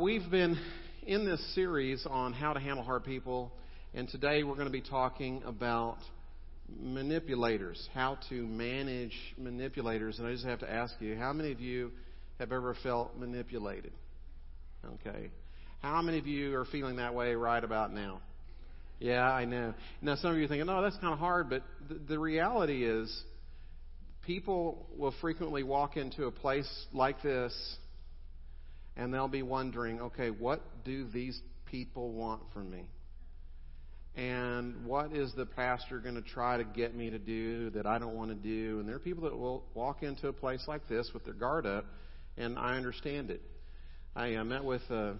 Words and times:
We've 0.00 0.30
been 0.30 0.58
in 1.06 1.26
this 1.26 1.54
series 1.54 2.06
on 2.08 2.32
how 2.32 2.52
to 2.54 2.60
handle 2.60 2.84
hard 2.84 3.04
people, 3.04 3.52
and 3.94 4.08
today 4.08 4.42
we're 4.42 4.54
going 4.54 4.66
to 4.66 4.72
be 4.72 4.80
talking 4.80 5.42
about 5.44 5.98
manipulators, 6.80 7.88
how 7.92 8.18
to 8.30 8.46
manage 8.46 9.12
manipulators. 9.36 10.18
And 10.18 10.26
I 10.26 10.32
just 10.32 10.46
have 10.46 10.60
to 10.60 10.70
ask 10.70 10.94
you, 11.00 11.16
how 11.16 11.32
many 11.32 11.52
of 11.52 11.60
you 11.60 11.90
have 12.38 12.52
ever 12.52 12.74
felt 12.82 13.18
manipulated? 13.18 13.92
Okay. 14.84 15.30
How 15.82 16.00
many 16.00 16.18
of 16.18 16.26
you 16.26 16.54
are 16.54 16.64
feeling 16.64 16.96
that 16.96 17.14
way 17.14 17.34
right 17.34 17.62
about 17.62 17.92
now? 17.92 18.20
Yeah, 18.98 19.30
I 19.30 19.44
know. 19.44 19.74
Now, 20.00 20.14
some 20.14 20.30
of 20.30 20.38
you 20.38 20.44
are 20.44 20.48
thinking, 20.48 20.68
oh, 20.68 20.80
that's 20.80 20.96
kind 20.98 21.12
of 21.12 21.18
hard, 21.18 21.50
but 21.50 21.64
the, 21.88 21.94
the 21.94 22.18
reality 22.18 22.86
is 22.86 23.24
people 24.24 24.86
will 24.96 25.14
frequently 25.20 25.64
walk 25.64 25.96
into 25.96 26.26
a 26.26 26.30
place 26.30 26.70
like 26.92 27.20
this 27.22 27.52
and 28.96 29.12
they'll 29.12 29.28
be 29.28 29.42
wondering, 29.42 30.00
okay, 30.00 30.30
what 30.30 30.60
do 30.84 31.06
these 31.08 31.40
people 31.66 32.12
want 32.12 32.42
from 32.52 32.70
me? 32.70 32.84
And 34.14 34.84
what 34.84 35.14
is 35.14 35.32
the 35.34 35.46
pastor 35.46 35.98
going 35.98 36.16
to 36.16 36.22
try 36.22 36.58
to 36.58 36.64
get 36.64 36.94
me 36.94 37.08
to 37.08 37.18
do 37.18 37.70
that 37.70 37.86
I 37.86 37.98
don't 37.98 38.14
want 38.14 38.30
to 38.30 38.34
do? 38.34 38.78
And 38.78 38.86
there 38.86 38.96
are 38.96 39.00
people 39.00 39.24
that 39.24 39.36
will 39.36 39.64
walk 39.72 40.02
into 40.02 40.28
a 40.28 40.32
place 40.32 40.62
like 40.68 40.86
this 40.86 41.10
with 41.14 41.24
their 41.24 41.34
guard 41.34 41.64
up, 41.64 41.86
and 42.36 42.58
I 42.58 42.76
understand 42.76 43.30
it. 43.30 43.40
I 44.14 44.34
uh, 44.34 44.44
met 44.44 44.64
with, 44.64 44.82
uh, 44.90 45.12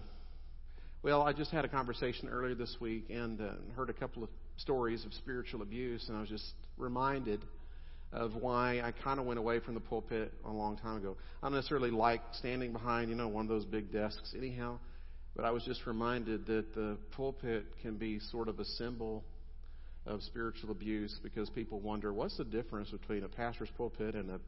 well, 1.01 1.23
I 1.23 1.33
just 1.33 1.49
had 1.49 1.65
a 1.65 1.67
conversation 1.67 2.29
earlier 2.29 2.53
this 2.53 2.75
week 2.79 3.05
and 3.09 3.41
uh, 3.41 3.53
heard 3.75 3.89
a 3.89 3.93
couple 3.93 4.23
of 4.23 4.29
stories 4.57 5.03
of 5.05 5.13
spiritual 5.15 5.63
abuse, 5.63 6.05
and 6.07 6.15
I 6.15 6.21
was 6.21 6.29
just 6.29 6.53
reminded 6.77 7.43
of 8.13 8.35
why 8.35 8.79
I 8.81 8.91
kind 8.91 9.19
of 9.19 9.25
went 9.25 9.39
away 9.39 9.59
from 9.59 9.73
the 9.73 9.79
pulpit 9.79 10.31
a 10.45 10.51
long 10.51 10.77
time 10.77 10.97
ago. 10.97 11.17
I 11.41 11.47
don't 11.47 11.55
necessarily 11.55 11.91
like 11.91 12.21
standing 12.33 12.71
behind, 12.71 13.09
you 13.09 13.15
know, 13.15 13.27
one 13.27 13.45
of 13.45 13.49
those 13.49 13.65
big 13.65 13.91
desks 13.91 14.33
anyhow, 14.37 14.79
but 15.35 15.45
I 15.45 15.51
was 15.51 15.63
just 15.63 15.85
reminded 15.87 16.45
that 16.45 16.75
the 16.75 16.97
pulpit 17.11 17.65
can 17.81 17.97
be 17.97 18.19
sort 18.19 18.47
of 18.47 18.59
a 18.59 18.65
symbol 18.65 19.23
of 20.05 20.21
spiritual 20.21 20.71
abuse 20.71 21.17
because 21.23 21.49
people 21.49 21.79
wonder 21.79 22.13
what's 22.13 22.37
the 22.37 22.43
difference 22.43 22.89
between 22.91 23.23
a 23.23 23.29
pastor's 23.29 23.69
pulpit 23.77 24.15
and 24.15 24.29
a 24.29 24.39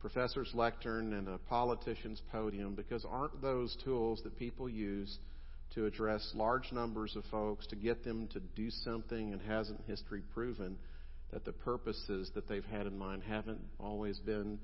professor's 0.00 0.50
lectern 0.54 1.14
and 1.14 1.26
a 1.26 1.38
politician's 1.38 2.22
podium 2.30 2.74
because 2.74 3.04
aren't 3.10 3.40
those 3.40 3.76
tools 3.82 4.20
that 4.22 4.38
people 4.38 4.68
use 4.68 5.18
to 5.74 5.86
address 5.86 6.30
large 6.34 6.70
numbers 6.70 7.16
of 7.16 7.24
folks 7.30 7.66
to 7.66 7.74
get 7.74 8.04
them 8.04 8.28
to 8.28 8.38
do 8.54 8.70
something 8.70 9.32
and 9.32 9.40
hasn't 9.42 9.80
history 9.86 10.22
proven 10.32 10.76
that 11.36 11.44
the 11.44 11.52
purposes 11.52 12.30
that 12.34 12.48
they've 12.48 12.64
had 12.64 12.86
in 12.86 12.96
mind 12.96 13.22
haven't 13.28 13.60
always 13.78 14.18
been 14.20 14.58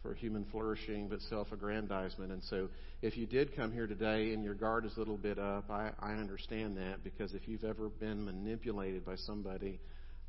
for 0.00 0.14
human 0.14 0.44
flourishing 0.52 1.08
but 1.08 1.20
self 1.22 1.50
aggrandizement. 1.50 2.30
And 2.30 2.40
so, 2.44 2.68
if 3.02 3.16
you 3.16 3.26
did 3.26 3.56
come 3.56 3.72
here 3.72 3.88
today 3.88 4.32
and 4.32 4.44
your 4.44 4.54
guard 4.54 4.84
is 4.84 4.92
a 4.94 5.00
little 5.00 5.16
bit 5.16 5.40
up, 5.40 5.68
I, 5.68 5.90
I 5.98 6.12
understand 6.12 6.76
that 6.76 7.02
because 7.02 7.34
if 7.34 7.48
you've 7.48 7.64
ever 7.64 7.88
been 7.88 8.24
manipulated 8.24 9.04
by 9.04 9.16
somebody, 9.16 9.80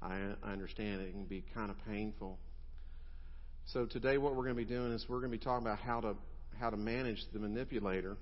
I, 0.02 0.32
I 0.42 0.54
understand 0.54 1.02
it 1.02 1.12
can 1.12 1.26
be 1.26 1.44
kind 1.54 1.70
of 1.70 1.78
painful. 1.88 2.40
So 3.68 3.86
today, 3.86 4.18
what 4.18 4.32
we're 4.32 4.46
going 4.46 4.56
to 4.56 4.66
be 4.66 4.66
doing 4.66 4.92
is 4.92 5.06
we're 5.08 5.20
going 5.20 5.32
to 5.32 5.38
be 5.38 5.44
talking 5.44 5.68
about 5.68 5.78
how 5.78 6.02
to 6.02 6.16
how 6.60 6.72
to 6.72 6.78
manage 6.78 7.20
the 7.32 7.38
manipulator. 7.38 8.18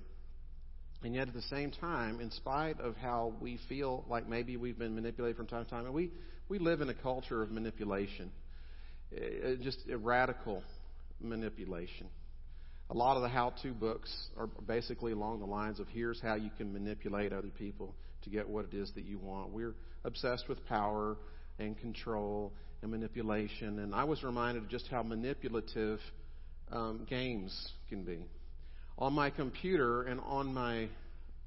And 1.02 1.14
yet, 1.14 1.28
at 1.28 1.34
the 1.34 1.42
same 1.42 1.70
time, 1.70 2.20
in 2.20 2.30
spite 2.32 2.80
of 2.80 2.96
how 2.96 3.32
we 3.40 3.60
feel 3.68 4.04
like 4.08 4.28
maybe 4.28 4.56
we've 4.56 4.78
been 4.78 4.96
manipulated 4.96 5.36
from 5.36 5.46
time 5.46 5.64
to 5.64 5.70
time, 5.70 5.84
and 5.84 5.94
we 5.94 6.10
we 6.48 6.58
live 6.58 6.80
in 6.80 6.88
a 6.88 6.94
culture 6.94 7.42
of 7.42 7.50
manipulation, 7.50 8.30
uh, 9.14 9.54
just 9.62 9.78
a 9.92 9.96
radical 9.96 10.62
manipulation. 11.20 12.08
A 12.90 12.94
lot 12.94 13.16
of 13.16 13.22
the 13.22 13.28
how 13.28 13.50
to 13.62 13.72
books 13.72 14.10
are 14.36 14.46
basically 14.46 15.12
along 15.12 15.40
the 15.40 15.46
lines 15.46 15.78
of 15.78 15.86
here's 15.88 16.20
how 16.20 16.36
you 16.36 16.50
can 16.56 16.72
manipulate 16.72 17.32
other 17.32 17.50
people 17.58 17.94
to 18.22 18.30
get 18.30 18.48
what 18.48 18.64
it 18.64 18.74
is 18.74 18.90
that 18.94 19.04
you 19.04 19.18
want. 19.18 19.52
We're 19.52 19.74
obsessed 20.04 20.48
with 20.48 20.64
power 20.66 21.16
and 21.58 21.78
control 21.78 22.52
and 22.80 22.90
manipulation. 22.90 23.78
And 23.80 23.94
I 23.94 24.04
was 24.04 24.22
reminded 24.22 24.64
of 24.64 24.70
just 24.70 24.88
how 24.88 25.02
manipulative 25.02 26.00
um, 26.72 27.06
games 27.08 27.72
can 27.90 28.04
be. 28.04 28.20
On 28.98 29.12
my 29.12 29.30
computer 29.30 30.02
and 30.02 30.20
on 30.20 30.52
my 30.52 30.88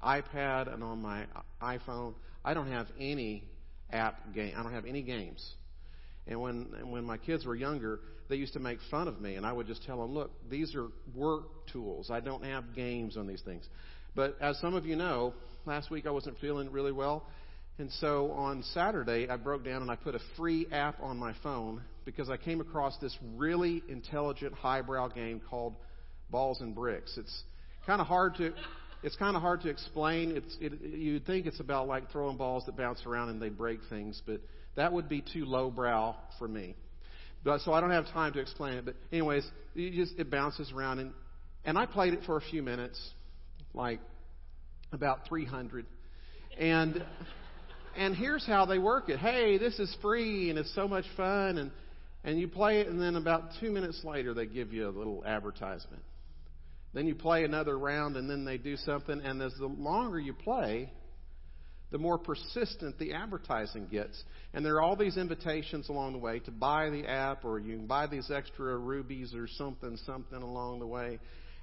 iPad 0.02 0.72
and 0.72 0.82
on 0.82 1.02
my 1.02 1.26
iPhone, 1.60 2.14
I 2.44 2.54
don't 2.54 2.70
have 2.70 2.86
any 2.98 3.44
app 3.90 4.34
game. 4.34 4.54
I 4.56 4.62
don't 4.62 4.72
have 4.72 4.86
any 4.86 5.02
games. 5.02 5.46
And 6.26 6.40
when 6.40 6.66
when 6.90 7.04
my 7.04 7.18
kids 7.18 7.44
were 7.44 7.54
younger, 7.54 8.00
they 8.28 8.36
used 8.36 8.54
to 8.54 8.60
make 8.60 8.78
fun 8.90 9.06
of 9.06 9.20
me, 9.20 9.34
and 9.34 9.44
I 9.44 9.52
would 9.52 9.66
just 9.66 9.84
tell 9.84 10.00
them, 10.00 10.14
"Look, 10.14 10.30
these 10.48 10.74
are 10.74 10.88
work 11.14 11.66
tools. 11.72 12.10
I 12.10 12.20
don't 12.20 12.44
have 12.44 12.74
games 12.74 13.16
on 13.16 13.26
these 13.26 13.42
things." 13.42 13.68
But 14.14 14.36
as 14.40 14.58
some 14.58 14.74
of 14.74 14.86
you 14.86 14.96
know, 14.96 15.34
last 15.66 15.90
week 15.90 16.06
I 16.06 16.10
wasn't 16.10 16.38
feeling 16.38 16.70
really 16.70 16.92
well, 16.92 17.26
and 17.78 17.90
so 17.92 18.30
on 18.32 18.62
Saturday 18.62 19.28
I 19.28 19.36
broke 19.36 19.64
down 19.64 19.82
and 19.82 19.90
I 19.90 19.96
put 19.96 20.14
a 20.14 20.20
free 20.36 20.66
app 20.72 21.02
on 21.02 21.18
my 21.18 21.34
phone 21.42 21.82
because 22.04 22.30
I 22.30 22.36
came 22.36 22.60
across 22.60 22.96
this 22.98 23.16
really 23.36 23.82
intelligent 23.88 24.54
highbrow 24.54 25.08
game 25.08 25.40
called 25.50 25.74
Balls 26.32 26.60
and 26.60 26.74
Bricks. 26.74 27.16
It's 27.16 27.42
kind 27.86 28.00
of 28.00 28.08
hard 28.08 28.34
to 28.36 28.52
it's 29.02 29.16
kind 29.16 29.36
of 29.36 29.42
hard 29.42 29.62
to 29.62 29.68
explain. 29.68 30.36
It's, 30.36 30.56
it, 30.60 30.80
you'd 30.80 31.26
think 31.26 31.46
it's 31.46 31.60
about 31.60 31.88
like 31.88 32.10
throwing 32.10 32.36
balls 32.36 32.64
that 32.66 32.76
bounce 32.76 33.04
around 33.04 33.30
and 33.30 33.42
they 33.42 33.48
break 33.48 33.80
things, 33.90 34.22
but 34.24 34.40
that 34.76 34.92
would 34.92 35.08
be 35.08 35.20
too 35.20 35.44
lowbrow 35.44 36.14
for 36.38 36.46
me. 36.46 36.76
But, 37.44 37.60
so 37.62 37.72
I 37.72 37.80
don't 37.80 37.90
have 37.90 38.06
time 38.08 38.32
to 38.34 38.38
explain 38.38 38.74
it. 38.74 38.84
But 38.84 38.94
anyways, 39.10 39.44
you 39.74 39.90
just 39.90 40.18
it 40.18 40.30
bounces 40.30 40.72
around 40.72 41.00
and 41.00 41.12
and 41.64 41.78
I 41.78 41.86
played 41.86 42.12
it 42.12 42.20
for 42.26 42.36
a 42.36 42.40
few 42.40 42.62
minutes, 42.62 43.00
like 43.72 44.00
about 44.92 45.28
300, 45.28 45.86
and 46.58 47.04
and 47.96 48.16
here's 48.16 48.46
how 48.46 48.66
they 48.66 48.78
work 48.78 49.08
it. 49.08 49.18
Hey, 49.18 49.58
this 49.58 49.78
is 49.78 49.94
free 50.00 50.50
and 50.50 50.58
it's 50.58 50.74
so 50.74 50.86
much 50.86 51.04
fun 51.16 51.58
and 51.58 51.70
and 52.24 52.38
you 52.38 52.46
play 52.46 52.80
it 52.80 52.86
and 52.86 53.00
then 53.00 53.16
about 53.16 53.50
two 53.60 53.72
minutes 53.72 54.02
later 54.04 54.32
they 54.32 54.46
give 54.46 54.72
you 54.72 54.88
a 54.88 54.90
little 54.90 55.24
advertisement 55.26 56.02
then 56.94 57.06
you 57.06 57.14
play 57.14 57.44
another 57.44 57.78
round 57.78 58.16
and 58.16 58.28
then 58.28 58.44
they 58.44 58.58
do 58.58 58.76
something. 58.76 59.20
And 59.20 59.40
as 59.40 59.52
the 59.58 59.66
longer 59.66 60.18
you 60.18 60.34
play, 60.34 60.92
the 61.90 61.98
more 61.98 62.18
persistent 62.18 62.98
the 62.98 63.12
advertising 63.14 63.86
gets. 63.86 64.22
And 64.52 64.64
there 64.64 64.74
are 64.76 64.82
all 64.82 64.96
these 64.96 65.16
invitations 65.16 65.88
along 65.88 66.12
the 66.12 66.18
way 66.18 66.40
to 66.40 66.50
buy 66.50 66.90
the 66.90 67.06
app 67.06 67.44
or 67.44 67.58
you 67.58 67.76
can 67.76 67.86
buy 67.86 68.06
these 68.06 68.30
extra 68.30 68.76
rubies 68.76 69.34
or 69.34 69.46
something, 69.46 69.98
something 70.04 70.42
along 70.42 70.80
the 70.80 70.86
way. 70.86 71.18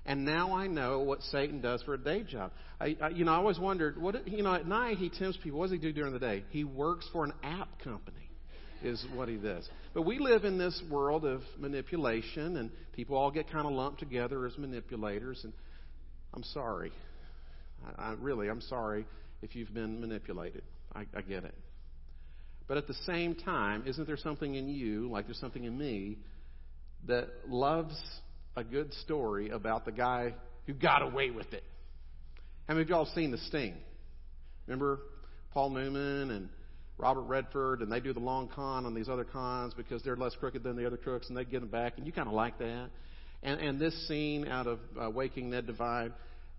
And 0.05 0.25
now 0.25 0.53
I 0.55 0.67
know 0.67 0.99
what 0.99 1.21
Satan 1.23 1.61
does 1.61 1.83
for 1.83 1.93
a 1.93 1.97
day 1.97 2.23
job. 2.23 2.51
I, 2.79 2.95
I, 3.01 3.09
you 3.09 3.25
know, 3.25 3.33
I 3.33 3.35
always 3.35 3.59
wondered, 3.59 4.01
what, 4.01 4.27
you 4.27 4.41
know, 4.41 4.55
at 4.55 4.65
night 4.65 4.97
he 4.97 5.09
tempts 5.09 5.37
people. 5.43 5.59
What 5.59 5.65
does 5.65 5.73
he 5.73 5.77
do 5.77 5.91
during 5.91 6.13
the 6.13 6.19
day? 6.19 6.45
He 6.49 6.63
works 6.63 7.07
for 7.11 7.25
an 7.25 7.33
app 7.43 7.83
company 7.83 8.28
is 8.83 9.05
what 9.13 9.27
he 9.27 9.35
does. 9.35 9.67
But 9.93 10.03
we 10.03 10.19
live 10.19 10.45
in 10.45 10.57
this 10.57 10.81
world 10.89 11.25
of 11.25 11.41
manipulation, 11.57 12.57
and 12.57 12.71
people 12.93 13.17
all 13.17 13.31
get 13.31 13.51
kind 13.51 13.65
of 13.65 13.73
lumped 13.73 13.99
together 13.99 14.45
as 14.45 14.57
manipulators. 14.57 15.41
And 15.43 15.53
I'm 16.33 16.43
sorry. 16.43 16.91
I, 17.97 18.09
I 18.09 18.13
really, 18.13 18.49
I'm 18.49 18.61
sorry 18.61 19.05
if 19.41 19.55
you've 19.55 19.73
been 19.73 19.99
manipulated. 19.99 20.63
I, 20.93 21.05
I 21.15 21.21
get 21.21 21.43
it. 21.43 21.55
But 22.67 22.77
at 22.77 22.87
the 22.87 22.93
same 23.05 23.35
time, 23.35 23.83
isn't 23.87 24.05
there 24.05 24.17
something 24.17 24.53
in 24.55 24.69
you, 24.69 25.09
like 25.09 25.25
there's 25.25 25.39
something 25.39 25.63
in 25.63 25.77
me, 25.77 26.17
that 27.07 27.27
loves 27.47 27.99
a 28.55 28.63
good 28.63 28.93
story 28.93 29.49
about 29.49 29.85
the 29.85 29.91
guy 29.91 30.35
who 30.67 30.73
got 30.73 31.01
away 31.01 31.31
with 31.31 31.51
it? 31.53 31.63
How 32.67 32.75
many 32.75 32.83
of 32.83 32.89
y'all 32.89 33.09
seen 33.15 33.31
The 33.31 33.39
Sting? 33.47 33.73
Remember 34.67 34.99
Paul 35.51 35.71
Newman 35.71 36.29
and 36.29 36.49
Robert 36.99 37.21
Redford, 37.21 37.81
and 37.81 37.91
they 37.91 38.01
do 38.01 38.13
the 38.13 38.19
long 38.19 38.49
con 38.49 38.85
on 38.85 38.93
these 38.93 39.07
other 39.07 39.23
cons 39.23 39.73
because 39.73 40.03
they're 40.03 40.17
less 40.17 40.35
crooked 40.35 40.63
than 40.63 40.75
the 40.75 40.85
other 40.85 40.97
crooks, 40.97 41.29
and 41.29 41.37
they 41.37 41.45
get 41.45 41.61
them 41.61 41.69
back, 41.69 41.93
and 41.97 42.05
you 42.05 42.11
kind 42.11 42.27
of 42.27 42.33
like 42.33 42.59
that. 42.59 42.89
And, 43.41 43.59
and 43.59 43.79
this 43.79 44.07
scene 44.07 44.47
out 44.47 44.67
of 44.67 44.79
uh, 45.01 45.09
Waking 45.09 45.49
Ned 45.49 45.65
Devine, 45.65 46.11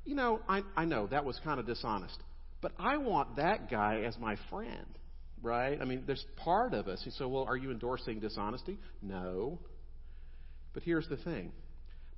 you 0.07 0.15
know, 0.15 0.41
I, 0.49 0.63
I 0.75 0.87
know 0.87 1.07
that 1.09 1.27
was 1.27 1.39
kind 1.45 1.61
of 1.61 1.67
dishonest, 1.67 2.19
but 2.63 2.73
I 2.79 2.97
want 2.97 3.37
that 3.37 3.71
guy 3.71 4.03
as 4.07 4.17
my 4.19 4.37
friend, 4.49 4.87
right? 5.43 5.79
I 5.81 5.85
mean, 5.85 6.05
there's 6.07 6.25
part 6.37 6.73
of 6.73 6.89
us. 6.89 7.03
He 7.05 7.11
said, 7.11 7.27
well, 7.27 7.45
are 7.45 7.57
you 7.57 7.71
endorsing 7.71 8.19
dishonesty? 8.19 8.79
No. 9.03 9.59
But 10.73 10.85
here's 10.85 11.09
the 11.09 11.19
thing 11.19 11.53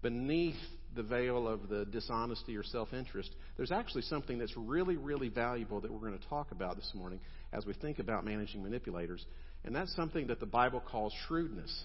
beneath 0.01 0.57
the 0.95 1.03
veil 1.03 1.49
of 1.49 1.69
the 1.69 1.85
dishonesty 1.87 2.57
or 2.57 2.63
self 2.63 2.93
interest, 2.93 3.31
there's 3.57 3.73
actually 3.73 4.03
something 4.03 4.39
that's 4.39 4.57
really, 4.57 4.97
really 4.97 5.29
valuable 5.29 5.81
that 5.81 5.91
we're 5.91 6.07
going 6.07 6.19
to 6.19 6.29
talk 6.29 6.53
about 6.53 6.77
this 6.77 6.91
morning 6.95 7.19
as 7.53 7.67
we 7.67 7.75
think 7.75 7.99
about 7.99 8.25
managing 8.25 8.63
manipulators. 8.63 9.25
And 9.65 9.75
that's 9.75 9.95
something 9.95 10.29
that 10.29 10.41
the 10.41 10.47
Bible 10.47 10.81
calls 10.81 11.13
shrewdness. 11.27 11.85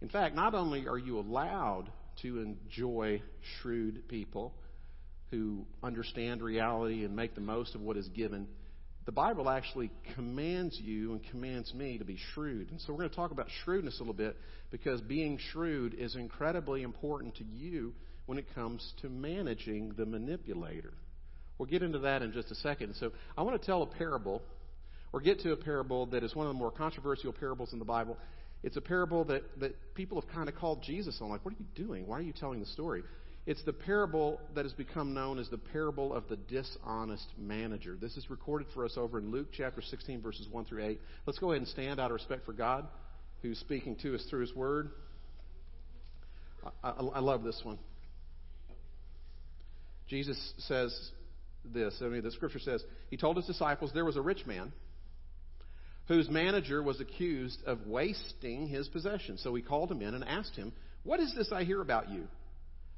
In 0.00 0.08
fact, 0.08 0.34
not 0.34 0.54
only 0.54 0.86
are 0.86 0.98
you 0.98 1.18
allowed 1.18 1.90
to 2.22 2.38
enjoy 2.40 3.22
shrewd 3.60 4.08
people 4.08 4.54
who 5.30 5.64
understand 5.82 6.42
reality 6.42 7.04
and 7.04 7.14
make 7.14 7.34
the 7.34 7.40
most 7.40 7.74
of 7.74 7.80
what 7.80 7.96
is 7.96 8.08
given, 8.08 8.46
the 9.06 9.12
Bible 9.12 9.50
actually 9.50 9.90
commands 10.14 10.78
you 10.82 11.12
and 11.12 11.20
commands 11.30 11.74
me 11.74 11.98
to 11.98 12.04
be 12.04 12.18
shrewd. 12.32 12.70
And 12.70 12.80
so 12.80 12.92
we're 12.92 13.00
going 13.00 13.10
to 13.10 13.16
talk 13.16 13.32
about 13.32 13.48
shrewdness 13.64 13.96
a 13.98 14.02
little 14.02 14.14
bit 14.14 14.36
because 14.70 15.00
being 15.02 15.38
shrewd 15.52 15.94
is 15.94 16.16
incredibly 16.16 16.82
important 16.82 17.36
to 17.36 17.44
you 17.44 17.92
when 18.26 18.38
it 18.38 18.46
comes 18.54 18.94
to 19.02 19.10
managing 19.10 19.92
the 19.96 20.06
manipulator. 20.06 20.94
We'll 21.58 21.68
get 21.68 21.82
into 21.82 22.00
that 22.00 22.22
in 22.22 22.32
just 22.32 22.50
a 22.50 22.54
second. 22.56 22.94
So 22.98 23.12
I 23.36 23.42
want 23.42 23.60
to 23.60 23.66
tell 23.66 23.82
a 23.82 23.86
parable, 23.86 24.42
or 25.14 25.20
get 25.20 25.38
to 25.38 25.52
a 25.52 25.56
parable 25.56 26.06
that 26.06 26.24
is 26.24 26.34
one 26.34 26.44
of 26.44 26.52
the 26.52 26.58
more 26.58 26.72
controversial 26.72 27.32
parables 27.32 27.72
in 27.72 27.78
the 27.78 27.84
Bible. 27.84 28.18
It's 28.64 28.76
a 28.76 28.80
parable 28.80 29.22
that, 29.26 29.42
that 29.60 29.94
people 29.94 30.20
have 30.20 30.28
kind 30.28 30.48
of 30.48 30.56
called 30.56 30.82
Jesus 30.82 31.18
on, 31.20 31.28
like, 31.28 31.44
what 31.44 31.54
are 31.54 31.56
you 31.56 31.86
doing? 31.86 32.08
Why 32.08 32.18
are 32.18 32.22
you 32.22 32.32
telling 32.32 32.58
the 32.58 32.66
story? 32.66 33.04
It's 33.46 33.62
the 33.62 33.72
parable 33.72 34.40
that 34.56 34.64
has 34.64 34.72
become 34.72 35.14
known 35.14 35.38
as 35.38 35.48
the 35.50 35.58
parable 35.58 36.12
of 36.12 36.26
the 36.28 36.34
dishonest 36.34 37.28
manager. 37.38 37.96
This 38.00 38.16
is 38.16 38.28
recorded 38.28 38.66
for 38.74 38.84
us 38.84 38.94
over 38.96 39.20
in 39.20 39.30
Luke 39.30 39.50
chapter 39.56 39.82
16, 39.82 40.20
verses 40.20 40.48
1 40.50 40.64
through 40.64 40.84
8. 40.84 41.00
Let's 41.26 41.38
go 41.38 41.52
ahead 41.52 41.60
and 41.60 41.68
stand 41.68 42.00
out 42.00 42.06
of 42.06 42.14
respect 42.14 42.44
for 42.44 42.52
God, 42.52 42.84
who's 43.40 43.60
speaking 43.60 43.94
to 44.02 44.16
us 44.16 44.26
through 44.28 44.40
his 44.40 44.54
word. 44.56 44.90
I, 46.82 46.88
I, 46.88 46.90
I 46.90 47.20
love 47.20 47.44
this 47.44 47.60
one. 47.62 47.78
Jesus 50.08 50.54
says 50.66 51.10
this. 51.64 51.94
I 52.02 52.06
mean, 52.06 52.24
the 52.24 52.32
scripture 52.32 52.58
says, 52.58 52.82
He 53.10 53.16
told 53.16 53.36
His 53.36 53.46
disciples 53.46 53.92
there 53.94 54.04
was 54.04 54.16
a 54.16 54.20
rich 54.20 54.44
man 54.44 54.72
whose 56.06 56.28
manager 56.28 56.82
was 56.82 57.00
accused 57.00 57.62
of 57.66 57.86
wasting 57.86 58.66
his 58.66 58.88
possessions. 58.88 59.42
So 59.42 59.54
he 59.54 59.62
called 59.62 59.90
him 59.90 60.02
in 60.02 60.14
and 60.14 60.24
asked 60.24 60.54
him, 60.54 60.72
What 61.02 61.20
is 61.20 61.34
this 61.34 61.50
I 61.52 61.64
hear 61.64 61.80
about 61.80 62.10
you? 62.10 62.28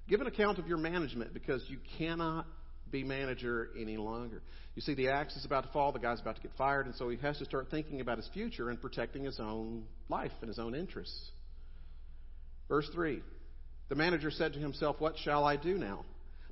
Give 0.09 0.21
an 0.21 0.27
account 0.27 0.59
of 0.59 0.67
your 0.67 0.79
management 0.79 1.35
because 1.35 1.63
you 1.69 1.79
cannot 1.99 2.47
be 2.91 3.03
manager 3.03 3.71
any 3.79 3.97
longer. 3.97 4.43
You 4.75 4.83
see, 4.83 4.95
the 4.95 5.09
axe 5.09 5.37
is 5.37 5.45
about 5.45 5.65
to 5.65 5.73
fall, 5.73 5.93
the 5.93 5.99
guy's 5.99 6.21
about 6.21 6.37
to 6.37 6.43
get 6.43 6.53
fired, 6.57 6.87
and 6.87 6.95
so 6.95 7.09
he 7.09 7.17
has 7.19 7.39
to 7.39 7.45
start 7.45 7.69
thinking 7.71 8.01
about 8.01 8.19
his 8.19 8.29
future 8.33 8.71
and 8.71 8.81
protecting 8.81 9.25
his 9.25 9.41
own 9.41 9.85
life 10.09 10.33
and 10.41 10.49
his 10.49 10.59
own 10.59 10.75
interests. 10.75 11.31
Verse 12.69 12.89
3 12.93 13.23
The 13.89 13.95
manager 13.95 14.31
said 14.31 14.53
to 14.53 14.59
himself, 14.59 14.97
What 15.01 15.17
shall 15.19 15.45
I 15.45 15.57
do 15.57 15.79
now? 15.79 16.05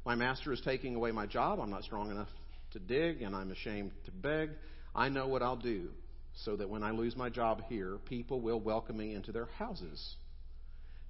My 0.04 0.14
master 0.14 0.52
is 0.52 0.60
taking 0.64 0.94
away 0.94 1.12
my 1.12 1.26
job. 1.26 1.60
I'm 1.60 1.70
not 1.70 1.84
strong 1.84 2.10
enough 2.10 2.28
to 2.72 2.78
dig, 2.78 3.22
and 3.22 3.34
I'm 3.34 3.50
ashamed 3.50 3.92
to 4.06 4.10
beg. 4.10 4.50
I 4.94 5.08
know 5.08 5.28
what 5.28 5.42
I'll 5.42 5.56
do 5.56 5.88
so 6.34 6.56
that 6.56 6.68
when 6.68 6.82
I 6.82 6.90
lose 6.90 7.16
my 7.16 7.30
job 7.30 7.62
here, 7.68 7.98
people 8.06 8.40
will 8.40 8.60
welcome 8.60 8.96
me 8.96 9.14
into 9.14 9.32
their 9.32 9.46
houses. 9.58 10.16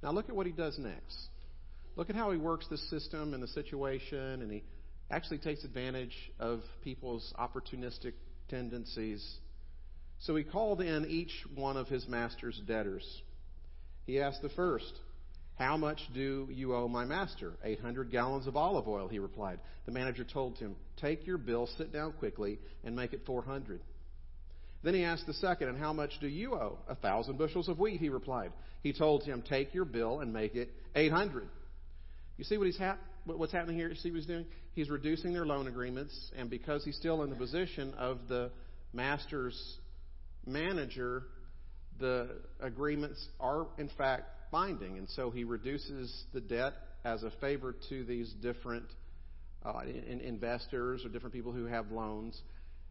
Now, 0.03 0.13
look 0.13 0.29
at 0.29 0.37
what 0.37 0.47
he 0.47 0.53
does 0.53 0.79
next. 0.79 1.29
Look 1.97 2.11
at 2.11 2.17
how 2.17 2.31
he 2.31 2.37
works 2.37 2.67
the 2.69 2.77
system 2.77 3.35
and 3.35 3.43
the 3.43 3.49
situation, 3.49 4.43
and 4.43 4.51
he 4.51 4.65
actually 5.11 5.39
takes 5.39 5.65
advantage 5.65 6.15
of 6.39 6.61
people's 6.83 7.33
opportunistic 7.39 8.13
tendencies. 8.49 9.39
So 10.21 10.37
he 10.37 10.45
called 10.45 10.81
in 10.81 11.07
each 11.07 11.33
one 11.55 11.77
of 11.77 11.89
his 11.89 12.07
master's 12.09 12.61
debtors. 12.67 13.05
He 14.07 14.21
asked 14.21 14.43
the 14.43 14.51
first, 14.51 14.93
how 15.57 15.77
much 15.77 16.01
do 16.13 16.49
you 16.51 16.75
owe 16.75 16.89
my 16.89 17.05
master? 17.05 17.53
800 17.63 18.11
gallons 18.11 18.47
of 18.47 18.57
olive 18.57 18.89
oil, 18.89 19.07
he 19.07 19.21
replied. 19.21 19.61
The 19.87 19.93
manager 19.93 20.25
told 20.25 20.59
him, 20.59 20.75
Take 20.97 21.27
your 21.27 21.39
bill, 21.39 21.69
sit 21.79 21.93
down 21.93 22.13
quickly, 22.15 22.59
and 22.83 22.97
make 22.97 23.13
it 23.13 23.23
400. 23.25 23.81
Then 24.85 24.95
he 24.95 25.03
asked 25.03 25.27
the 25.27 25.35
second, 25.35 25.69
And 25.69 25.79
how 25.79 25.95
much 25.95 26.11
do 26.21 26.29
you 26.29 26.55
owe? 26.55 26.79
A 26.89 26.95
thousand 26.95 27.39
bushels 27.39 27.69
of 27.69 27.79
wheat, 27.79 28.01
he 28.01 28.11
replied. 28.11 28.53
He 28.83 28.93
told 28.93 29.25
him, 29.25 29.43
Take 29.49 29.75
your 29.75 29.87
bill 29.87 30.21
and 30.21 30.33
make 30.33 30.55
it 30.55 30.71
800. 30.95 31.49
You 32.37 32.45
see 32.45 32.59
what 32.59 32.67
he's 32.67 32.77
hap- 32.77 33.01
what's 33.25 33.53
happening 33.53 33.77
here? 33.77 33.89
You 33.89 33.95
see 33.95 34.11
what 34.11 34.19
he's 34.19 34.27
doing? 34.27 34.45
He's 34.75 34.91
reducing 34.91 35.33
their 35.33 35.47
loan 35.47 35.69
agreements, 35.69 36.15
and 36.37 36.51
because 36.51 36.85
he's 36.85 36.97
still 36.97 37.23
in 37.23 37.31
the 37.31 37.37
position 37.37 37.95
of 37.95 38.19
the 38.29 38.51
master's 38.93 39.59
manager, 40.47 41.23
the 41.99 42.41
agreements 42.61 43.27
are, 43.41 43.69
in 43.79 43.89
fact, 43.97 44.25
binding. 44.53 44.99
And 44.99 45.09
so 45.11 45.31
he 45.31 45.45
reduces 45.45 46.25
the 46.35 46.41
debt 46.41 46.75
as 47.05 47.23
a 47.23 47.31
favor 47.41 47.75
to 47.89 48.05
these 48.05 48.31
different 48.43 48.87
uh, 49.65 49.81
in, 49.87 50.21
investors 50.21 51.05
or 51.07 51.09
different 51.09 51.33
people 51.33 51.53
who 51.53 51.65
have 51.67 51.91
loans. 51.91 52.39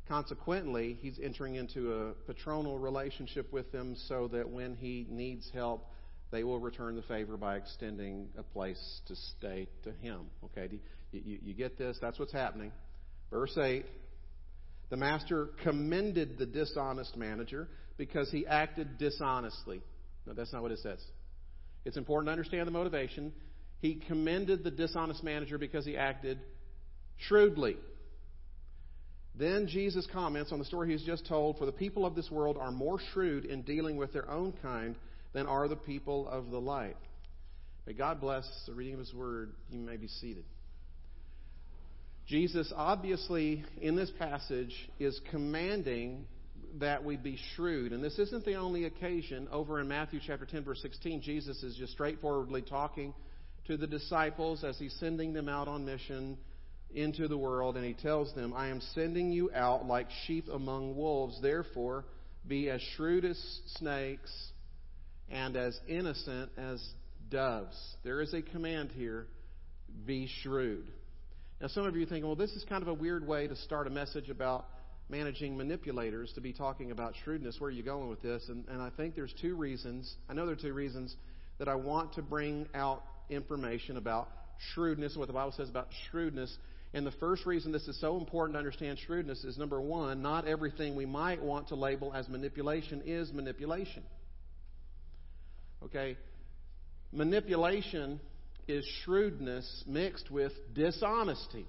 Consequently, 0.08 0.98
he's 1.02 1.18
entering 1.24 1.56
into 1.56 1.94
a 1.94 2.32
patronal 2.32 2.82
relationship 2.82 3.52
with 3.54 3.72
them 3.72 3.96
so 4.08 4.28
that 4.28 4.50
when 4.50 4.76
he 4.76 5.08
needs 5.10 5.50
help, 5.54 5.90
they 6.32 6.44
will 6.44 6.60
return 6.60 6.96
the 6.96 7.02
favor 7.04 7.38
by 7.38 7.56
extending 7.56 8.28
a 8.38 8.44
place 8.44 9.02
to 9.08 9.16
stay 9.16 9.68
to 9.84 9.92
him. 9.92 10.22
Okay, 10.46 10.80
you, 11.12 11.22
you, 11.24 11.40
you 11.44 11.54
get 11.54 11.78
this? 11.78 11.98
That's 12.02 12.20
what's 12.20 12.34
happening. 12.34 12.72
Verse 13.30 13.58
8 13.58 13.86
The 14.90 14.98
master 14.98 15.50
commended 15.64 16.38
the 16.38 16.46
dishonest 16.46 17.16
manager 17.16 17.70
because 17.98 18.30
he 18.30 18.46
acted 18.46 18.98
dishonestly. 18.98 19.82
No, 20.26 20.34
that's 20.34 20.52
not 20.52 20.64
what 20.64 20.72
it 20.72 20.80
says. 20.80 21.00
It's 21.86 21.98
important 21.98 22.28
to 22.28 22.32
understand 22.32 22.68
the 22.68 22.72
motivation. 22.72 23.32
He 23.80 24.02
commended 24.08 24.64
the 24.64 24.72
dishonest 24.72 25.24
manager 25.24 25.58
because 25.58 25.86
he 25.86 25.98
acted 25.98 26.40
shrewdly. 27.18 27.78
Then 29.36 29.68
Jesus 29.68 30.08
comments 30.14 30.52
on 30.52 30.60
the 30.60 30.66
story 30.66 30.92
he's 30.92 31.04
just 31.04 31.26
told 31.26 31.58
For 31.58 31.66
the 31.66 31.72
people 31.72 32.06
of 32.06 32.16
this 32.16 32.30
world 32.30 32.58
are 32.58 32.72
more 32.72 33.00
shrewd 33.14 33.46
in 33.46 33.64
dealing 33.64 33.98
with 33.98 34.14
their 34.14 34.30
own 34.30 34.54
kind 34.62 34.96
than 35.34 35.48
are 35.48 35.68
the 35.68 35.76
people 35.76 36.28
of 36.28 36.52
the 36.52 36.60
light. 36.60 36.98
May 37.88 37.94
God 37.94 38.22
bless 38.22 38.48
the 38.68 38.74
reading 38.74 38.94
of 38.94 39.00
his 39.00 39.14
word. 39.14 39.54
You 39.70 39.80
may 39.80 39.98
be 39.98 40.08
seated. 40.08 40.46
Jesus, 42.28 42.72
obviously, 42.76 43.66
in 43.82 43.96
this 43.96 44.12
passage, 44.18 44.74
is 45.00 45.20
commanding 45.32 46.26
that 46.80 47.04
we 47.04 47.18
be 47.18 47.38
shrewd. 47.56 47.92
And 47.92 48.04
this 48.04 48.18
isn't 48.18 48.46
the 48.46 48.56
only 48.56 48.86
occasion. 48.86 49.48
Over 49.52 49.82
in 49.82 49.88
Matthew 49.88 50.20
chapter 50.26 50.46
10, 50.46 50.64
verse 50.64 50.82
16, 50.82 51.22
Jesus 51.22 51.62
is 51.64 51.76
just 51.76 51.92
straightforwardly 51.92 52.62
talking 52.62 53.14
to 53.68 53.78
the 53.78 53.88
disciples 53.88 54.64
as 54.64 54.78
he's 54.78 54.96
sending 55.00 55.34
them 55.34 55.50
out 55.50 55.68
on 55.68 55.86
mission 55.86 56.38
into 56.96 57.28
the 57.28 57.38
world. 57.38 57.78
And 57.78 57.86
he 57.86 57.94
tells 57.94 58.34
them, 58.34 58.54
I 58.56 58.68
am 58.70 58.82
sending 58.94 59.32
you 59.32 59.52
out 59.54 59.86
like 59.86 60.08
sheep 60.26 60.48
among 60.52 60.96
wolves. 60.96 61.40
Therefore, 61.42 62.06
be 62.48 62.70
as 62.70 62.82
shrewd 62.96 63.26
as 63.26 63.38
snakes 63.78 64.32
and 65.30 65.56
as 65.56 65.80
innocent 65.88 66.52
as 66.58 66.86
doves. 67.30 67.76
There 68.04 68.22
is 68.22 68.34
a 68.34 68.42
command 68.42 68.92
here 68.92 69.28
be 70.06 70.30
shrewd. 70.42 70.92
Now, 71.62 71.68
some 71.68 71.86
of 71.86 71.96
you 71.96 72.04
are 72.04 72.06
thinking, 72.06 72.26
well, 72.26 72.36
this 72.36 72.52
is 72.52 72.66
kind 72.68 72.82
of 72.82 72.88
a 72.88 72.94
weird 72.94 73.26
way 73.26 73.48
to 73.48 73.56
start 73.56 73.88
a 73.88 73.90
message 73.90 74.30
about 74.30 74.66
managing 75.10 75.56
manipulators 75.58 76.32
to 76.34 76.42
be 76.42 76.54
talking 76.54 76.92
about 76.92 77.14
shrewdness. 77.24 77.56
Where 77.60 77.70
are 77.70 77.72
you 77.72 77.84
going 77.84 78.10
with 78.10 78.22
this? 78.22 78.44
And, 78.50 78.66
and 78.68 78.82
I 78.82 78.90
think 78.90 79.16
there's 79.16 79.34
two 79.42 79.56
reasons. 79.56 80.14
I 80.30 80.34
know 80.34 80.46
there 80.46 80.56
are 80.56 80.62
two 80.62 80.74
reasons 80.74 81.16
that 81.60 81.68
I 81.68 81.76
want 81.76 82.14
to 82.14 82.22
bring 82.22 82.68
out 82.74 83.04
information 83.30 83.98
about 83.98 84.30
shrewdness 84.74 85.16
what 85.16 85.28
the 85.28 85.34
Bible 85.34 85.54
says 85.56 85.70
about 85.70 85.88
shrewdness. 86.10 86.56
And 86.94 87.06
the 87.06 87.12
first 87.12 87.46
reason 87.46 87.72
this 87.72 87.88
is 87.88 88.00
so 88.00 88.18
important 88.18 88.54
to 88.56 88.60
understand 88.60 89.00
shrewdness 89.00 89.44
is 89.44 89.58
number 89.58 89.82
one, 89.82 90.22
not 90.22 90.48
everything 90.48 90.96
we 90.96 91.06
might 91.06 91.42
want 91.42 91.70
to 91.70 91.76
label 91.76 92.14
as 92.14 92.30
manipulation 92.30 93.02
is 93.06 93.34
manipulation. 93.34 94.04
Okay? 95.84 96.18
Manipulation 97.12 98.20
is 98.68 98.86
shrewdness 99.04 99.84
mixed 99.88 100.30
with 100.30 100.52
dishonesty 100.74 101.66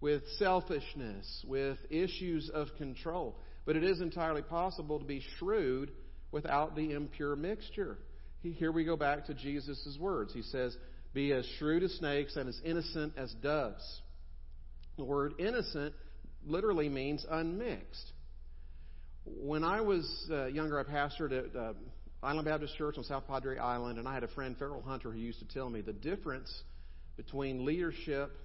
with 0.00 0.22
selfishness, 0.38 1.44
with 1.46 1.78
issues 1.90 2.50
of 2.52 2.68
control. 2.78 3.36
But 3.66 3.76
it 3.76 3.84
is 3.84 4.00
entirely 4.00 4.42
possible 4.42 4.98
to 4.98 5.04
be 5.04 5.22
shrewd 5.38 5.92
without 6.32 6.74
the 6.74 6.92
impure 6.92 7.36
mixture. 7.36 7.98
Here 8.42 8.72
we 8.72 8.84
go 8.84 8.96
back 8.96 9.26
to 9.26 9.34
Jesus' 9.34 9.98
words. 10.00 10.32
He 10.32 10.42
says, 10.42 10.76
Be 11.12 11.32
as 11.32 11.46
shrewd 11.58 11.82
as 11.82 11.92
snakes 11.92 12.36
and 12.36 12.48
as 12.48 12.58
innocent 12.64 13.12
as 13.18 13.32
doves. 13.42 14.00
The 15.00 15.06
word 15.06 15.32
innocent 15.38 15.94
literally 16.44 16.90
means 16.90 17.24
unmixed. 17.30 18.12
When 19.24 19.64
I 19.64 19.80
was 19.80 20.06
uh, 20.30 20.44
younger, 20.44 20.78
I 20.78 20.82
pastored 20.82 21.32
at 21.32 21.56
uh, 21.56 21.72
Island 22.22 22.44
Baptist 22.44 22.76
Church 22.76 22.98
on 22.98 23.04
South 23.04 23.26
Padre 23.26 23.56
Island, 23.56 23.98
and 23.98 24.06
I 24.06 24.12
had 24.12 24.24
a 24.24 24.28
friend, 24.28 24.54
Farrell 24.58 24.82
Hunter, 24.82 25.10
who 25.10 25.18
used 25.18 25.38
to 25.38 25.48
tell 25.48 25.70
me 25.70 25.80
the 25.80 25.94
difference 25.94 26.54
between 27.16 27.64
leadership 27.64 28.36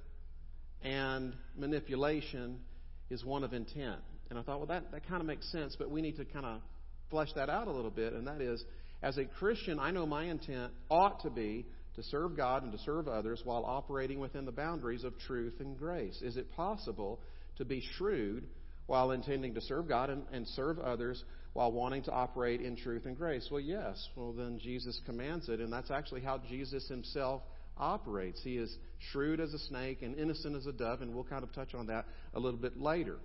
and 0.82 1.34
manipulation 1.58 2.62
is 3.10 3.26
one 3.26 3.44
of 3.44 3.52
intent. 3.52 4.00
And 4.30 4.40
I 4.40 4.42
thought, 4.42 4.60
well, 4.60 4.68
that, 4.68 4.94
that 4.94 5.06
kind 5.10 5.20
of 5.20 5.28
makes 5.28 5.52
sense, 5.52 5.76
but 5.78 5.92
we 5.92 6.02
need 6.02 6.16
to 6.16 6.24
kind 6.24 6.46
of 6.46 6.62
flesh 7.10 7.34
that 7.36 7.50
out 7.50 7.68
a 7.68 7.72
little 7.72 7.92
bit. 7.92 8.14
And 8.14 8.28
that 8.28 8.40
is, 8.40 8.64
as 9.04 9.18
a 9.18 9.26
Christian, 9.26 9.78
I 9.78 9.92
know 9.92 10.06
my 10.06 10.24
intent 10.24 10.72
ought 10.90 11.22
to 11.24 11.30
be 11.30 11.66
to 11.96 12.04
serve 12.04 12.36
God 12.36 12.64
and 12.64 12.72
to 12.72 12.78
serve 12.80 13.08
others 13.08 13.42
while 13.44 13.66
operating 13.66 14.20
within 14.20 14.46
the 14.46 14.52
boundaries 14.52 15.04
of 15.04 15.18
truth 15.20 15.56
and 15.60 15.78
grace. 15.78 16.22
Is 16.22 16.38
it 16.38 16.52
possible 16.52 17.20
to 17.58 17.66
be 17.66 17.84
shrewd 17.98 18.48
while 18.88 19.12
intending 19.12 19.54
to 19.56 19.62
serve 19.62 19.88
God 19.88 20.10
and, 20.10 20.24
and 20.32 20.48
serve 20.50 20.80
others 20.80 21.24
while 21.54 21.72
wanting 21.72 22.04
to 22.04 22.12
operate 22.12 22.62
in 22.62 22.76
truth 22.76 23.06
and 23.06 23.18
grace? 23.18 23.48
Well, 23.50 23.62
yes. 23.62 24.10
Well, 24.16 24.34
then 24.34 24.60
Jesus 24.60 25.00
commands 25.06 25.50
it, 25.50 25.60
and 25.60 25.72
that's 25.72 25.92
actually 25.92 26.22
how 26.22 26.42
Jesus 26.50 26.88
himself 26.88 27.42
operates. 27.78 28.42
He 28.44 28.58
is 28.58 28.76
shrewd 29.12 29.40
as 29.40 29.54
a 29.54 29.60
snake 29.60 30.02
and 30.02 30.16
innocent 30.18 30.56
as 30.56 30.66
a 30.66 30.74
dove, 30.74 31.02
and 31.02 31.14
we'll 31.14 31.24
kind 31.24 31.44
of 31.44 31.54
touch 31.54 31.74
on 31.74 31.88
that 31.88 32.06
a 32.34 32.40
little 32.40 32.60
bit 32.60 32.80
later. 32.80 33.18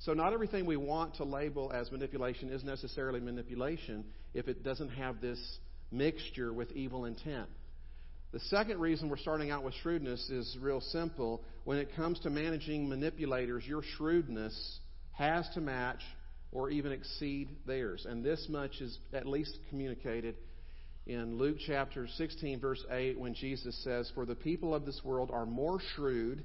So, 0.00 0.14
not 0.14 0.32
everything 0.32 0.64
we 0.64 0.76
want 0.76 1.16
to 1.16 1.24
label 1.24 1.70
as 1.74 1.92
manipulation 1.92 2.50
is 2.50 2.64
necessarily 2.64 3.20
manipulation 3.20 4.04
if 4.32 4.48
it 4.48 4.64
doesn't 4.64 4.88
have 4.90 5.20
this 5.20 5.38
mixture 5.92 6.52
with 6.52 6.72
evil 6.72 7.04
intent. 7.04 7.48
The 8.32 8.40
second 8.40 8.78
reason 8.78 9.08
we're 9.08 9.16
starting 9.16 9.50
out 9.50 9.64
with 9.64 9.74
shrewdness 9.82 10.30
is 10.30 10.56
real 10.60 10.80
simple. 10.80 11.42
When 11.64 11.78
it 11.78 11.96
comes 11.96 12.20
to 12.20 12.30
managing 12.30 12.88
manipulators, 12.88 13.64
your 13.66 13.82
shrewdness 13.96 14.78
has 15.12 15.48
to 15.54 15.60
match 15.60 16.00
or 16.52 16.70
even 16.70 16.92
exceed 16.92 17.48
theirs. 17.66 18.06
And 18.08 18.24
this 18.24 18.46
much 18.48 18.80
is 18.80 18.96
at 19.12 19.26
least 19.26 19.58
communicated 19.68 20.36
in 21.06 21.38
Luke 21.38 21.56
chapter 21.66 22.06
16, 22.06 22.60
verse 22.60 22.84
8, 22.88 23.18
when 23.18 23.34
Jesus 23.34 23.76
says, 23.82 24.10
For 24.14 24.24
the 24.24 24.36
people 24.36 24.76
of 24.76 24.86
this 24.86 25.00
world 25.02 25.30
are 25.32 25.46
more 25.46 25.80
shrewd 25.96 26.44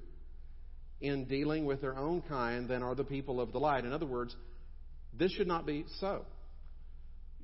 in 1.01 1.25
dealing 1.25 1.65
with 1.65 1.81
their 1.81 1.95
own 1.95 2.23
kind 2.27 2.67
than 2.67 2.81
are 2.81 2.95
the 2.95 3.03
people 3.03 3.39
of 3.39 3.51
the 3.51 3.59
light. 3.59 3.85
In 3.85 3.93
other 3.93 4.07
words, 4.07 4.35
this 5.13 5.31
should 5.33 5.47
not 5.47 5.67
be 5.67 5.85
so. 5.99 6.25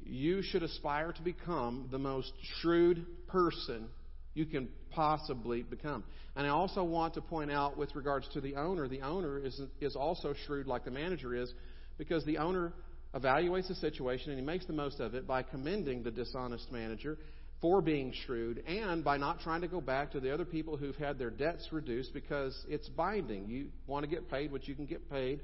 You 0.03 0.41
should 0.41 0.63
aspire 0.63 1.12
to 1.12 1.21
become 1.21 1.89
the 1.91 2.00
most 2.00 2.31
shrewd 2.60 3.05
person 3.27 3.88
you 4.34 4.46
can 4.46 4.70
possibly 4.92 5.64
become. 5.64 6.04
And 6.36 6.46
I 6.48 6.50
also 6.50 6.84
want 6.84 7.16
to 7.16 7.22
point 7.22 7.52
out 7.52 7.78
with 7.78 7.96
regards 7.96 8.28
to 8.30 8.42
the 8.42 8.56
owner, 8.56 8.88
the 8.88 9.02
owner 9.02 9.40
is, 9.40 9.60
is 9.80 9.96
also 9.96 10.34
shrewd 10.46 10.68
like 10.68 10.86
the 10.86 10.92
manager 10.92 11.36
is 11.36 11.54
because 11.98 12.26
the 12.26 12.38
owner 12.38 12.74
evaluates 13.14 13.68
the 13.68 13.76
situation 13.76 14.32
and 14.32 14.40
he 14.40 14.46
makes 14.46 14.66
the 14.66 14.74
most 14.74 15.00
of 15.00 15.14
it 15.16 15.28
by 15.28 15.44
commending 15.44 16.04
the 16.04 16.12
dishonest 16.12 16.72
manager 16.72 17.18
for 17.62 17.82
being 17.82 18.14
shrewd 18.26 18.64
and 18.66 19.04
by 19.04 19.18
not 19.18 19.40
trying 19.42 19.62
to 19.62 19.68
go 19.68 19.80
back 19.82 20.12
to 20.12 20.20
the 20.20 20.34
other 20.34 20.46
people 20.46 20.78
who've 20.78 20.96
had 20.96 21.20
their 21.20 21.30
debts 21.30 21.68
reduced 21.72 22.14
because 22.14 22.66
it's 22.68 22.90
binding. 22.90 23.48
You 23.48 23.68
want 23.86 24.04
to 24.04 24.10
get 24.10 24.30
paid 24.32 24.52
what 24.52 24.68
you 24.68 24.74
can 24.74 24.86
get 24.86 25.10
paid, 25.12 25.42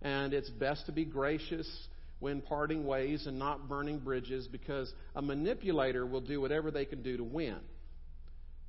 and 0.00 0.32
it's 0.32 0.48
best 0.48 0.86
to 0.86 0.92
be 0.92 1.04
gracious 1.04 1.68
when 2.20 2.40
parting 2.40 2.86
ways 2.86 3.26
and 3.26 3.38
not 3.38 3.68
burning 3.68 3.98
bridges 3.98 4.46
because 4.46 4.92
a 5.16 5.22
manipulator 5.22 6.06
will 6.06 6.20
do 6.20 6.40
whatever 6.40 6.70
they 6.70 6.84
can 6.84 7.02
do 7.02 7.16
to 7.16 7.24
win. 7.24 7.58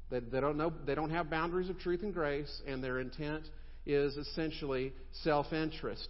They, 0.10 0.20
they 0.20 0.40
don't 0.40 0.58
know 0.58 0.72
they 0.86 0.96
don't 0.96 1.10
have 1.10 1.30
boundaries 1.30 1.70
of 1.70 1.80
truth 1.80 2.04
and 2.04 2.14
grace, 2.14 2.62
and 2.66 2.84
their 2.84 3.00
intent 3.00 3.44
is 3.86 4.16
essentially 4.18 4.94
self-interest. 5.24 6.08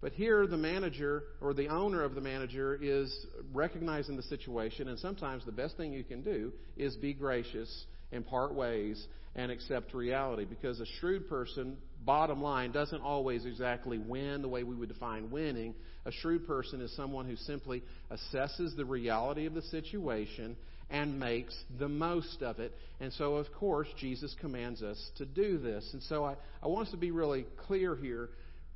But 0.00 0.12
here, 0.12 0.46
the 0.46 0.56
manager 0.56 1.24
or 1.40 1.54
the 1.54 1.68
owner 1.68 2.04
of 2.04 2.14
the 2.14 2.20
manager 2.20 2.78
is 2.80 3.26
recognizing 3.52 4.16
the 4.16 4.22
situation, 4.22 4.88
and 4.88 4.98
sometimes 4.98 5.44
the 5.44 5.52
best 5.52 5.76
thing 5.76 5.92
you 5.92 6.04
can 6.04 6.22
do 6.22 6.52
is 6.76 6.96
be 6.96 7.14
gracious 7.14 7.86
and 8.12 8.26
part 8.26 8.54
ways 8.54 9.04
and 9.34 9.50
accept 9.50 9.94
reality. 9.94 10.44
Because 10.44 10.80
a 10.80 10.86
shrewd 11.00 11.28
person, 11.28 11.76
bottom 12.04 12.42
line, 12.42 12.72
doesn't 12.72 13.00
always 13.00 13.44
exactly 13.46 13.98
win 13.98 14.42
the 14.42 14.48
way 14.48 14.62
we 14.64 14.74
would 14.74 14.88
define 14.88 15.30
winning. 15.30 15.74
A 16.04 16.12
shrewd 16.12 16.46
person 16.46 16.80
is 16.80 16.94
someone 16.94 17.26
who 17.26 17.36
simply 17.36 17.82
assesses 18.10 18.76
the 18.76 18.84
reality 18.84 19.46
of 19.46 19.54
the 19.54 19.62
situation 19.62 20.56
and 20.90 21.18
makes 21.18 21.56
the 21.78 21.88
most 21.88 22.42
of 22.42 22.60
it. 22.60 22.72
And 23.00 23.12
so, 23.14 23.36
of 23.36 23.52
course, 23.52 23.88
Jesus 23.98 24.34
commands 24.40 24.82
us 24.82 25.10
to 25.16 25.26
do 25.26 25.58
this. 25.58 25.88
And 25.92 26.02
so 26.04 26.24
I, 26.24 26.36
I 26.62 26.68
want 26.68 26.86
us 26.86 26.92
to 26.92 26.98
be 26.98 27.10
really 27.10 27.46
clear 27.66 27.96
here 27.96 28.30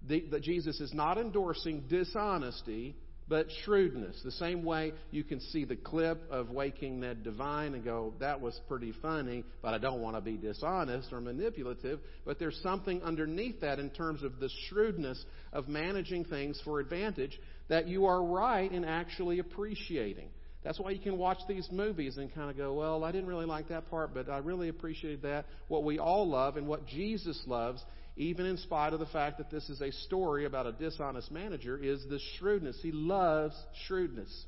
that 0.09 0.43
Jesus 0.43 0.81
is 0.81 0.95
not 0.95 1.19
endorsing 1.19 1.85
dishonesty, 1.89 2.97
but 3.29 3.47
shrewdness. 3.65 4.21
The 4.25 4.33
same 4.33 4.65
way 4.65 4.93
you 5.13 5.23
can 5.23 5.41
see 5.41 5.65
the 5.65 5.77
clip 5.77 6.21
of 6.33 6.51
Waking 6.51 6.99
Ned 7.01 7.23
Devine 7.23 7.75
and 7.75 7.85
go, 7.85 8.15
that 8.19 8.41
was 8.41 8.59
pretty 8.67 8.93
funny, 9.01 9.45
but 9.63 9.73
I 9.73 9.79
don't 9.79 10.01
want 10.01 10.17
to 10.17 10.21
be 10.21 10.37
dishonest 10.37 11.13
or 11.13 11.21
manipulative. 11.21 12.01
But 12.25 12.41
there's 12.41 12.59
something 12.63 13.03
underneath 13.03 13.61
that 13.61 13.79
in 13.79 13.91
terms 13.91 14.25
of 14.25 14.41
the 14.41 14.51
shrewdness 14.69 15.23
of 15.53 15.69
managing 15.69 16.25
things 16.25 16.61
for 16.65 16.81
advantage 16.81 17.39
that 17.69 17.87
you 17.87 18.07
are 18.07 18.21
right 18.21 18.71
in 18.73 18.85
actually 18.85 19.39
appreciating. 19.39 20.31
That's 20.63 20.79
why 20.79 20.91
you 20.91 21.01
can 21.01 21.17
watch 21.17 21.39
these 21.49 21.69
movies 21.73 22.19
and 22.19 22.33
kind 22.35 22.51
of 22.51 22.57
go, 22.57 22.75
well, 22.75 23.03
I 23.03 23.13
didn't 23.13 23.29
really 23.29 23.47
like 23.47 23.69
that 23.69 23.89
part, 23.91 24.13
but 24.13 24.29
I 24.29 24.39
really 24.39 24.69
appreciated 24.69 25.23
that. 25.23 25.47
What 25.69 25.85
we 25.85 25.99
all 25.99 26.29
love 26.29 26.59
and 26.59 26.67
what 26.67 26.87
Jesus 26.87 27.41
loves, 27.47 27.83
even 28.17 28.45
in 28.45 28.59
spite 28.59 28.93
of 28.93 29.01
the 29.01 29.07
fact 29.07 29.39
that 29.39 29.51
this 29.51 29.71
is 29.71 29.81
a 29.81 29.91
story 29.91 30.45
about 30.45 30.67
a 30.67 30.73
dishonest 30.73 31.31
manager, 31.31 31.79
is 31.79 32.05
the 32.11 32.21
shrewdness. 32.39 32.79
He 32.83 32.93
loves 32.93 33.55
shrewdness. 33.87 34.45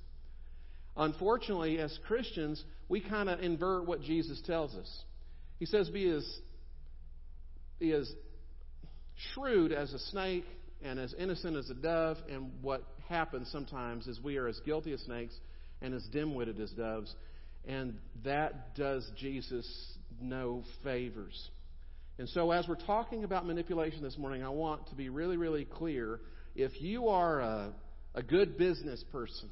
Unfortunately, 0.98 1.78
as 1.78 1.98
Christians, 2.06 2.62
we 2.90 3.00
kind 3.00 3.30
of 3.30 3.40
invert 3.40 3.86
what 3.86 4.02
Jesus 4.02 4.42
tells 4.44 4.74
us. 4.74 5.04
He 5.58 5.64
says, 5.64 5.88
be 5.88 6.10
as, 6.10 6.40
be 7.78 7.92
as 7.92 8.12
shrewd 9.32 9.72
as 9.72 9.94
a 9.94 9.98
snake 9.98 10.44
and 10.82 10.98
as 10.98 11.14
innocent 11.18 11.56
as 11.56 11.70
a 11.70 11.74
dove. 11.74 12.18
And 12.30 12.50
what 12.60 12.82
happens 13.08 13.48
sometimes 13.50 14.06
is 14.06 14.20
we 14.20 14.36
are 14.36 14.46
as 14.46 14.60
guilty 14.66 14.92
as 14.92 15.00
snakes 15.00 15.34
and 15.82 15.94
as 15.94 16.02
dim 16.04 16.34
witted 16.34 16.60
as 16.60 16.70
doves. 16.70 17.14
And 17.66 17.98
that 18.24 18.74
does 18.74 19.08
Jesus 19.18 19.66
no 20.20 20.62
favors. 20.82 21.50
And 22.18 22.28
so, 22.28 22.50
as 22.50 22.68
we're 22.68 22.74
talking 22.76 23.24
about 23.24 23.46
manipulation 23.46 24.02
this 24.02 24.18
morning, 24.18 24.42
I 24.42 24.48
want 24.48 24.88
to 24.88 24.94
be 24.94 25.08
really, 25.08 25.36
really 25.36 25.64
clear. 25.64 26.20
If 26.54 26.80
you 26.80 27.08
are 27.08 27.40
a, 27.40 27.72
a 28.14 28.22
good 28.22 28.58
business 28.58 29.02
person, 29.10 29.48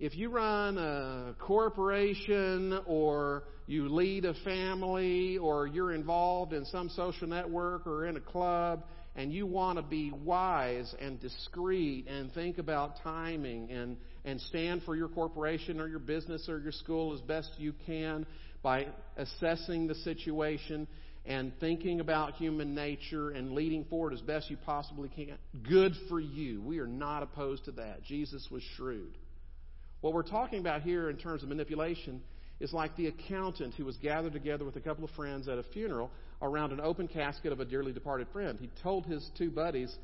if 0.00 0.16
you 0.16 0.28
run 0.28 0.76
a 0.76 1.34
corporation 1.38 2.80
or 2.86 3.44
you 3.66 3.88
lead 3.88 4.24
a 4.24 4.34
family 4.44 5.38
or 5.38 5.66
you're 5.66 5.92
involved 5.92 6.52
in 6.52 6.64
some 6.66 6.88
social 6.90 7.28
network 7.28 7.86
or 7.86 8.06
in 8.06 8.16
a 8.16 8.20
club 8.20 8.84
and 9.14 9.32
you 9.32 9.46
want 9.46 9.78
to 9.78 9.82
be 9.82 10.10
wise 10.10 10.92
and 11.00 11.20
discreet 11.20 12.06
and 12.08 12.32
think 12.32 12.58
about 12.58 13.00
timing 13.02 13.70
and, 13.70 13.96
and 14.24 14.40
stand 14.40 14.82
for 14.82 14.96
your 14.96 15.08
corporation 15.08 15.80
or 15.80 15.86
your 15.86 16.00
business 16.00 16.48
or 16.48 16.58
your 16.58 16.72
school 16.72 17.14
as 17.14 17.20
best 17.20 17.50
you 17.56 17.72
can 17.86 18.26
by 18.62 18.86
assessing 19.16 19.86
the 19.86 19.94
situation 19.96 20.88
and 21.24 21.52
thinking 21.60 22.00
about 22.00 22.34
human 22.34 22.74
nature 22.74 23.30
and 23.30 23.52
leading 23.52 23.84
forward 23.84 24.12
as 24.12 24.20
best 24.20 24.50
you 24.50 24.56
possibly 24.66 25.08
can, 25.08 25.38
good 25.66 25.92
for 26.08 26.20
you. 26.20 26.60
We 26.60 26.80
are 26.80 26.86
not 26.86 27.22
opposed 27.22 27.66
to 27.66 27.72
that. 27.72 28.02
Jesus 28.02 28.46
was 28.50 28.62
shrewd. 28.76 29.16
What 30.04 30.12
we're 30.12 30.22
talking 30.22 30.58
about 30.58 30.82
here 30.82 31.08
in 31.08 31.16
terms 31.16 31.42
of 31.42 31.48
manipulation 31.48 32.20
is 32.60 32.74
like 32.74 32.94
the 32.94 33.06
accountant 33.06 33.72
who 33.72 33.86
was 33.86 33.96
gathered 33.96 34.34
together 34.34 34.62
with 34.62 34.76
a 34.76 34.80
couple 34.80 35.02
of 35.02 35.10
friends 35.12 35.48
at 35.48 35.56
a 35.56 35.62
funeral 35.62 36.10
around 36.42 36.72
an 36.72 36.80
open 36.82 37.08
casket 37.08 37.52
of 37.52 37.60
a 37.60 37.64
dearly 37.64 37.90
departed 37.90 38.26
friend. 38.30 38.58
He 38.60 38.68
told 38.82 39.06
his 39.06 39.26
two 39.38 39.50
buddies, 39.50 39.96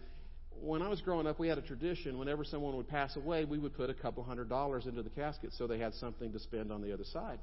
When 0.58 0.80
I 0.80 0.88
was 0.88 1.02
growing 1.02 1.26
up, 1.26 1.38
we 1.38 1.48
had 1.48 1.58
a 1.58 1.60
tradition. 1.60 2.18
Whenever 2.18 2.44
someone 2.44 2.78
would 2.78 2.88
pass 2.88 3.14
away, 3.14 3.44
we 3.44 3.58
would 3.58 3.76
put 3.76 3.90
a 3.90 3.94
couple 3.94 4.24
hundred 4.24 4.48
dollars 4.48 4.86
into 4.86 5.02
the 5.02 5.10
casket 5.10 5.50
so 5.58 5.66
they 5.66 5.78
had 5.78 5.92
something 5.92 6.32
to 6.32 6.38
spend 6.38 6.72
on 6.72 6.80
the 6.80 6.94
other 6.94 7.04
side. 7.04 7.38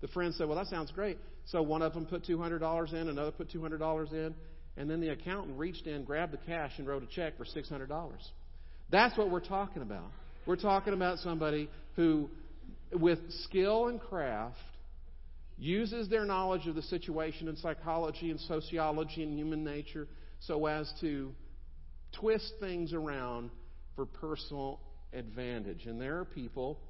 The 0.00 0.08
friend 0.08 0.34
said, 0.34 0.48
Well, 0.48 0.58
that 0.58 0.66
sounds 0.66 0.90
great. 0.90 1.18
So 1.44 1.62
one 1.62 1.82
of 1.82 1.94
them 1.94 2.04
put 2.04 2.24
$200 2.24 2.92
in, 2.94 3.08
another 3.08 3.30
put 3.30 3.48
$200 3.48 4.12
in, 4.12 4.34
and 4.76 4.90
then 4.90 5.00
the 5.00 5.10
accountant 5.10 5.56
reached 5.56 5.86
in, 5.86 6.02
grabbed 6.02 6.32
the 6.32 6.38
cash, 6.48 6.72
and 6.78 6.88
wrote 6.88 7.04
a 7.04 7.14
check 7.14 7.36
for 7.36 7.44
$600. 7.44 8.10
That's 8.90 9.16
what 9.16 9.30
we're 9.30 9.38
talking 9.38 9.82
about. 9.82 10.10
We're 10.50 10.56
talking 10.56 10.94
about 10.94 11.20
somebody 11.20 11.70
who, 11.94 12.28
with 12.92 13.20
skill 13.44 13.86
and 13.86 14.00
craft, 14.00 14.56
uses 15.56 16.08
their 16.08 16.24
knowledge 16.24 16.66
of 16.66 16.74
the 16.74 16.82
situation 16.82 17.46
in 17.46 17.56
psychology 17.56 18.32
and 18.32 18.40
sociology 18.40 19.22
and 19.22 19.38
human 19.38 19.62
nature 19.62 20.08
so 20.40 20.66
as 20.66 20.92
to 21.02 21.32
twist 22.18 22.52
things 22.58 22.92
around 22.92 23.50
for 23.94 24.06
personal 24.06 24.80
advantage. 25.12 25.86
And 25.86 26.00
there 26.00 26.18
are 26.18 26.24
people 26.24 26.80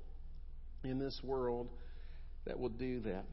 in 0.82 0.98
this 0.98 1.20
world 1.22 1.68
that 2.46 2.58
will 2.58 2.70
do 2.70 3.00
that. 3.00 3.26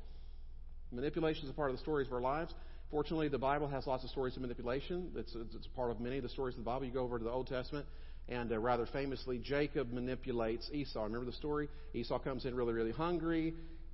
Manipulation 0.92 1.46
is 1.46 1.52
a 1.52 1.54
part 1.54 1.72
of 1.72 1.78
the 1.78 1.82
stories 1.82 2.08
of 2.08 2.14
our 2.14 2.20
lives. 2.20 2.54
Fortunately, 2.92 3.30
the 3.30 3.38
Bible 3.38 3.70
has 3.70 3.88
lots 3.88 4.04
of 4.04 4.10
stories 4.10 4.36
of 4.36 4.42
manipulation. 4.42 5.10
It's, 5.16 5.34
it's 5.56 5.68
part 5.68 5.90
of 5.90 6.02
many 6.02 6.18
of 6.18 6.24
the 6.24 6.30
stories 6.30 6.56
of 6.56 6.66
the 6.66 6.70
Bible. 6.70 6.86
You 6.86 6.92
go 6.92 7.04
over 7.04 7.18
to 7.18 7.24
the 7.24 7.32
Old 7.32 7.48
Testament, 7.48 7.86
and 8.30 8.52
uh, 8.52 8.60
rather 8.60 8.86
famously, 8.86 9.40
Jacob 9.40 9.92
manipulates 9.92 10.70
Esau. 10.74 11.04
Remember 11.04 11.26
the 11.26 11.38
story? 11.38 11.70
Esau 11.94 12.20
comes 12.20 12.46
in 12.46 12.56
really, 12.56 12.74
really 12.74 12.92
hungry. 12.92 13.54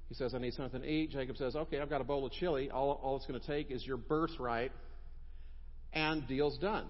He 0.09 0.15
says, 0.15 0.33
I 0.33 0.39
need 0.39 0.53
something 0.53 0.81
to 0.81 0.87
eat. 0.87 1.11
Jacob 1.11 1.37
says, 1.37 1.55
Okay, 1.55 1.79
I've 1.79 1.89
got 1.89 2.01
a 2.01 2.03
bowl 2.03 2.25
of 2.25 2.31
chili. 2.33 2.69
All, 2.69 2.99
all 3.03 3.15
it's 3.17 3.25
going 3.25 3.39
to 3.39 3.47
take 3.47 3.71
is 3.71 3.85
your 3.85 3.97
birthright, 3.97 4.71
and 5.93 6.27
deal's 6.27 6.57
done. 6.57 6.87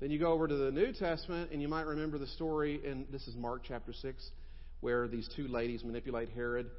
Then 0.00 0.10
you 0.10 0.18
go 0.18 0.32
over 0.32 0.46
to 0.46 0.54
the 0.54 0.70
New 0.70 0.92
Testament, 0.92 1.50
and 1.52 1.62
you 1.62 1.68
might 1.68 1.86
remember 1.86 2.18
the 2.18 2.26
story, 2.26 2.80
and 2.86 3.06
this 3.10 3.26
is 3.26 3.34
Mark 3.36 3.62
chapter 3.66 3.92
6, 3.92 4.30
where 4.80 5.08
these 5.08 5.28
two 5.36 5.48
ladies 5.48 5.84
manipulate 5.84 6.28
Herod. 6.30 6.70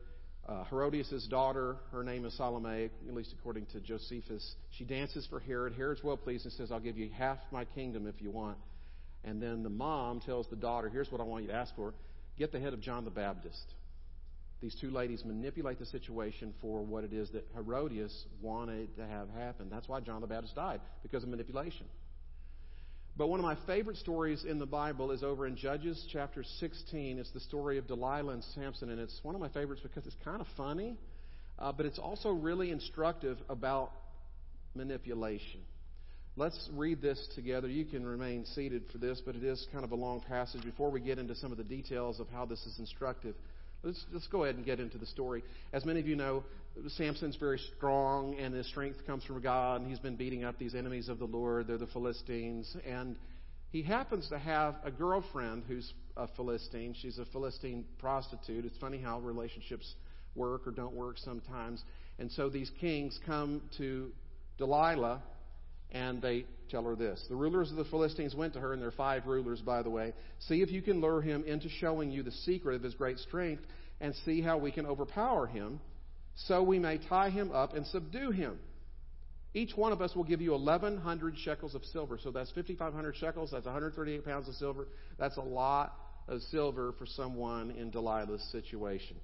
Uh, 0.47 0.63
Herodias' 0.65 1.27
daughter, 1.29 1.77
her 1.91 2.03
name 2.03 2.25
is 2.25 2.37
Salome, 2.37 2.89
at 3.07 3.13
least 3.13 3.33
according 3.37 3.65
to 3.67 3.81
Josephus. 3.81 4.55
She 4.77 4.85
dances 4.85 5.27
for 5.29 5.39
Herod. 5.39 5.73
Herod's 5.73 6.03
well 6.03 6.15
pleased 6.15 6.45
and 6.45 6.53
says, 6.53 6.71
I'll 6.71 6.79
give 6.79 6.97
you 6.97 7.09
half 7.17 7.37
my 7.51 7.65
kingdom 7.65 8.07
if 8.07 8.21
you 8.21 8.31
want. 8.31 8.57
And 9.27 9.41
then 9.41 9.61
the 9.61 9.69
mom 9.69 10.21
tells 10.21 10.47
the 10.47 10.55
daughter, 10.55 10.89
Here's 10.89 11.11
what 11.11 11.19
I 11.19 11.25
want 11.25 11.43
you 11.43 11.49
to 11.49 11.55
ask 11.55 11.75
for 11.75 11.93
get 12.37 12.51
the 12.51 12.59
head 12.59 12.73
of 12.73 12.79
John 12.79 13.03
the 13.03 13.11
Baptist. 13.11 13.63
These 14.61 14.75
two 14.79 14.89
ladies 14.89 15.23
manipulate 15.25 15.79
the 15.79 15.85
situation 15.85 16.53
for 16.61 16.81
what 16.81 17.03
it 17.03 17.13
is 17.13 17.29
that 17.31 17.45
Herodias 17.53 18.25
wanted 18.41 18.95
to 18.95 19.05
have 19.05 19.29
happen. 19.29 19.69
That's 19.69 19.87
why 19.87 19.99
John 19.99 20.21
the 20.21 20.27
Baptist 20.27 20.55
died, 20.55 20.81
because 21.03 21.23
of 21.23 21.29
manipulation. 21.29 21.85
But 23.17 23.27
one 23.27 23.39
of 23.39 23.43
my 23.43 23.57
favorite 23.67 23.97
stories 23.97 24.45
in 24.47 24.59
the 24.59 24.65
Bible 24.65 25.11
is 25.11 25.23
over 25.23 25.45
in 25.45 25.55
Judges 25.55 26.07
chapter 26.11 26.43
16. 26.59 27.19
It's 27.19 27.31
the 27.31 27.39
story 27.39 27.77
of 27.77 27.87
Delilah 27.87 28.33
and 28.33 28.43
Samson, 28.55 28.89
and 28.89 28.99
it's 28.99 29.19
one 29.23 29.35
of 29.35 29.41
my 29.41 29.49
favorites 29.49 29.81
because 29.83 30.05
it's 30.05 30.15
kind 30.23 30.39
of 30.39 30.47
funny, 30.55 30.97
uh, 31.59 31.71
but 31.71 31.85
it's 31.85 31.99
also 31.99 32.29
really 32.29 32.71
instructive 32.71 33.37
about 33.49 33.91
manipulation. 34.73 35.61
Let's 36.39 36.69
read 36.75 37.01
this 37.01 37.27
together. 37.33 37.67
You 37.67 37.83
can 37.83 38.05
remain 38.05 38.45
seated 38.45 38.83
for 38.91 38.99
this, 38.99 39.19
but 39.25 39.35
it 39.35 39.43
is 39.43 39.65
kind 39.71 39.83
of 39.83 39.91
a 39.91 39.95
long 39.95 40.21
passage. 40.21 40.63
Before 40.63 40.91
we 40.91 40.99
get 40.99 41.17
into 41.17 41.33
some 41.33 41.51
of 41.51 41.57
the 41.57 41.63
details 41.63 42.19
of 42.19 42.27
how 42.29 42.45
this 42.45 42.63
is 42.67 42.77
instructive, 42.77 43.33
let's, 43.81 44.05
let's 44.13 44.27
go 44.27 44.43
ahead 44.43 44.55
and 44.55 44.63
get 44.63 44.79
into 44.79 44.99
the 44.99 45.07
story. 45.07 45.43
As 45.73 45.83
many 45.83 45.99
of 45.99 46.05
you 46.05 46.15
know, 46.15 46.43
Samson's 46.89 47.37
very 47.37 47.59
strong, 47.75 48.37
and 48.37 48.53
his 48.53 48.67
strength 48.67 48.99
comes 49.07 49.23
from 49.23 49.41
God, 49.41 49.81
and 49.81 49.89
he's 49.89 49.97
been 49.97 50.15
beating 50.15 50.43
up 50.43 50.59
these 50.59 50.75
enemies 50.75 51.09
of 51.09 51.17
the 51.17 51.25
Lord. 51.25 51.65
They're 51.65 51.79
the 51.79 51.87
Philistines. 51.87 52.77
And 52.87 53.15
he 53.71 53.81
happens 53.81 54.29
to 54.29 54.37
have 54.37 54.75
a 54.83 54.91
girlfriend 54.91 55.63
who's 55.67 55.91
a 56.15 56.27
Philistine. 56.35 56.93
She's 57.01 57.17
a 57.17 57.25
Philistine 57.25 57.83
prostitute. 57.97 58.63
It's 58.63 58.77
funny 58.77 59.01
how 59.01 59.21
relationships 59.21 59.91
work 60.35 60.67
or 60.67 60.71
don't 60.71 60.93
work 60.93 61.17
sometimes. 61.17 61.83
And 62.19 62.31
so 62.31 62.47
these 62.47 62.69
kings 62.79 63.19
come 63.25 63.63
to 63.79 64.11
Delilah 64.59 65.23
and 65.91 66.21
they 66.21 66.45
tell 66.69 66.83
her 66.83 66.95
this. 66.95 67.23
The 67.29 67.35
rulers 67.35 67.71
of 67.71 67.77
the 67.77 67.85
Philistines 67.85 68.35
went 68.35 68.53
to 68.53 68.59
her, 68.59 68.73
and 68.73 68.81
there 68.81 68.89
are 68.89 68.93
five 68.93 69.25
rulers, 69.25 69.61
by 69.61 69.81
the 69.81 69.89
way. 69.89 70.13
See 70.39 70.61
if 70.61 70.71
you 70.71 70.81
can 70.81 71.01
lure 71.01 71.21
him 71.21 71.43
into 71.45 71.69
showing 71.69 72.11
you 72.11 72.23
the 72.23 72.31
secret 72.31 72.75
of 72.75 72.83
his 72.83 72.93
great 72.93 73.19
strength, 73.19 73.63
and 73.99 74.13
see 74.25 74.41
how 74.41 74.57
we 74.57 74.71
can 74.71 74.85
overpower 74.85 75.47
him, 75.47 75.79
so 76.35 76.61
we 76.61 76.77
may 76.77 76.97
tie 76.97 77.29
him 77.29 77.51
up 77.51 77.73
and 77.73 77.85
subdue 77.87 78.31
him. 78.31 78.59
Each 79.53 79.75
one 79.75 79.91
of 79.91 80.01
us 80.01 80.15
will 80.15 80.23
give 80.23 80.39
you 80.39 80.51
1,100 80.51 81.37
shekels 81.39 81.73
of 81.73 81.83
silver. 81.85 82.19
So 82.21 82.29
that's 82.29 82.51
5,500 82.51 83.15
shekels. 83.15 83.49
That's 83.51 83.65
138 83.65 84.23
pounds 84.23 84.47
of 84.47 84.53
silver. 84.55 84.87
That's 85.17 85.37
a 85.37 85.41
lot 85.41 85.95
of 86.27 86.41
silver 86.51 86.93
for 86.99 87.07
someone 87.07 87.71
in 87.71 87.89
Delilah's 87.89 88.43
situation. 88.51 89.17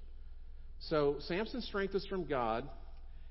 So 0.80 1.16
Samson's 1.20 1.66
strength 1.66 1.94
is 1.94 2.04
from 2.06 2.24
God. 2.24 2.68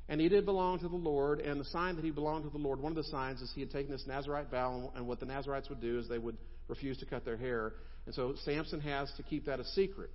And 0.09 0.19
he 0.19 0.27
did 0.27 0.45
belong 0.45 0.79
to 0.79 0.89
the 0.89 0.95
Lord, 0.95 1.39
and 1.39 1.59
the 1.59 1.65
sign 1.65 1.95
that 1.95 2.03
he 2.03 2.11
belonged 2.11 2.43
to 2.43 2.49
the 2.49 2.57
Lord, 2.57 2.79
one 2.79 2.91
of 2.91 2.97
the 2.97 3.05
signs 3.05 3.41
is 3.41 3.51
he 3.55 3.61
had 3.61 3.71
taken 3.71 3.91
this 3.91 4.05
Nazarite 4.05 4.51
vow, 4.51 4.91
and 4.95 5.07
what 5.07 5.19
the 5.19 5.25
Nazarites 5.25 5.69
would 5.69 5.79
do 5.79 5.97
is 5.97 6.09
they 6.09 6.17
would 6.17 6.37
refuse 6.67 6.97
to 6.99 7.05
cut 7.05 7.23
their 7.23 7.37
hair. 7.37 7.73
And 8.05 8.13
so 8.13 8.35
Samson 8.43 8.81
has 8.81 9.11
to 9.15 9.23
keep 9.23 9.45
that 9.45 9.59
a 9.59 9.65
secret. 9.65 10.09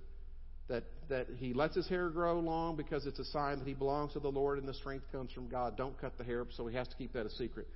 That, 0.67 0.83
that 1.09 1.25
he 1.37 1.53
lets 1.53 1.75
his 1.75 1.87
hair 1.87 2.09
grow 2.09 2.39
long 2.39 2.75
because 2.75 3.07
it's 3.07 3.17
a 3.17 3.25
sign 3.25 3.57
that 3.57 3.67
he 3.67 3.73
belongs 3.73 4.13
to 4.13 4.19
the 4.19 4.29
Lord 4.29 4.59
and 4.59 4.67
the 4.67 4.73
strength 4.75 5.11
comes 5.11 5.31
from 5.31 5.49
God. 5.49 5.75
Don't 5.75 5.99
cut 5.99 6.15
the 6.19 6.23
hair, 6.23 6.45
so 6.55 6.67
he 6.67 6.75
has 6.75 6.87
to 6.89 6.95
keep 6.95 7.11
that 7.13 7.25
a 7.25 7.29
secret. 7.31 7.67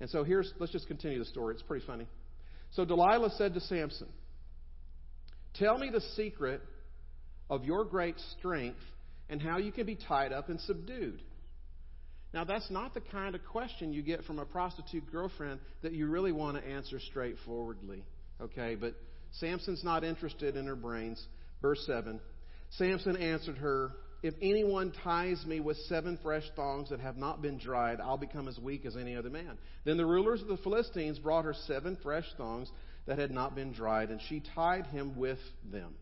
And 0.00 0.10
so 0.10 0.22
here's, 0.22 0.52
let's 0.58 0.70
just 0.70 0.86
continue 0.86 1.18
the 1.18 1.24
story. 1.24 1.54
It's 1.54 1.62
pretty 1.62 1.86
funny. 1.86 2.06
So 2.72 2.84
Delilah 2.84 3.30
said 3.38 3.54
to 3.54 3.60
Samson, 3.60 4.08
Tell 5.54 5.78
me 5.78 5.88
the 5.90 6.02
secret 6.14 6.60
of 7.48 7.64
your 7.64 7.84
great 7.84 8.16
strength 8.38 8.80
and 9.30 9.40
how 9.40 9.58
you 9.58 9.72
can 9.72 9.86
be 9.86 9.96
tied 9.96 10.32
up 10.32 10.50
and 10.50 10.60
subdued. 10.60 11.22
Now, 12.34 12.44
that's 12.44 12.70
not 12.70 12.94
the 12.94 13.00
kind 13.00 13.34
of 13.34 13.44
question 13.44 13.92
you 13.92 14.02
get 14.02 14.24
from 14.24 14.38
a 14.38 14.46
prostitute 14.46 15.10
girlfriend 15.12 15.60
that 15.82 15.92
you 15.92 16.06
really 16.06 16.32
want 16.32 16.56
to 16.56 16.66
answer 16.66 16.98
straightforwardly. 16.98 18.04
Okay, 18.40 18.74
but 18.74 18.94
Samson's 19.32 19.84
not 19.84 20.02
interested 20.02 20.56
in 20.56 20.66
her 20.66 20.76
brains. 20.76 21.22
Verse 21.60 21.82
7 21.86 22.20
Samson 22.70 23.16
answered 23.18 23.58
her, 23.58 23.92
If 24.22 24.34
anyone 24.40 24.92
ties 25.04 25.44
me 25.46 25.60
with 25.60 25.76
seven 25.88 26.18
fresh 26.22 26.44
thongs 26.56 26.88
that 26.88 27.00
have 27.00 27.18
not 27.18 27.42
been 27.42 27.58
dried, 27.58 28.00
I'll 28.00 28.16
become 28.16 28.48
as 28.48 28.58
weak 28.58 28.86
as 28.86 28.96
any 28.96 29.14
other 29.14 29.28
man. 29.28 29.58
Then 29.84 29.98
the 29.98 30.06
rulers 30.06 30.40
of 30.40 30.48
the 30.48 30.56
Philistines 30.56 31.18
brought 31.18 31.44
her 31.44 31.54
seven 31.66 31.98
fresh 32.02 32.24
thongs 32.38 32.70
that 33.06 33.18
had 33.18 33.30
not 33.30 33.54
been 33.54 33.72
dried, 33.72 34.10
and 34.10 34.20
she 34.28 34.42
tied 34.54 34.86
him 34.86 35.18
with 35.18 35.38
them. 35.70 35.94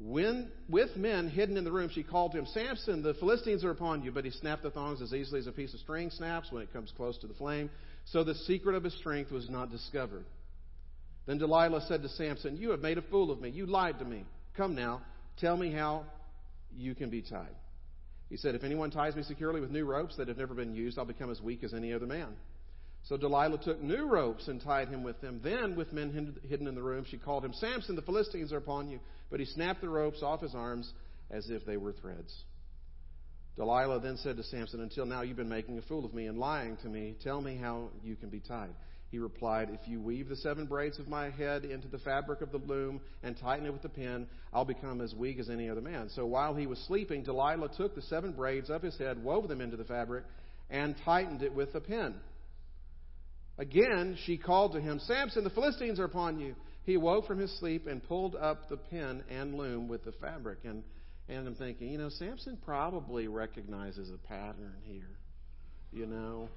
When, 0.00 0.52
with 0.68 0.96
men 0.96 1.28
hidden 1.28 1.56
in 1.56 1.64
the 1.64 1.72
room, 1.72 1.90
she 1.92 2.04
called 2.04 2.32
to 2.32 2.38
him, 2.38 2.46
Samson, 2.46 3.02
the 3.02 3.14
Philistines 3.14 3.64
are 3.64 3.70
upon 3.70 4.02
you. 4.04 4.12
But 4.12 4.24
he 4.24 4.30
snapped 4.30 4.62
the 4.62 4.70
thongs 4.70 5.02
as 5.02 5.12
easily 5.12 5.40
as 5.40 5.48
a 5.48 5.52
piece 5.52 5.74
of 5.74 5.80
string 5.80 6.10
snaps 6.10 6.52
when 6.52 6.62
it 6.62 6.72
comes 6.72 6.92
close 6.96 7.18
to 7.18 7.26
the 7.26 7.34
flame. 7.34 7.68
So 8.04 8.22
the 8.22 8.34
secret 8.34 8.76
of 8.76 8.84
his 8.84 8.94
strength 8.94 9.32
was 9.32 9.50
not 9.50 9.70
discovered. 9.70 10.24
Then 11.26 11.38
Delilah 11.38 11.84
said 11.88 12.02
to 12.02 12.08
Samson, 12.08 12.56
You 12.56 12.70
have 12.70 12.80
made 12.80 12.96
a 12.96 13.02
fool 13.02 13.30
of 13.30 13.40
me. 13.40 13.50
You 13.50 13.66
lied 13.66 13.98
to 13.98 14.04
me. 14.04 14.24
Come 14.56 14.74
now, 14.74 15.02
tell 15.38 15.56
me 15.56 15.72
how 15.72 16.04
you 16.76 16.94
can 16.94 17.10
be 17.10 17.20
tied. 17.20 17.54
He 18.30 18.36
said, 18.36 18.54
If 18.54 18.62
anyone 18.62 18.90
ties 18.90 19.16
me 19.16 19.22
securely 19.24 19.60
with 19.60 19.70
new 19.70 19.84
ropes 19.84 20.16
that 20.16 20.28
have 20.28 20.38
never 20.38 20.54
been 20.54 20.74
used, 20.74 20.98
I'll 20.98 21.04
become 21.04 21.30
as 21.30 21.40
weak 21.40 21.64
as 21.64 21.74
any 21.74 21.92
other 21.92 22.06
man. 22.06 22.28
So 23.08 23.16
Delilah 23.16 23.58
took 23.64 23.80
new 23.80 24.04
ropes 24.04 24.48
and 24.48 24.60
tied 24.60 24.88
him 24.88 25.02
with 25.02 25.18
them. 25.22 25.40
Then, 25.42 25.76
with 25.76 25.94
men 25.94 26.36
hidden 26.46 26.66
in 26.66 26.74
the 26.74 26.82
room, 26.82 27.06
she 27.08 27.16
called 27.16 27.42
him, 27.42 27.54
Samson, 27.54 27.96
the 27.96 28.02
Philistines 28.02 28.52
are 28.52 28.58
upon 28.58 28.90
you. 28.90 29.00
But 29.30 29.40
he 29.40 29.46
snapped 29.46 29.80
the 29.80 29.88
ropes 29.88 30.22
off 30.22 30.42
his 30.42 30.54
arms 30.54 30.92
as 31.30 31.48
if 31.48 31.64
they 31.64 31.78
were 31.78 31.92
threads. 31.92 32.34
Delilah 33.56 34.00
then 34.00 34.18
said 34.18 34.36
to 34.36 34.42
Samson, 34.42 34.82
Until 34.82 35.06
now 35.06 35.22
you've 35.22 35.38
been 35.38 35.48
making 35.48 35.78
a 35.78 35.82
fool 35.82 36.04
of 36.04 36.12
me 36.12 36.26
and 36.26 36.38
lying 36.38 36.76
to 36.82 36.88
me. 36.88 37.16
Tell 37.24 37.40
me 37.40 37.56
how 37.56 37.88
you 38.04 38.14
can 38.14 38.28
be 38.28 38.40
tied. 38.40 38.74
He 39.10 39.18
replied, 39.18 39.70
If 39.70 39.88
you 39.88 40.02
weave 40.02 40.28
the 40.28 40.36
seven 40.36 40.66
braids 40.66 40.98
of 40.98 41.08
my 41.08 41.30
head 41.30 41.64
into 41.64 41.88
the 41.88 41.98
fabric 41.98 42.42
of 42.42 42.52
the 42.52 42.58
loom 42.58 43.00
and 43.22 43.38
tighten 43.38 43.64
it 43.64 43.72
with 43.72 43.80
the 43.80 43.88
pin, 43.88 44.26
I'll 44.52 44.66
become 44.66 45.00
as 45.00 45.14
weak 45.14 45.38
as 45.38 45.48
any 45.48 45.70
other 45.70 45.80
man. 45.80 46.10
So 46.10 46.26
while 46.26 46.54
he 46.54 46.66
was 46.66 46.78
sleeping, 46.80 47.22
Delilah 47.22 47.70
took 47.74 47.94
the 47.94 48.02
seven 48.02 48.32
braids 48.32 48.68
of 48.68 48.82
his 48.82 48.98
head, 48.98 49.24
wove 49.24 49.48
them 49.48 49.62
into 49.62 49.78
the 49.78 49.84
fabric, 49.84 50.24
and 50.68 50.94
tightened 51.06 51.42
it 51.42 51.54
with 51.54 51.74
a 51.74 51.80
pin. 51.80 52.14
Again, 53.58 54.16
she 54.24 54.38
called 54.38 54.72
to 54.72 54.80
him, 54.80 55.00
Samson, 55.00 55.42
the 55.42 55.50
Philistines 55.50 55.98
are 55.98 56.04
upon 56.04 56.38
you. 56.38 56.54
He 56.84 56.94
awoke 56.94 57.26
from 57.26 57.38
his 57.38 57.56
sleep 57.58 57.86
and 57.86 58.02
pulled 58.02 58.36
up 58.36 58.68
the 58.68 58.76
pin 58.76 59.22
and 59.28 59.54
loom 59.54 59.88
with 59.88 60.04
the 60.04 60.12
fabric. 60.12 60.60
And, 60.64 60.84
and 61.28 61.46
I'm 61.46 61.54
thinking, 61.56 61.90
you 61.90 61.98
know, 61.98 62.08
Samson 62.08 62.56
probably 62.64 63.26
recognizes 63.26 64.10
a 64.10 64.28
pattern 64.28 64.76
here, 64.84 65.18
you 65.92 66.06
know. 66.06 66.48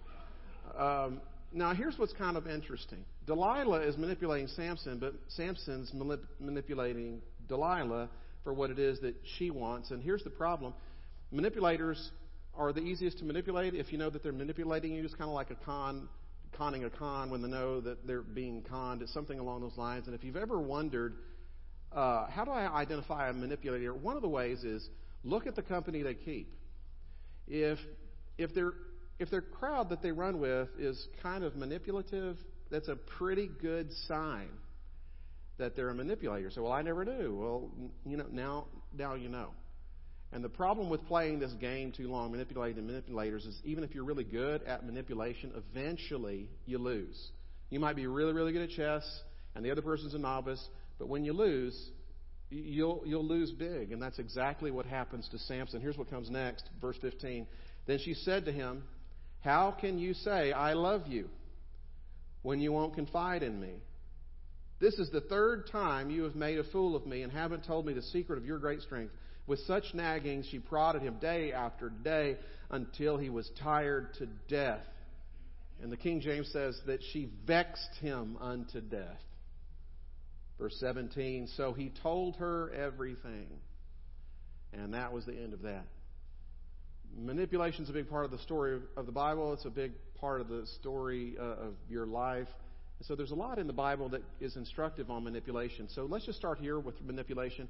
Um, 0.78 1.22
now, 1.52 1.74
here's 1.74 1.98
what's 1.98 2.14
kind 2.14 2.38
of 2.38 2.48
interesting 2.48 3.04
Delilah 3.26 3.82
is 3.82 3.98
manipulating 3.98 4.48
Samson, 4.48 5.00
but 5.00 5.14
Samson's 5.30 5.92
manip- 5.92 6.28
manipulating 6.40 7.22
Delilah 7.48 8.10
for 8.44 8.54
what 8.54 8.70
it 8.70 8.80
is 8.80 9.00
that 9.02 9.16
she 9.38 9.50
wants. 9.50 9.92
And 9.92 10.02
here's 10.02 10.24
the 10.24 10.30
problem 10.30 10.74
manipulators 11.32 12.12
are 12.56 12.72
the 12.72 12.82
easiest 12.82 13.18
to 13.20 13.26
manipulate 13.26 13.74
if 13.74 13.92
you 13.92 13.98
know 13.98 14.10
that 14.10 14.24
they're 14.24 14.32
manipulating 14.32 14.94
you. 14.94 15.04
It's 15.04 15.16
kind 15.16 15.30
of 15.30 15.36
like 15.36 15.50
a 15.50 15.56
con 15.56 16.08
conning 16.58 16.84
a 16.84 16.90
con 16.90 17.30
when 17.30 17.42
they 17.42 17.48
know 17.48 17.82
that 17.82 18.06
they're 18.06 18.22
being 18.22 18.64
conned. 18.64 19.02
It's 19.02 19.14
something 19.14 19.40
along 19.40 19.62
those 19.62 19.78
lines. 19.78 20.08
And 20.08 20.16
if 20.16 20.24
you've 20.24 20.38
ever 20.38 20.60
wondered, 20.60 21.16
uh, 21.92 22.28
how 22.30 22.46
do 22.46 22.52
I 22.52 22.68
identify 22.68 23.30
a 23.30 23.34
manipulator? 23.34 23.94
One 23.94 24.16
of 24.16 24.22
the 24.22 24.30
ways 24.30 24.64
is 24.64 24.88
look 25.24 25.48
at 25.48 25.56
the 25.56 25.62
company 25.62 26.04
they 26.04 26.14
keep. 26.14 26.54
If 27.48 27.80
if 28.38 28.54
their 28.54 28.74
if 29.20 29.30
their 29.30 29.42
crowd 29.42 29.90
that 29.90 30.02
they 30.02 30.12
run 30.12 30.40
with 30.40 30.70
is 30.80 31.08
kind 31.22 31.44
of 31.44 31.56
manipulative, 31.56 32.38
that's 32.70 32.88
a 32.88 32.96
pretty 32.96 33.50
good 33.62 33.92
sign 34.08 34.50
that 35.58 35.76
they're 35.76 35.90
a 35.90 35.94
manipulator. 35.94 36.50
So, 36.50 36.64
well, 36.64 36.72
I 36.72 36.82
never 36.82 37.06
knew. 37.06 37.36
Well, 37.36 37.70
you 38.06 38.18
know, 38.18 38.26
now 38.32 38.66
now 38.98 39.14
you 39.16 39.30
know. 39.30 39.50
And 40.34 40.44
the 40.44 40.50
problem 40.50 40.90
with 40.90 41.06
playing 41.08 41.40
this 41.40 41.52
game 41.54 41.92
too 41.92 42.08
long, 42.10 42.32
manipulating 42.32 42.88
manipulators, 42.88 43.46
is 43.46 43.60
even 43.66 43.84
if 43.84 43.94
you're 43.94 44.06
really 44.06 44.24
good 44.24 44.64
at 44.64 44.86
manipulation, 44.86 45.52
eventually 45.56 46.48
you 46.66 46.78
lose. 46.78 47.32
You 47.70 47.80
might 47.80 47.96
be 47.98 48.08
really, 48.08 48.32
really 48.32 48.54
good 48.54 48.62
at 48.62 48.70
chess, 48.70 49.04
and 49.56 49.66
the 49.66 49.72
other 49.72 49.82
person's 49.82 50.14
a 50.14 50.18
novice, 50.18 50.64
but 51.00 51.10
when 51.10 51.26
you 51.26 51.34
lose, 51.34 51.78
you'll, 52.50 53.02
you'll 53.06 53.26
lose 53.26 53.52
big. 53.52 53.92
And 53.92 54.02
that's 54.02 54.20
exactly 54.20 54.72
what 54.72 54.86
happens 54.86 55.28
to 55.32 55.40
Samson. 55.40 55.82
Here's 55.82 55.98
what 55.98 56.10
comes 56.10 56.30
next, 56.30 56.70
verse 56.80 56.98
15. 57.02 57.46
Then 57.88 58.00
she 58.00 58.14
said 58.14 58.46
to 58.46 58.54
him, 58.54 58.84
How 59.42 59.72
can 59.72 60.00
you 60.00 60.14
say, 60.14 60.54
I 60.54 60.74
love 60.74 61.08
you, 61.08 61.28
when 62.42 62.62
you 62.62 62.72
won't 62.72 62.96
confide 62.96 63.44
in 63.44 63.60
me? 63.60 63.74
This 64.80 64.96
is 64.96 65.10
the 65.12 65.22
third 65.22 65.70
time 65.72 66.10
you 66.10 66.24
have 66.24 66.36
made 66.36 66.58
a 66.58 66.64
fool 66.64 66.96
of 66.96 67.06
me 67.06 67.22
and 67.22 67.32
haven't 67.32 67.66
told 67.66 67.86
me 67.86 67.94
the 67.94 68.02
secret 68.02 68.38
of 68.38 68.46
your 68.46 68.58
great 68.58 68.82
strength. 68.82 69.14
With 69.52 69.60
such 69.68 69.94
nagging, 69.94 70.46
she 70.50 70.60
prodded 70.60 71.02
him 71.02 71.18
day 71.20 71.52
after 71.52 71.90
day 71.90 72.38
until 72.70 73.18
he 73.18 73.30
was 73.30 73.52
tired 73.62 74.14
to 74.20 74.28
death. 74.48 74.86
And 75.84 75.92
the 75.92 75.98
King 75.98 76.22
James 76.22 76.50
says 76.54 76.80
that 76.86 77.02
she 77.12 77.28
vexed 77.46 77.98
him 78.00 78.38
unto 78.40 78.80
death. 78.80 79.20
Verse 80.58 80.78
17 80.80 81.50
So 81.58 81.74
he 81.74 81.92
told 82.02 82.38
her 82.38 82.72
everything. 82.72 83.48
And 84.72 84.94
that 84.94 85.12
was 85.12 85.26
the 85.26 85.34
end 85.34 85.52
of 85.52 85.64
that. 85.64 85.84
Manipulation 87.14 87.84
is 87.84 87.90
a 87.90 87.94
big 87.94 88.10
part 88.10 88.24
of 88.24 88.32
the 88.32 88.40
story 88.40 88.80
of 88.96 89.06
the 89.06 89.12
Bible, 89.12 89.52
it's 89.52 89.66
a 89.66 89.70
big 89.70 89.92
part 90.16 90.40
of 90.40 90.48
the 90.48 90.66
story 90.80 91.36
uh, 91.38 91.44
of 91.44 91.74
your 91.90 92.06
life. 92.06 92.48
So 93.02 93.18
there's 93.18 93.32
a 93.32 93.36
lot 93.36 93.60
in 93.60 93.68
the 93.68 93.74
Bible 93.74 94.08
that 94.10 94.22
is 94.40 94.56
instructive 94.56 95.12
on 95.12 95.26
manipulation. 95.26 95.90
So 95.90 96.06
let's 96.06 96.26
just 96.26 96.38
start 96.38 96.60
here 96.60 96.80
with 96.80 97.02
manipulation. 97.04 97.68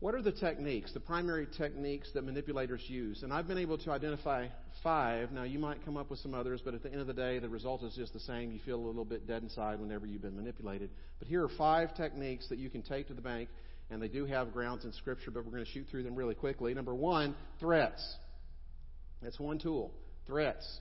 What 0.00 0.14
are 0.14 0.22
the 0.22 0.32
techniques, 0.32 0.94
the 0.94 1.00
primary 1.00 1.46
techniques 1.58 2.10
that 2.14 2.24
manipulators 2.24 2.82
use? 2.88 3.22
And 3.22 3.34
I've 3.34 3.46
been 3.46 3.58
able 3.58 3.76
to 3.76 3.90
identify 3.90 4.46
five. 4.82 5.30
Now, 5.30 5.42
you 5.42 5.58
might 5.58 5.84
come 5.84 5.98
up 5.98 6.08
with 6.08 6.18
some 6.20 6.32
others, 6.32 6.62
but 6.64 6.72
at 6.72 6.82
the 6.82 6.90
end 6.90 7.02
of 7.02 7.06
the 7.06 7.12
day, 7.12 7.38
the 7.38 7.50
result 7.50 7.82
is 7.82 7.94
just 7.94 8.14
the 8.14 8.20
same. 8.20 8.50
You 8.50 8.60
feel 8.64 8.76
a 8.76 8.86
little 8.86 9.04
bit 9.04 9.28
dead 9.28 9.42
inside 9.42 9.78
whenever 9.78 10.06
you've 10.06 10.22
been 10.22 10.36
manipulated. 10.36 10.88
But 11.18 11.28
here 11.28 11.44
are 11.44 11.50
five 11.50 11.94
techniques 11.94 12.48
that 12.48 12.58
you 12.58 12.70
can 12.70 12.80
take 12.80 13.08
to 13.08 13.14
the 13.14 13.20
bank, 13.20 13.50
and 13.90 14.00
they 14.00 14.08
do 14.08 14.24
have 14.24 14.54
grounds 14.54 14.86
in 14.86 14.92
Scripture, 14.94 15.30
but 15.30 15.44
we're 15.44 15.52
going 15.52 15.66
to 15.66 15.70
shoot 15.70 15.86
through 15.90 16.04
them 16.04 16.16
really 16.16 16.34
quickly. 16.34 16.72
Number 16.72 16.94
one, 16.94 17.34
threats. 17.58 18.16
That's 19.20 19.38
one 19.38 19.58
tool. 19.58 19.92
Threats. 20.26 20.80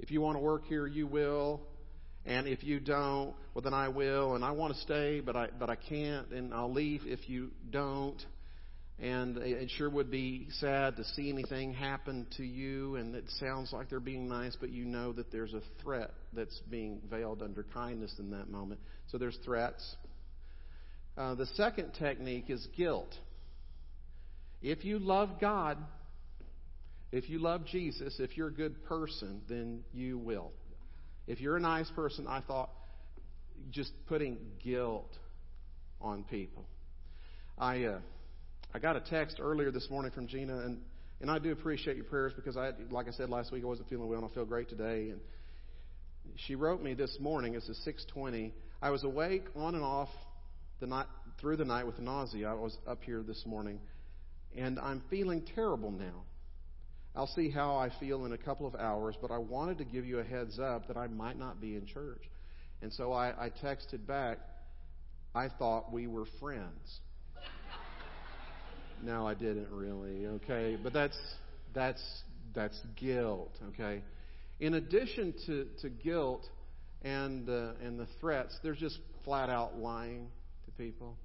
If 0.00 0.10
you 0.10 0.20
want 0.20 0.36
to 0.36 0.40
work 0.40 0.64
here, 0.66 0.88
you 0.88 1.06
will. 1.06 1.60
And 2.24 2.46
if 2.46 2.62
you 2.62 2.78
don't, 2.78 3.34
well 3.54 3.62
then 3.62 3.74
I 3.74 3.88
will. 3.88 4.34
And 4.34 4.44
I 4.44 4.52
want 4.52 4.74
to 4.74 4.80
stay, 4.80 5.20
but 5.20 5.36
I 5.36 5.48
but 5.58 5.70
I 5.70 5.76
can't. 5.76 6.30
And 6.30 6.54
I'll 6.54 6.72
leave 6.72 7.02
if 7.04 7.28
you 7.28 7.50
don't. 7.70 8.22
And 8.98 9.38
it 9.38 9.68
sure 9.76 9.90
would 9.90 10.12
be 10.12 10.46
sad 10.60 10.96
to 10.96 11.04
see 11.04 11.28
anything 11.28 11.72
happen 11.72 12.26
to 12.36 12.44
you. 12.44 12.94
And 12.96 13.16
it 13.16 13.24
sounds 13.40 13.72
like 13.72 13.90
they're 13.90 13.98
being 13.98 14.28
nice, 14.28 14.56
but 14.60 14.70
you 14.70 14.84
know 14.84 15.12
that 15.14 15.32
there's 15.32 15.54
a 15.54 15.62
threat 15.82 16.12
that's 16.32 16.56
being 16.70 17.00
veiled 17.10 17.42
under 17.42 17.64
kindness 17.74 18.14
in 18.20 18.30
that 18.30 18.48
moment. 18.48 18.80
So 19.10 19.18
there's 19.18 19.36
threats. 19.44 19.96
Uh, 21.16 21.34
the 21.34 21.46
second 21.46 21.92
technique 21.98 22.48
is 22.48 22.66
guilt. 22.76 23.12
If 24.62 24.84
you 24.84 25.00
love 25.00 25.40
God, 25.40 25.78
if 27.10 27.28
you 27.28 27.40
love 27.40 27.66
Jesus, 27.66 28.20
if 28.20 28.36
you're 28.36 28.48
a 28.48 28.54
good 28.54 28.84
person, 28.84 29.42
then 29.48 29.82
you 29.92 30.16
will. 30.16 30.52
If 31.26 31.40
you're 31.40 31.56
a 31.56 31.60
nice 31.60 31.90
person, 31.90 32.26
I 32.26 32.40
thought 32.40 32.70
just 33.70 33.92
putting 34.06 34.38
guilt 34.62 35.16
on 36.00 36.24
people. 36.24 36.64
I 37.58 37.84
uh, 37.84 37.98
I 38.74 38.78
got 38.78 38.96
a 38.96 39.00
text 39.00 39.38
earlier 39.40 39.70
this 39.70 39.88
morning 39.90 40.10
from 40.12 40.26
Gina, 40.26 40.58
and 40.58 40.80
and 41.20 41.30
I 41.30 41.38
do 41.38 41.52
appreciate 41.52 41.96
your 41.96 42.06
prayers 42.06 42.32
because 42.34 42.56
I, 42.56 42.72
like 42.90 43.06
I 43.06 43.12
said 43.12 43.30
last 43.30 43.52
week, 43.52 43.62
I 43.62 43.66
wasn't 43.66 43.88
feeling 43.88 44.08
well, 44.08 44.18
and 44.18 44.28
I 44.28 44.34
feel 44.34 44.44
great 44.44 44.68
today. 44.68 45.10
And 45.10 45.20
she 46.36 46.56
wrote 46.56 46.82
me 46.82 46.94
this 46.94 47.16
morning. 47.20 47.54
It's 47.54 47.68
a 47.68 47.74
6:20. 47.88 48.52
I 48.80 48.90
was 48.90 49.04
awake 49.04 49.44
on 49.54 49.76
and 49.76 49.84
off 49.84 50.08
the 50.80 50.88
night 50.88 51.06
through 51.40 51.56
the 51.56 51.64
night 51.64 51.86
with 51.86 52.00
nausea. 52.00 52.50
I 52.50 52.54
was 52.54 52.76
up 52.86 53.02
here 53.04 53.22
this 53.22 53.44
morning, 53.46 53.78
and 54.56 54.78
I'm 54.80 55.02
feeling 55.08 55.46
terrible 55.54 55.92
now. 55.92 56.24
I'll 57.14 57.26
see 57.26 57.50
how 57.50 57.76
I 57.76 57.90
feel 58.00 58.24
in 58.24 58.32
a 58.32 58.38
couple 58.38 58.66
of 58.66 58.74
hours, 58.74 59.16
but 59.20 59.30
I 59.30 59.38
wanted 59.38 59.78
to 59.78 59.84
give 59.84 60.06
you 60.06 60.20
a 60.20 60.24
heads 60.24 60.58
up 60.58 60.88
that 60.88 60.96
I 60.96 61.08
might 61.08 61.38
not 61.38 61.60
be 61.60 61.76
in 61.76 61.86
church. 61.86 62.22
And 62.80 62.92
so 62.92 63.12
I, 63.12 63.46
I 63.46 63.50
texted 63.50 64.06
back, 64.06 64.38
I 65.34 65.48
thought 65.48 65.92
we 65.92 66.06
were 66.06 66.24
friends. 66.40 67.00
no, 69.02 69.26
I 69.26 69.34
didn't 69.34 69.70
really, 69.70 70.26
okay? 70.26 70.78
But 70.82 70.92
that's 70.94 71.18
that's 71.74 72.02
that's 72.54 72.78
guilt, 72.96 73.52
okay? 73.68 74.02
In 74.60 74.74
addition 74.74 75.34
to, 75.46 75.66
to 75.82 75.90
guilt 75.90 76.48
and 77.02 77.48
uh, 77.48 77.72
and 77.82 77.98
the 77.98 78.06
threats, 78.20 78.58
there's 78.62 78.78
just 78.78 78.98
flat 79.24 79.50
out 79.50 79.78
lying 79.78 80.28
to 80.64 80.70
people. 80.72 81.16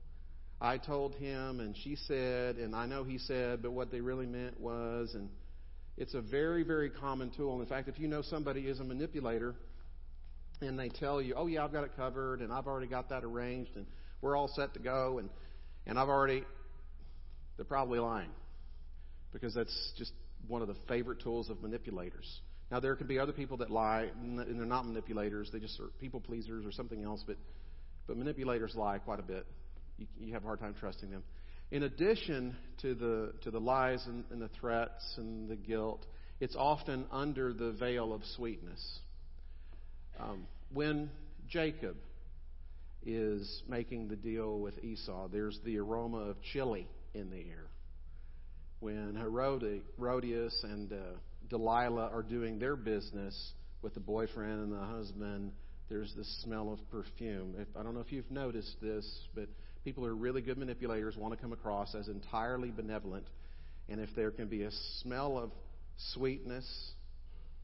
I 0.59 0.77
told 0.79 1.13
him, 1.15 1.59
and 1.59 1.75
she 1.83 1.95
said, 1.95 2.55
and 2.55 2.75
I 2.75 2.87
know 2.87 3.03
he 3.03 3.19
said, 3.19 3.61
but 3.61 3.71
what 3.71 3.91
they 3.91 4.01
really 4.01 4.25
meant 4.25 4.59
was, 4.59 5.11
and 5.13 5.29
it's 5.97 6.13
a 6.13 6.21
very, 6.21 6.63
very 6.63 6.89
common 6.89 7.31
tool. 7.31 7.59
In 7.59 7.67
fact, 7.67 7.87
if 7.89 7.99
you 7.99 8.07
know 8.07 8.21
somebody 8.21 8.61
is 8.61 8.79
a 8.79 8.83
manipulator 8.83 9.55
and 10.61 10.77
they 10.77 10.89
tell 10.89 11.21
you, 11.21 11.33
oh, 11.35 11.47
yeah, 11.47 11.63
I've 11.63 11.73
got 11.73 11.83
it 11.83 11.91
covered 11.95 12.41
and 12.41 12.53
I've 12.53 12.67
already 12.67 12.87
got 12.87 13.09
that 13.09 13.23
arranged 13.23 13.75
and 13.75 13.85
we're 14.21 14.35
all 14.35 14.47
set 14.47 14.73
to 14.75 14.79
go 14.79 15.17
and, 15.17 15.29
and 15.87 15.97
I've 15.97 16.09
already, 16.09 16.43
they're 17.55 17.65
probably 17.65 17.99
lying 17.99 18.29
because 19.33 19.55
that's 19.55 19.93
just 19.97 20.11
one 20.47 20.61
of 20.61 20.67
the 20.67 20.75
favorite 20.87 21.21
tools 21.21 21.49
of 21.49 21.61
manipulators. 21.61 22.41
Now, 22.69 22.79
there 22.79 22.95
can 22.95 23.07
be 23.07 23.17
other 23.17 23.33
people 23.33 23.57
that 23.57 23.71
lie 23.71 24.09
and 24.21 24.37
they're 24.37 24.65
not 24.65 24.85
manipulators, 24.85 25.49
they 25.51 25.59
just 25.59 25.79
are 25.79 25.87
people 25.99 26.19
pleasers 26.19 26.65
or 26.65 26.71
something 26.71 27.03
else, 27.03 27.23
but, 27.25 27.37
but 28.05 28.17
manipulators 28.17 28.75
lie 28.75 28.99
quite 28.99 29.19
a 29.19 29.23
bit. 29.23 29.47
You, 29.97 30.05
you 30.19 30.33
have 30.33 30.43
a 30.43 30.45
hard 30.45 30.59
time 30.59 30.75
trusting 30.79 31.09
them. 31.09 31.23
In 31.69 31.83
addition 31.83 32.55
to 32.81 32.95
the, 32.95 33.33
to 33.43 33.51
the 33.51 33.59
lies 33.59 34.03
and, 34.07 34.23
and 34.31 34.41
the 34.41 34.49
threats 34.59 35.03
and 35.17 35.49
the 35.49 35.55
guilt, 35.55 36.05
it's 36.39 36.55
often 36.55 37.05
under 37.11 37.51
the 37.53 37.71
veil 37.71 38.13
of 38.13 38.21
sweetness. 38.35 38.99
Um, 40.19 40.47
when 40.73 41.09
Jacob 41.49 41.97
is 43.05 43.63
making 43.67 44.07
the 44.07 44.15
deal 44.15 44.59
with 44.59 44.83
Esau, 44.83 45.27
there's 45.27 45.59
the 45.65 45.77
aroma 45.77 46.17
of 46.17 46.37
chili 46.53 46.87
in 47.13 47.29
the 47.29 47.37
air. 47.37 47.67
When 48.79 49.15
Herodias 49.15 50.63
and 50.63 50.93
uh, 50.93 50.95
Delilah 51.49 52.09
are 52.13 52.23
doing 52.23 52.59
their 52.59 52.75
business 52.75 53.53
with 53.81 53.93
the 53.93 53.99
boyfriend 53.99 54.61
and 54.61 54.71
the 54.71 54.85
husband, 54.85 55.51
there's 55.89 56.13
the 56.15 56.25
smell 56.43 56.71
of 56.71 56.79
perfume. 56.91 57.55
If, 57.57 57.67
I 57.77 57.83
don't 57.83 57.93
know 57.93 58.01
if 58.01 58.11
you've 58.11 58.29
noticed 58.29 58.75
this, 58.81 59.05
but 59.33 59.47
people 59.87 60.03
who 60.03 60.09
are 60.09 60.15
really 60.15 60.41
good 60.41 60.57
manipulators 60.57 61.15
want 61.15 61.33
to 61.33 61.41
come 61.41 61.53
across 61.53 61.95
as 61.95 62.09
entirely 62.09 62.71
benevolent. 62.71 63.25
And 63.87 64.01
if 64.01 64.09
there 64.17 64.31
can 64.31 64.49
be 64.49 64.63
a 64.63 64.71
smell 64.99 65.37
of 65.37 65.49
sweetness, 66.13 66.91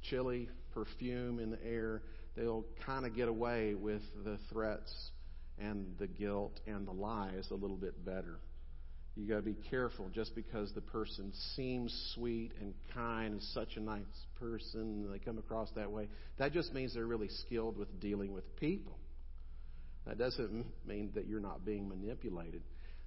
chili, 0.03 0.47
perfume 0.73 1.39
in 1.39 1.51
the 1.51 1.61
air, 1.61 2.01
they'll 2.37 2.63
kind 2.85 3.05
of 3.05 3.13
get 3.13 3.27
away 3.27 3.73
with 3.73 4.03
the 4.23 4.37
threats 4.49 4.89
and 5.59 5.85
the 5.99 6.07
guilt 6.07 6.61
and 6.65 6.87
the 6.87 6.93
lies 6.93 7.45
a 7.51 7.55
little 7.55 7.75
bit 7.75 8.05
better. 8.05 8.39
You 9.17 9.27
got 9.27 9.35
to 9.35 9.41
be 9.41 9.57
careful 9.69 10.07
just 10.07 10.33
because 10.33 10.71
the 10.71 10.81
person 10.81 11.33
seems 11.57 12.13
sweet 12.15 12.53
and 12.61 12.73
kind 12.93 13.33
and 13.33 13.41
such 13.41 13.75
a 13.75 13.81
nice 13.81 14.05
person 14.39 14.79
and 14.79 15.13
they 15.13 15.19
come 15.19 15.39
across 15.39 15.69
that 15.75 15.91
way. 15.91 16.07
That 16.37 16.53
just 16.53 16.73
means 16.73 16.93
they're 16.93 17.05
really 17.05 17.27
skilled 17.45 17.77
with 17.77 17.99
dealing 17.99 18.31
with 18.31 18.55
people. 18.55 18.97
That 20.05 20.17
doesn't 20.17 20.65
mean 20.85 21.11
that 21.15 21.27
you're 21.27 21.39
not 21.39 21.65
being 21.65 21.87
manipulated. 21.87 22.61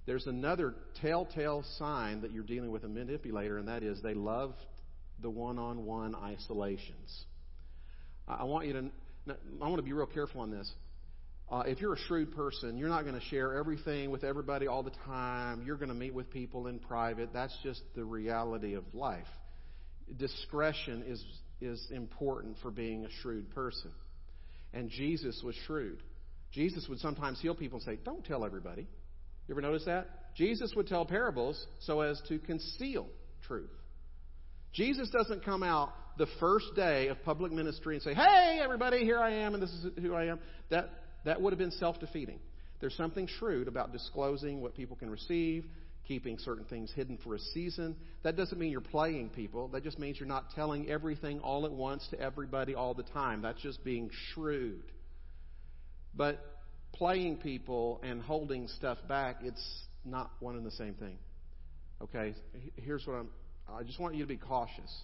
There's 0.06 0.26
another 0.26 0.74
telltale 1.02 1.64
sign 1.78 2.22
that 2.22 2.32
you're 2.32 2.44
dealing 2.44 2.70
with 2.70 2.84
a 2.84 2.88
manipulator, 2.88 3.58
and 3.58 3.68
that 3.68 3.82
is 3.82 4.00
they 4.02 4.14
love 4.14 4.54
the 5.20 5.30
one 5.30 5.58
on 5.58 5.84
one 5.84 6.14
isolations. 6.14 7.24
I 8.28 8.44
want 8.44 8.66
you 8.66 8.72
to, 8.72 9.36
I 9.60 9.68
want 9.68 9.76
to 9.76 9.82
be 9.82 9.92
real 9.92 10.06
careful 10.06 10.40
on 10.40 10.50
this. 10.50 10.70
Uh, 11.48 11.62
if 11.66 11.80
you're 11.80 11.94
a 11.94 11.98
shrewd 12.08 12.34
person, 12.34 12.76
you're 12.76 12.88
not 12.88 13.02
going 13.02 13.14
to 13.14 13.24
share 13.26 13.54
everything 13.54 14.10
with 14.10 14.24
everybody 14.24 14.66
all 14.66 14.82
the 14.82 14.92
time. 15.04 15.62
You're 15.64 15.76
going 15.76 15.90
to 15.90 15.94
meet 15.94 16.12
with 16.12 16.28
people 16.30 16.66
in 16.66 16.80
private. 16.80 17.30
That's 17.32 17.56
just 17.62 17.82
the 17.94 18.04
reality 18.04 18.74
of 18.74 18.82
life. 18.92 19.26
Discretion 20.18 21.04
is, 21.06 21.24
is 21.60 21.84
important 21.92 22.56
for 22.62 22.72
being 22.72 23.04
a 23.04 23.10
shrewd 23.22 23.50
person. 23.54 23.92
And 24.72 24.90
Jesus 24.90 25.40
was 25.44 25.54
shrewd. 25.66 26.02
Jesus 26.56 26.88
would 26.88 26.98
sometimes 27.00 27.38
heal 27.38 27.54
people 27.54 27.76
and 27.76 27.84
say, 27.84 28.02
Don't 28.02 28.24
tell 28.24 28.44
everybody. 28.44 28.88
You 29.46 29.54
ever 29.54 29.60
notice 29.60 29.84
that? 29.84 30.34
Jesus 30.34 30.72
would 30.74 30.86
tell 30.86 31.04
parables 31.04 31.64
so 31.80 32.00
as 32.00 32.20
to 32.28 32.38
conceal 32.38 33.06
truth. 33.46 33.70
Jesus 34.72 35.10
doesn't 35.10 35.44
come 35.44 35.62
out 35.62 35.92
the 36.16 36.26
first 36.40 36.74
day 36.74 37.08
of 37.08 37.22
public 37.24 37.52
ministry 37.52 37.94
and 37.94 38.02
say, 38.02 38.14
Hey, 38.14 38.58
everybody, 38.62 39.04
here 39.04 39.18
I 39.18 39.32
am, 39.32 39.52
and 39.52 39.62
this 39.62 39.70
is 39.70 39.86
who 40.00 40.14
I 40.14 40.28
am. 40.28 40.40
That, 40.70 40.88
that 41.26 41.42
would 41.42 41.52
have 41.52 41.58
been 41.58 41.72
self 41.72 42.00
defeating. 42.00 42.40
There's 42.80 42.96
something 42.96 43.28
shrewd 43.38 43.68
about 43.68 43.92
disclosing 43.92 44.62
what 44.62 44.74
people 44.74 44.96
can 44.96 45.10
receive, 45.10 45.66
keeping 46.08 46.38
certain 46.38 46.64
things 46.64 46.90
hidden 46.96 47.18
for 47.22 47.34
a 47.34 47.38
season. 47.38 47.96
That 48.22 48.34
doesn't 48.34 48.58
mean 48.58 48.70
you're 48.70 48.80
playing 48.80 49.28
people. 49.28 49.68
That 49.68 49.84
just 49.84 49.98
means 49.98 50.18
you're 50.18 50.26
not 50.26 50.52
telling 50.54 50.88
everything 50.88 51.40
all 51.40 51.66
at 51.66 51.72
once 51.72 52.06
to 52.12 52.20
everybody 52.20 52.74
all 52.74 52.94
the 52.94 53.02
time. 53.02 53.42
That's 53.42 53.60
just 53.60 53.84
being 53.84 54.10
shrewd. 54.32 54.84
But 56.16 56.38
playing 56.92 57.38
people 57.38 58.00
and 58.02 58.22
holding 58.22 58.68
stuff 58.68 58.98
back, 59.08 59.36
it's 59.42 59.82
not 60.04 60.30
one 60.40 60.56
and 60.56 60.64
the 60.64 60.70
same 60.72 60.94
thing. 60.94 61.18
Okay? 62.02 62.34
Here's 62.76 63.06
what 63.06 63.14
I'm 63.14 63.28
I 63.68 63.82
just 63.82 63.98
want 63.98 64.14
you 64.14 64.22
to 64.22 64.28
be 64.28 64.36
cautious. 64.36 64.94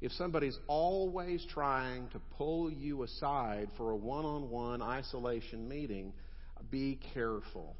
If 0.00 0.12
somebody's 0.12 0.58
always 0.66 1.44
trying 1.52 2.08
to 2.08 2.20
pull 2.36 2.70
you 2.70 3.02
aside 3.02 3.68
for 3.76 3.90
a 3.90 3.96
one 3.96 4.24
on 4.24 4.50
one 4.50 4.82
isolation 4.82 5.68
meeting, 5.68 6.12
be 6.70 6.98
careful. 7.14 7.76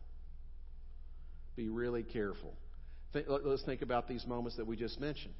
Be 1.57 1.68
really 1.68 2.03
careful. 2.03 2.55
let's 3.14 3.64
think 3.64 3.83
about 3.83 4.09
these 4.09 4.27
moments 4.27 4.57
that 4.57 4.66
we 4.66 4.77
just 4.77 5.01
mentioned. 5.01 5.35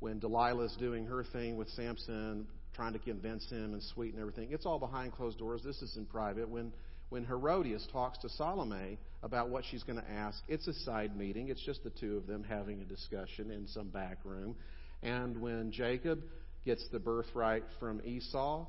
When 0.00 0.20
Delilah's 0.20 0.76
doing 0.76 1.06
her 1.06 1.24
thing 1.24 1.56
with 1.56 1.68
Samson, 1.70 2.46
trying 2.74 2.92
to 2.92 2.98
convince 2.98 3.48
him 3.48 3.72
and 3.72 3.82
sweeten 3.94 4.20
everything. 4.20 4.48
It's 4.50 4.66
all 4.66 4.78
behind 4.78 5.12
closed 5.12 5.38
doors. 5.38 5.62
This 5.64 5.80
is 5.82 5.96
in 5.96 6.06
private. 6.06 6.48
When 6.48 6.72
when 7.10 7.24
Herodias 7.24 7.86
talks 7.92 8.18
to 8.18 8.28
Salome 8.28 8.98
about 9.22 9.48
what 9.48 9.64
she's 9.70 9.82
going 9.82 10.00
to 10.00 10.10
ask, 10.10 10.42
it's 10.48 10.66
a 10.66 10.72
side 10.72 11.16
meeting. 11.16 11.48
It's 11.48 11.64
just 11.64 11.84
the 11.84 11.90
two 11.90 12.16
of 12.16 12.26
them 12.26 12.42
having 12.42 12.80
a 12.80 12.84
discussion 12.84 13.50
in 13.50 13.66
some 13.68 13.88
back 13.88 14.18
room. 14.24 14.56
And 15.02 15.40
when 15.40 15.70
Jacob 15.70 16.22
gets 16.64 16.84
the 16.90 16.98
birthright 16.98 17.64
from 17.78 18.00
Esau, 18.04 18.66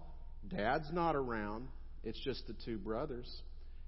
dad's 0.50 0.92
not 0.92 1.16
around. 1.16 1.70
It's 2.04 2.20
just 2.20 2.46
the 2.46 2.56
two 2.66 2.78
brothers. 2.78 3.42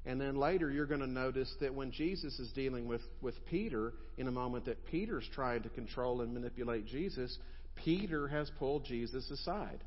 And 0.05 0.19
then 0.19 0.37
later, 0.37 0.71
you're 0.71 0.85
going 0.85 1.01
to 1.01 1.07
notice 1.07 1.53
that 1.59 1.75
when 1.75 1.91
Jesus 1.91 2.39
is 2.39 2.51
dealing 2.53 2.87
with, 2.87 3.01
with 3.21 3.35
Peter, 3.47 3.93
in 4.17 4.27
a 4.27 4.31
moment 4.31 4.65
that 4.65 4.85
Peter's 4.85 5.29
trying 5.35 5.63
to 5.63 5.69
control 5.69 6.21
and 6.21 6.33
manipulate 6.33 6.87
Jesus, 6.87 7.37
Peter 7.75 8.27
has 8.29 8.49
pulled 8.57 8.85
Jesus 8.85 9.29
aside. 9.29 9.83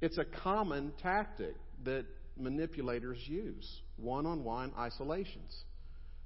It's 0.00 0.18
a 0.18 0.24
common 0.24 0.92
tactic 1.02 1.54
that 1.84 2.06
manipulators 2.36 3.18
use 3.26 3.80
one 3.96 4.26
on 4.26 4.44
one 4.44 4.72
isolations. 4.78 5.64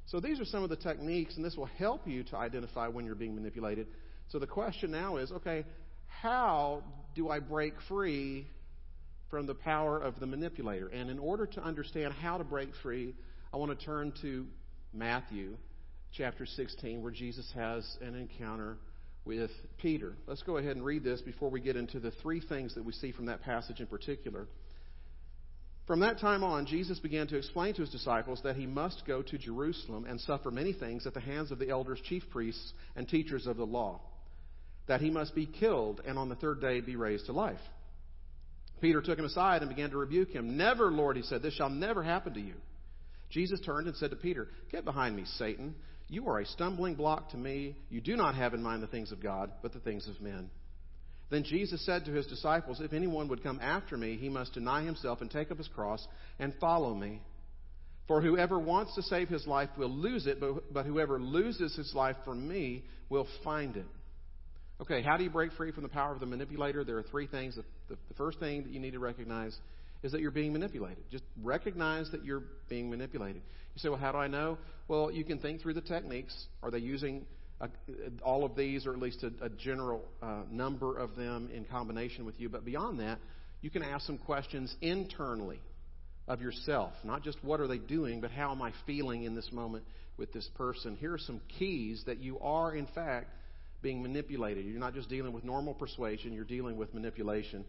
So 0.06 0.20
these 0.20 0.40
are 0.40 0.44
some 0.44 0.62
of 0.62 0.68
the 0.68 0.76
techniques, 0.76 1.36
and 1.36 1.44
this 1.44 1.56
will 1.56 1.66
help 1.66 2.06
you 2.06 2.22
to 2.24 2.36
identify 2.36 2.88
when 2.88 3.06
you're 3.06 3.14
being 3.14 3.34
manipulated. 3.34 3.86
So 4.28 4.38
the 4.38 4.46
question 4.46 4.90
now 4.90 5.16
is 5.16 5.32
okay, 5.32 5.64
how 6.06 6.82
do 7.14 7.30
I 7.30 7.38
break 7.38 7.74
free 7.88 8.46
from 9.30 9.46
the 9.46 9.54
power 9.54 9.98
of 9.98 10.20
the 10.20 10.26
manipulator? 10.26 10.88
And 10.88 11.08
in 11.08 11.18
order 11.18 11.46
to 11.46 11.62
understand 11.62 12.12
how 12.12 12.38
to 12.38 12.44
break 12.44 12.70
free, 12.82 13.14
I 13.52 13.56
want 13.56 13.78
to 13.78 13.84
turn 13.84 14.12
to 14.22 14.46
Matthew 14.92 15.56
chapter 16.12 16.44
16, 16.44 17.00
where 17.02 17.12
Jesus 17.12 17.50
has 17.54 17.96
an 18.02 18.14
encounter 18.14 18.76
with 19.24 19.50
Peter. 19.78 20.14
Let's 20.26 20.42
go 20.42 20.56
ahead 20.56 20.76
and 20.76 20.84
read 20.84 21.04
this 21.04 21.20
before 21.20 21.50
we 21.50 21.60
get 21.60 21.76
into 21.76 22.00
the 22.00 22.10
three 22.22 22.40
things 22.40 22.74
that 22.74 22.84
we 22.84 22.92
see 22.92 23.12
from 23.12 23.26
that 23.26 23.42
passage 23.42 23.80
in 23.80 23.86
particular. 23.86 24.46
From 25.86 26.00
that 26.00 26.20
time 26.20 26.44
on, 26.44 26.66
Jesus 26.66 26.98
began 26.98 27.26
to 27.28 27.36
explain 27.36 27.74
to 27.74 27.80
his 27.82 27.90
disciples 27.90 28.40
that 28.44 28.56
he 28.56 28.66
must 28.66 29.02
go 29.06 29.22
to 29.22 29.38
Jerusalem 29.38 30.06
and 30.08 30.20
suffer 30.20 30.50
many 30.50 30.72
things 30.72 31.06
at 31.06 31.14
the 31.14 31.20
hands 31.20 31.50
of 31.50 31.58
the 31.58 31.70
elders, 31.70 32.00
chief 32.04 32.22
priests, 32.30 32.72
and 32.94 33.08
teachers 33.08 33.46
of 33.46 33.56
the 33.56 33.66
law, 33.66 34.00
that 34.86 35.00
he 35.00 35.10
must 35.10 35.34
be 35.34 35.46
killed 35.46 36.00
and 36.06 36.18
on 36.18 36.28
the 36.28 36.36
third 36.36 36.60
day 36.60 36.80
be 36.80 36.96
raised 36.96 37.26
to 37.26 37.32
life. 37.32 37.60
Peter 38.80 39.00
took 39.00 39.18
him 39.18 39.24
aside 39.24 39.62
and 39.62 39.68
began 39.68 39.90
to 39.90 39.96
rebuke 39.96 40.30
him. 40.30 40.56
Never, 40.56 40.90
Lord, 40.90 41.16
he 41.16 41.22
said, 41.22 41.42
this 41.42 41.54
shall 41.54 41.70
never 41.70 42.02
happen 42.02 42.34
to 42.34 42.40
you. 42.40 42.54
Jesus 43.30 43.60
turned 43.60 43.86
and 43.86 43.96
said 43.96 44.10
to 44.10 44.16
Peter, 44.16 44.48
Get 44.70 44.84
behind 44.84 45.16
me, 45.16 45.24
Satan. 45.36 45.74
You 46.12 46.28
are 46.28 46.40
a 46.40 46.44
stumbling 46.44 46.94
block 46.94 47.30
to 47.30 47.38
me. 47.38 47.74
You 47.88 48.02
do 48.02 48.16
not 48.16 48.34
have 48.34 48.52
in 48.52 48.62
mind 48.62 48.82
the 48.82 48.86
things 48.86 49.12
of 49.12 49.22
God, 49.22 49.50
but 49.62 49.72
the 49.72 49.78
things 49.78 50.06
of 50.06 50.20
men. 50.20 50.50
Then 51.30 51.42
Jesus 51.42 51.82
said 51.86 52.04
to 52.04 52.12
his 52.12 52.26
disciples, 52.26 52.82
If 52.82 52.92
anyone 52.92 53.28
would 53.28 53.42
come 53.42 53.58
after 53.62 53.96
me, 53.96 54.18
he 54.18 54.28
must 54.28 54.52
deny 54.52 54.84
himself 54.84 55.22
and 55.22 55.30
take 55.30 55.50
up 55.50 55.56
his 55.56 55.68
cross 55.68 56.06
and 56.38 56.52
follow 56.60 56.94
me. 56.94 57.22
For 58.08 58.20
whoever 58.20 58.58
wants 58.58 58.94
to 58.96 59.02
save 59.04 59.30
his 59.30 59.46
life 59.46 59.70
will 59.78 59.88
lose 59.88 60.26
it, 60.26 60.38
but, 60.38 60.70
but 60.70 60.84
whoever 60.84 61.18
loses 61.18 61.74
his 61.74 61.94
life 61.94 62.16
for 62.26 62.34
me 62.34 62.84
will 63.08 63.26
find 63.42 63.78
it. 63.78 63.86
Okay, 64.82 65.00
how 65.00 65.16
do 65.16 65.24
you 65.24 65.30
break 65.30 65.52
free 65.52 65.72
from 65.72 65.82
the 65.82 65.88
power 65.88 66.12
of 66.12 66.20
the 66.20 66.26
manipulator? 66.26 66.84
There 66.84 66.98
are 66.98 67.04
three 67.04 67.26
things. 67.26 67.56
The, 67.56 67.64
the, 67.88 67.98
the 68.08 68.14
first 68.18 68.38
thing 68.38 68.64
that 68.64 68.70
you 68.70 68.80
need 68.80 68.92
to 68.92 68.98
recognize 68.98 69.56
is 70.02 70.12
that 70.12 70.20
you're 70.20 70.30
being 70.30 70.52
manipulated. 70.52 71.04
Just 71.10 71.24
recognize 71.42 72.10
that 72.10 72.24
you're 72.24 72.42
being 72.68 72.90
manipulated. 72.90 73.42
You 73.74 73.78
say, 73.78 73.88
well, 73.88 73.98
how 73.98 74.12
do 74.12 74.18
I 74.18 74.26
know? 74.26 74.58
Well, 74.88 75.10
you 75.10 75.24
can 75.24 75.38
think 75.38 75.60
through 75.60 75.74
the 75.74 75.80
techniques. 75.80 76.34
Are 76.62 76.70
they 76.70 76.78
using 76.78 77.24
a, 77.60 77.68
all 78.22 78.44
of 78.44 78.56
these, 78.56 78.86
or 78.86 78.92
at 78.92 78.98
least 78.98 79.22
a, 79.22 79.32
a 79.44 79.48
general 79.48 80.04
uh, 80.22 80.42
number 80.50 80.98
of 80.98 81.14
them 81.16 81.50
in 81.54 81.64
combination 81.64 82.26
with 82.26 82.38
you? 82.38 82.48
But 82.48 82.64
beyond 82.64 83.00
that, 83.00 83.18
you 83.60 83.70
can 83.70 83.82
ask 83.82 84.06
some 84.06 84.18
questions 84.18 84.74
internally 84.80 85.60
of 86.26 86.40
yourself. 86.40 86.92
Not 87.04 87.22
just 87.22 87.42
what 87.42 87.60
are 87.60 87.68
they 87.68 87.78
doing, 87.78 88.20
but 88.20 88.30
how 88.30 88.50
am 88.52 88.60
I 88.60 88.72
feeling 88.86 89.22
in 89.22 89.34
this 89.34 89.50
moment 89.52 89.84
with 90.16 90.32
this 90.32 90.48
person? 90.56 90.96
Here 90.96 91.12
are 91.14 91.18
some 91.18 91.40
keys 91.58 92.02
that 92.06 92.18
you 92.18 92.38
are, 92.40 92.74
in 92.74 92.86
fact, 92.94 93.28
being 93.82 94.02
manipulated. 94.02 94.64
You're 94.64 94.78
not 94.78 94.94
just 94.94 95.08
dealing 95.08 95.32
with 95.32 95.44
normal 95.44 95.74
persuasion, 95.74 96.32
you're 96.32 96.44
dealing 96.44 96.76
with 96.76 96.94
manipulation. 96.94 97.64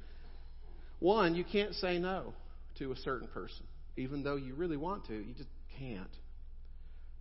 One, 1.03 1.35
you 1.35 1.43
can't 1.43 1.75
say 1.75 1.99
no 1.99 2.33
to 2.77 2.93
a 2.93 2.95
certain 2.95 3.27
person, 3.27 3.65
even 3.97 4.23
though 4.23 4.37
you 4.37 4.55
really 4.55 4.77
want 4.77 5.05
to. 5.07 5.13
You 5.13 5.33
just 5.33 5.49
can't. 5.77 6.07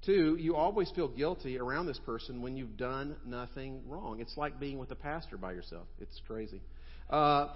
Two, 0.07 0.37
you 0.39 0.55
always 0.55 0.89
feel 0.95 1.09
guilty 1.09 1.59
around 1.59 1.87
this 1.87 1.99
person 2.07 2.43
when 2.43 2.57
you've 2.57 2.77
done 2.77 3.17
nothing 3.27 3.83
wrong. 3.89 4.21
It's 4.21 4.37
like 4.37 4.61
being 4.61 4.79
with 4.79 4.93
a 4.93 4.95
pastor 4.95 5.37
by 5.37 5.51
yourself. 5.51 5.89
It's 5.99 6.21
crazy. 6.29 6.63
Uh, 7.11 7.49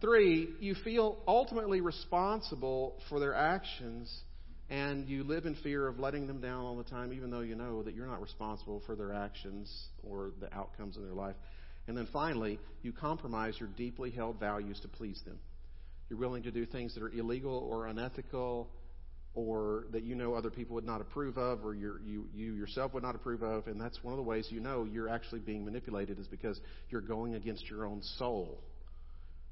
three, 0.00 0.50
you 0.60 0.76
feel 0.84 1.18
ultimately 1.26 1.80
responsible 1.80 3.02
for 3.08 3.18
their 3.18 3.34
actions 3.34 4.08
and 4.70 5.08
you 5.08 5.24
live 5.24 5.46
in 5.46 5.56
fear 5.64 5.88
of 5.88 5.98
letting 5.98 6.28
them 6.28 6.40
down 6.40 6.64
all 6.64 6.76
the 6.76 6.84
time, 6.84 7.12
even 7.12 7.28
though 7.28 7.40
you 7.40 7.56
know 7.56 7.82
that 7.82 7.96
you're 7.96 8.06
not 8.06 8.22
responsible 8.22 8.84
for 8.86 8.94
their 8.94 9.12
actions 9.12 9.88
or 10.04 10.30
the 10.38 10.54
outcomes 10.54 10.96
in 10.96 11.02
their 11.02 11.12
life. 11.12 11.34
And 11.88 11.96
then 11.96 12.06
finally, 12.12 12.60
you 12.82 12.92
compromise 12.92 13.56
your 13.58 13.68
deeply 13.76 14.12
held 14.12 14.38
values 14.38 14.78
to 14.82 14.88
please 14.88 15.20
them. 15.26 15.40
You're 16.12 16.20
willing 16.20 16.42
to 16.42 16.50
do 16.50 16.66
things 16.66 16.92
that 16.92 17.02
are 17.02 17.08
illegal 17.08 17.66
or 17.70 17.86
unethical 17.86 18.68
or 19.34 19.86
that 19.92 20.02
you 20.02 20.14
know 20.14 20.34
other 20.34 20.50
people 20.50 20.74
would 20.74 20.84
not 20.84 21.00
approve 21.00 21.38
of 21.38 21.64
or 21.64 21.72
you 21.72 22.26
you 22.34 22.52
yourself 22.52 22.92
would 22.92 23.02
not 23.02 23.14
approve 23.14 23.42
of. 23.42 23.66
And 23.66 23.80
that's 23.80 24.04
one 24.04 24.12
of 24.12 24.18
the 24.18 24.22
ways 24.22 24.46
you 24.50 24.60
know 24.60 24.84
you're 24.84 25.08
actually 25.08 25.40
being 25.40 25.64
manipulated 25.64 26.18
is 26.18 26.26
because 26.26 26.60
you're 26.90 27.00
going 27.00 27.34
against 27.34 27.66
your 27.70 27.86
own 27.86 28.02
soul 28.18 28.58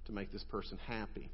to 0.04 0.12
make 0.12 0.32
this 0.32 0.44
person 0.50 0.76
happy. 0.86 1.30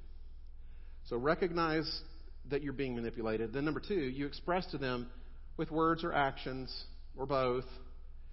So 1.09 1.17
recognize 1.17 2.03
that 2.49 2.63
you're 2.63 2.73
being 2.73 2.95
manipulated. 2.95 3.53
Then, 3.53 3.65
number 3.65 3.81
two, 3.81 3.95
you 3.95 4.27
express 4.27 4.65
to 4.67 4.79
them 4.79 5.09
with 5.57 5.73
words 5.73 6.05
or 6.05 6.13
actions 6.13 6.73
or 7.17 7.27
both, 7.27 7.65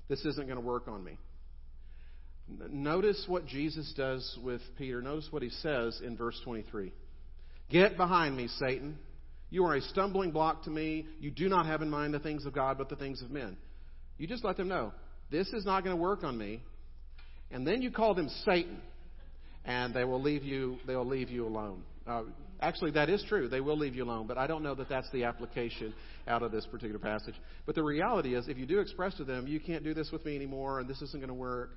this 0.10 0.23
isn't 0.25 0.45
going 0.45 0.60
to 0.60 0.63
work 0.63 0.88
on 0.88 1.03
me. 1.03 1.17
Notice 2.47 3.23
what 3.27 3.45
Jesus 3.45 3.93
does 3.95 4.38
with 4.43 4.62
Peter. 4.77 5.01
Notice 5.01 5.27
what 5.32 5.43
he 5.43 5.49
says 5.49 5.99
in 6.03 6.17
verse 6.17 6.39
23. 6.43 6.91
Get 7.69 7.97
behind 7.97 8.36
me, 8.36 8.47
Satan. 8.60 8.97
You 9.49 9.65
are 9.65 9.75
a 9.75 9.82
stumbling 9.82 10.32
block 10.32 10.63
to 10.63 10.69
me. 10.69 11.06
You 11.19 11.32
do 11.32 11.47
not 11.47 11.65
have 11.65 11.82
in 11.82 11.89
mind 11.89 12.13
the 12.13 12.19
things 12.19 12.45
of 12.45 12.53
God, 12.53 12.77
but 12.77 12.89
the 12.89 12.95
things 12.95 13.21
of 13.21 13.32
men. 13.32 13.56
You 14.17 14.27
just 14.27 14.43
let 14.43 14.58
them 14.58 14.67
know, 14.67 14.93
this 15.32 15.47
is 15.49 15.65
not 15.65 15.84
going 15.84 15.95
to 15.95 16.01
work 16.01 16.23
on 16.23 16.38
me. 16.38 16.62
And 17.51 17.65
then 17.65 17.82
you 17.82 17.91
call 17.91 18.13
them 18.15 18.29
Satan, 18.45 18.82
and 19.63 19.93
they 19.93 20.03
will 20.03 20.21
leave 20.21 20.43
you, 20.43 20.77
they 20.88 20.95
will 20.95 21.06
leave 21.06 21.29
you 21.29 21.45
alone. 21.45 21.84
Uh, 22.06 22.23
actually, 22.60 22.91
that 22.91 23.10
is 23.10 23.23
true. 23.29 23.47
They 23.47 23.62
will 23.62 23.77
leave 23.77 23.95
you 23.95 24.03
alone, 24.03 24.27
but 24.27 24.38
I 24.38 24.47
don't 24.47 24.63
know 24.63 24.75
that 24.75 24.89
that's 24.89 25.10
the 25.12 25.23
application 25.23 25.93
out 26.27 26.41
of 26.41 26.51
this 26.51 26.65
particular 26.65 26.99
passage. 26.99 27.36
But 27.65 27.75
the 27.75 27.84
reality 27.84 28.36
is, 28.36 28.47
if 28.47 28.58
you 28.58 28.65
do 28.65 28.79
express 28.79 29.15
to 29.15 29.23
them, 29.23 29.47
you 29.47 29.60
can't 29.60 29.84
do 29.84 29.93
this 29.93 30.12
with 30.12 30.25
me 30.25 30.36
anymore, 30.36 30.79
and 30.79 30.89
this 30.89 31.01
isn't 31.01 31.19
going 31.19 31.27
to 31.27 31.34
work, 31.34 31.71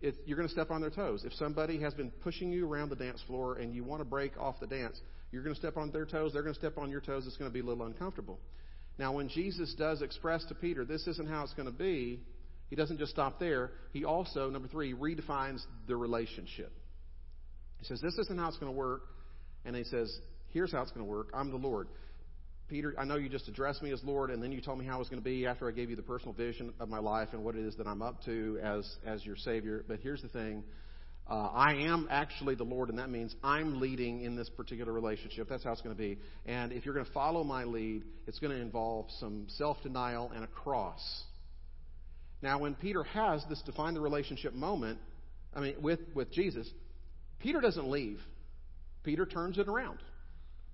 you're 0.00 0.36
going 0.36 0.48
to 0.48 0.52
step 0.52 0.70
on 0.70 0.80
their 0.80 0.90
toes. 0.90 1.24
If 1.24 1.32
somebody 1.34 1.80
has 1.80 1.94
been 1.94 2.10
pushing 2.22 2.52
you 2.52 2.70
around 2.70 2.90
the 2.90 2.96
dance 2.96 3.22
floor 3.26 3.56
and 3.56 3.74
you 3.74 3.82
want 3.84 4.00
to 4.00 4.04
break 4.04 4.38
off 4.38 4.60
the 4.60 4.66
dance, 4.66 5.00
you're 5.32 5.42
going 5.42 5.54
to 5.54 5.58
step 5.60 5.76
on 5.76 5.90
their 5.90 6.06
toes, 6.06 6.32
they're 6.32 6.42
going 6.42 6.54
to 6.54 6.60
step 6.60 6.78
on 6.78 6.90
your 6.90 7.00
toes, 7.00 7.26
it's 7.26 7.36
going 7.36 7.50
to 7.50 7.54
be 7.54 7.60
a 7.60 7.64
little 7.64 7.86
uncomfortable. 7.86 8.38
Now, 8.98 9.12
when 9.12 9.28
Jesus 9.28 9.74
does 9.74 10.02
express 10.02 10.44
to 10.46 10.54
Peter, 10.54 10.84
this 10.84 11.06
isn't 11.06 11.28
how 11.28 11.42
it's 11.42 11.54
going 11.54 11.66
to 11.66 11.76
be, 11.76 12.20
he 12.68 12.76
doesn't 12.76 12.98
just 12.98 13.12
stop 13.12 13.38
there. 13.38 13.72
He 13.92 14.04
also, 14.04 14.50
number 14.50 14.68
three, 14.68 14.92
redefines 14.92 15.62
the 15.86 15.96
relationship. 15.96 16.72
He 17.78 17.84
says, 17.84 18.00
This 18.00 18.18
isn't 18.18 18.38
how 18.38 18.48
it's 18.48 18.58
going 18.58 18.72
to 18.72 18.76
work. 18.76 19.02
And 19.64 19.76
he 19.76 19.84
says, 19.84 20.12
Here's 20.48 20.72
how 20.72 20.82
it's 20.82 20.90
going 20.90 21.06
to 21.06 21.10
work. 21.10 21.28
I'm 21.34 21.50
the 21.50 21.58
Lord. 21.58 21.88
Peter, 22.68 22.94
I 22.98 23.04
know 23.04 23.16
you 23.16 23.28
just 23.28 23.46
addressed 23.46 23.80
me 23.80 23.92
as 23.92 24.02
Lord, 24.02 24.30
and 24.30 24.42
then 24.42 24.50
you 24.50 24.60
told 24.60 24.78
me 24.78 24.84
how 24.84 24.96
it 24.96 24.98
was 24.98 25.08
going 25.08 25.22
to 25.22 25.24
be 25.24 25.46
after 25.46 25.68
I 25.68 25.70
gave 25.70 25.88
you 25.88 25.96
the 25.96 26.02
personal 26.02 26.32
vision 26.32 26.72
of 26.80 26.88
my 26.88 26.98
life 26.98 27.28
and 27.32 27.44
what 27.44 27.54
it 27.54 27.64
is 27.64 27.76
that 27.76 27.86
I'm 27.86 28.02
up 28.02 28.24
to 28.24 28.58
as, 28.62 28.96
as 29.04 29.24
your 29.24 29.36
Savior. 29.36 29.84
But 29.86 30.00
here's 30.00 30.20
the 30.20 30.28
thing 30.28 30.64
uh, 31.28 31.34
I 31.34 31.74
am 31.86 32.08
actually 32.10 32.54
the 32.54 32.64
Lord, 32.64 32.88
and 32.88 32.98
that 32.98 33.10
means 33.10 33.34
I'm 33.42 33.80
leading 33.80 34.22
in 34.22 34.36
this 34.36 34.48
particular 34.48 34.92
relationship. 34.92 35.48
That's 35.48 35.64
how 35.64 35.72
it's 35.72 35.80
going 35.80 35.94
to 35.94 36.00
be. 36.00 36.18
And 36.44 36.72
if 36.72 36.84
you're 36.84 36.94
going 36.94 37.06
to 37.06 37.12
follow 37.12 37.44
my 37.44 37.64
lead, 37.64 38.02
it's 38.26 38.38
going 38.38 38.52
to 38.56 38.60
involve 38.60 39.06
some 39.18 39.46
self 39.48 39.80
denial 39.82 40.32
and 40.34 40.42
a 40.44 40.48
cross. 40.48 41.02
Now, 42.42 42.58
when 42.58 42.74
Peter 42.74 43.02
has 43.04 43.44
this 43.48 43.60
define 43.62 43.94
the 43.94 44.00
relationship 44.00 44.54
moment, 44.54 44.98
I 45.54 45.60
mean, 45.60 45.76
with, 45.80 46.00
with 46.14 46.32
Jesus, 46.32 46.68
Peter 47.40 47.60
doesn't 47.60 47.88
leave. 47.88 48.20
Peter 49.02 49.24
turns 49.24 49.58
it 49.58 49.68
around. 49.68 49.98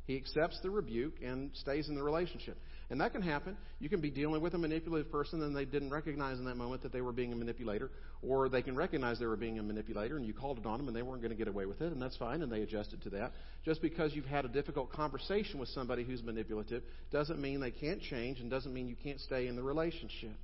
He 0.06 0.16
accepts 0.16 0.58
the 0.62 0.70
rebuke 0.70 1.14
and 1.24 1.50
stays 1.54 1.88
in 1.88 1.94
the 1.94 2.02
relationship. 2.02 2.58
And 2.90 3.00
that 3.00 3.12
can 3.12 3.22
happen. 3.22 3.56
You 3.78 3.88
can 3.88 4.00
be 4.00 4.10
dealing 4.10 4.42
with 4.42 4.52
a 4.54 4.58
manipulative 4.58 5.10
person 5.10 5.40
and 5.42 5.56
they 5.56 5.64
didn't 5.64 5.90
recognize 5.90 6.38
in 6.38 6.44
that 6.44 6.56
moment 6.56 6.82
that 6.82 6.92
they 6.92 7.00
were 7.00 7.12
being 7.12 7.32
a 7.32 7.36
manipulator, 7.36 7.90
or 8.20 8.48
they 8.48 8.62
can 8.62 8.76
recognize 8.76 9.18
they 9.18 9.26
were 9.26 9.36
being 9.36 9.58
a 9.58 9.62
manipulator 9.62 10.16
and 10.16 10.26
you 10.26 10.34
called 10.34 10.58
it 10.58 10.66
on 10.66 10.78
them 10.78 10.88
and 10.88 10.96
they 10.96 11.02
weren't 11.02 11.22
going 11.22 11.30
to 11.30 11.36
get 11.36 11.48
away 11.48 11.66
with 11.66 11.80
it, 11.80 11.92
and 11.92 12.02
that's 12.02 12.16
fine, 12.16 12.42
and 12.42 12.52
they 12.52 12.62
adjusted 12.62 13.00
to 13.02 13.10
that. 13.10 13.32
Just 13.64 13.80
because 13.80 14.14
you've 14.14 14.26
had 14.26 14.44
a 14.44 14.48
difficult 14.48 14.92
conversation 14.92 15.58
with 15.58 15.68
somebody 15.70 16.04
who's 16.04 16.22
manipulative 16.22 16.82
doesn't 17.10 17.40
mean 17.40 17.60
they 17.60 17.70
can't 17.70 18.02
change 18.02 18.40
and 18.40 18.50
doesn't 18.50 18.74
mean 18.74 18.88
you 18.88 18.96
can't 19.02 19.20
stay 19.20 19.46
in 19.46 19.56
the 19.56 19.62
relationship. 19.62 20.36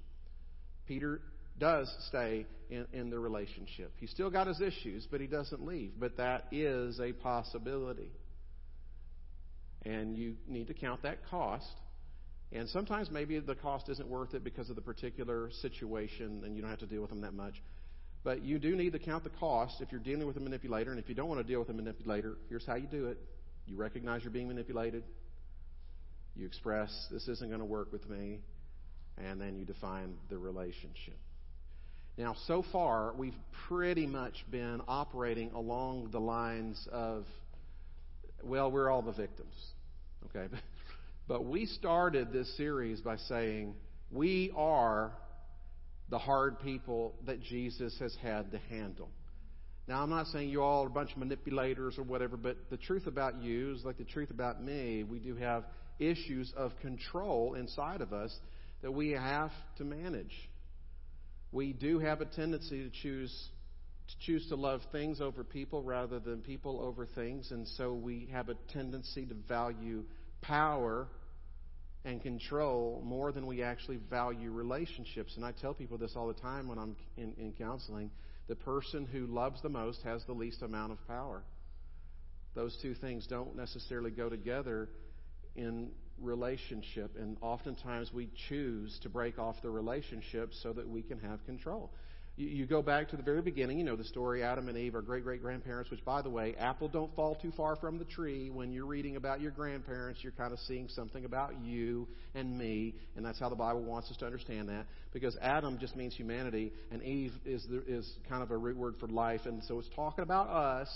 Peter 0.86 1.20
does 1.58 1.94
stay 2.08 2.46
in, 2.70 2.86
in 2.92 3.10
the 3.10 3.18
relationship. 3.18 3.92
He's 3.98 4.10
still 4.10 4.30
got 4.30 4.46
his 4.46 4.60
issues, 4.60 5.06
but 5.10 5.20
he 5.20 5.26
doesn't 5.26 5.66
leave. 5.66 5.92
But 5.98 6.16
that 6.16 6.46
is 6.52 6.98
a 7.00 7.12
possibility. 7.12 8.10
And 9.84 10.16
you 10.16 10.36
need 10.46 10.66
to 10.68 10.74
count 10.74 11.02
that 11.02 11.26
cost. 11.28 11.66
And 12.52 12.68
sometimes 12.68 13.10
maybe 13.10 13.38
the 13.38 13.54
cost 13.54 13.88
isn't 13.88 14.08
worth 14.08 14.34
it 14.34 14.42
because 14.42 14.70
of 14.70 14.76
the 14.76 14.82
particular 14.82 15.50
situation 15.60 16.42
and 16.44 16.56
you 16.56 16.62
don't 16.62 16.70
have 16.70 16.80
to 16.80 16.86
deal 16.86 17.02
with 17.02 17.10
them 17.10 17.20
that 17.20 17.34
much. 17.34 17.54
But 18.24 18.42
you 18.42 18.58
do 18.58 18.74
need 18.74 18.92
to 18.92 18.98
count 18.98 19.24
the 19.24 19.30
cost 19.30 19.80
if 19.80 19.92
you're 19.92 20.00
dealing 20.00 20.26
with 20.26 20.36
a 20.36 20.40
manipulator. 20.40 20.90
And 20.90 20.98
if 20.98 21.08
you 21.08 21.14
don't 21.14 21.28
want 21.28 21.40
to 21.40 21.46
deal 21.46 21.60
with 21.60 21.68
a 21.68 21.74
manipulator, 21.74 22.36
here's 22.48 22.66
how 22.66 22.74
you 22.74 22.86
do 22.86 23.06
it 23.06 23.18
you 23.66 23.76
recognize 23.76 24.22
you're 24.22 24.32
being 24.32 24.48
manipulated, 24.48 25.04
you 26.34 26.46
express, 26.46 26.90
this 27.10 27.28
isn't 27.28 27.48
going 27.48 27.60
to 27.60 27.66
work 27.66 27.92
with 27.92 28.08
me, 28.08 28.40
and 29.18 29.40
then 29.40 29.56
you 29.56 29.66
define 29.66 30.14
the 30.30 30.38
relationship. 30.38 31.18
Now, 32.16 32.34
so 32.46 32.64
far, 32.72 33.12
we've 33.16 33.36
pretty 33.68 34.06
much 34.06 34.44
been 34.50 34.80
operating 34.88 35.50
along 35.52 36.10
the 36.10 36.18
lines 36.18 36.88
of, 36.90 37.24
well, 38.42 38.70
we're 38.70 38.90
all 38.90 39.02
the 39.02 39.12
victims. 39.12 39.54
Okay? 40.26 40.52
But 41.26 41.44
we 41.44 41.66
started 41.66 42.32
this 42.32 42.56
series 42.56 43.00
by 43.00 43.16
saying, 43.16 43.74
we 44.10 44.52
are 44.56 45.12
the 46.08 46.18
hard 46.18 46.60
people 46.60 47.14
that 47.26 47.42
Jesus 47.42 47.94
has 48.00 48.16
had 48.22 48.50
to 48.52 48.58
handle. 48.70 49.10
Now, 49.86 50.02
I'm 50.02 50.10
not 50.10 50.26
saying 50.28 50.50
you 50.50 50.62
all 50.62 50.84
are 50.84 50.86
a 50.86 50.90
bunch 50.90 51.12
of 51.12 51.18
manipulators 51.18 51.98
or 51.98 52.02
whatever, 52.02 52.36
but 52.36 52.56
the 52.70 52.76
truth 52.76 53.06
about 53.06 53.42
you 53.42 53.74
is 53.74 53.84
like 53.84 53.98
the 53.98 54.04
truth 54.04 54.30
about 54.30 54.62
me. 54.62 55.02
We 55.02 55.18
do 55.18 55.34
have 55.36 55.64
issues 55.98 56.52
of 56.56 56.72
control 56.80 57.54
inside 57.54 58.00
of 58.00 58.12
us 58.12 58.34
that 58.82 58.92
we 58.92 59.10
have 59.10 59.50
to 59.78 59.84
manage. 59.84 60.32
We 61.52 61.72
do 61.72 61.98
have 61.98 62.20
a 62.20 62.26
tendency 62.26 62.84
to 62.84 62.90
choose 63.02 63.34
to 64.08 64.14
choose 64.20 64.48
to 64.48 64.56
love 64.56 64.80
things 64.90 65.20
over 65.20 65.44
people 65.44 65.82
rather 65.82 66.18
than 66.18 66.40
people 66.40 66.80
over 66.80 67.06
things, 67.06 67.50
and 67.50 67.66
so 67.68 67.92
we 67.92 68.28
have 68.32 68.48
a 68.48 68.54
tendency 68.72 69.26
to 69.26 69.34
value 69.34 70.04
power 70.40 71.08
and 72.04 72.22
control 72.22 73.02
more 73.04 73.32
than 73.32 73.46
we 73.46 73.62
actually 73.62 73.98
value 74.08 74.50
relationships. 74.50 75.34
And 75.36 75.44
I 75.44 75.52
tell 75.52 75.74
people 75.74 75.98
this 75.98 76.12
all 76.16 76.28
the 76.28 76.40
time 76.40 76.68
when 76.68 76.78
I'm 76.78 76.96
in, 77.16 77.34
in 77.36 77.52
counseling. 77.52 78.10
The 78.46 78.56
person 78.56 79.04
who 79.04 79.26
loves 79.26 79.60
the 79.60 79.68
most 79.68 80.02
has 80.04 80.24
the 80.24 80.32
least 80.32 80.62
amount 80.62 80.92
of 80.92 81.06
power. 81.06 81.42
Those 82.54 82.78
two 82.80 82.94
things 82.94 83.26
don't 83.26 83.56
necessarily 83.56 84.10
go 84.10 84.30
together 84.30 84.88
in 85.54 85.90
relationship, 86.20 87.14
and 87.18 87.36
oftentimes 87.40 88.12
we 88.12 88.30
choose 88.48 88.98
to 89.02 89.08
break 89.08 89.38
off 89.38 89.56
the 89.62 89.70
relationship 89.70 90.50
so 90.62 90.72
that 90.72 90.88
we 90.88 91.02
can 91.02 91.18
have 91.18 91.44
control. 91.44 91.92
You, 92.40 92.66
go 92.66 92.82
back 92.82 93.08
to 93.08 93.16
the 93.16 93.22
very 93.24 93.42
beginning, 93.42 93.78
you 93.80 93.84
know 93.84 93.96
the 93.96 94.04
story 94.04 94.44
Adam 94.44 94.68
and 94.68 94.78
Eve, 94.78 94.94
our 94.94 95.02
great 95.02 95.24
great 95.24 95.42
grandparents, 95.42 95.90
which, 95.90 96.04
by 96.04 96.22
the 96.22 96.30
way, 96.30 96.54
apple 96.56 96.86
don't 96.86 97.12
fall 97.16 97.34
too 97.34 97.50
far 97.56 97.74
from 97.74 97.98
the 97.98 98.04
tree. 98.04 98.48
When 98.48 98.70
you're 98.70 98.86
reading 98.86 99.16
about 99.16 99.40
your 99.40 99.50
grandparents, 99.50 100.20
you're 100.22 100.30
kind 100.30 100.52
of 100.52 100.60
seeing 100.60 100.86
something 100.86 101.24
about 101.24 101.60
you 101.64 102.06
and 102.36 102.56
me, 102.56 102.94
and 103.16 103.26
that's 103.26 103.40
how 103.40 103.48
the 103.48 103.56
Bible 103.56 103.82
wants 103.82 104.08
us 104.12 104.16
to 104.18 104.26
understand 104.26 104.68
that. 104.68 104.86
Because 105.12 105.36
Adam 105.42 105.78
just 105.80 105.96
means 105.96 106.14
humanity, 106.14 106.72
and 106.92 107.02
Eve 107.02 107.32
is, 107.44 107.66
the, 107.68 107.82
is 107.88 108.08
kind 108.28 108.44
of 108.44 108.52
a 108.52 108.56
root 108.56 108.76
word 108.76 108.94
for 109.00 109.08
life, 109.08 109.40
and 109.44 109.60
so 109.64 109.80
it's 109.80 109.88
talking 109.96 110.22
about 110.22 110.48
us. 110.48 110.88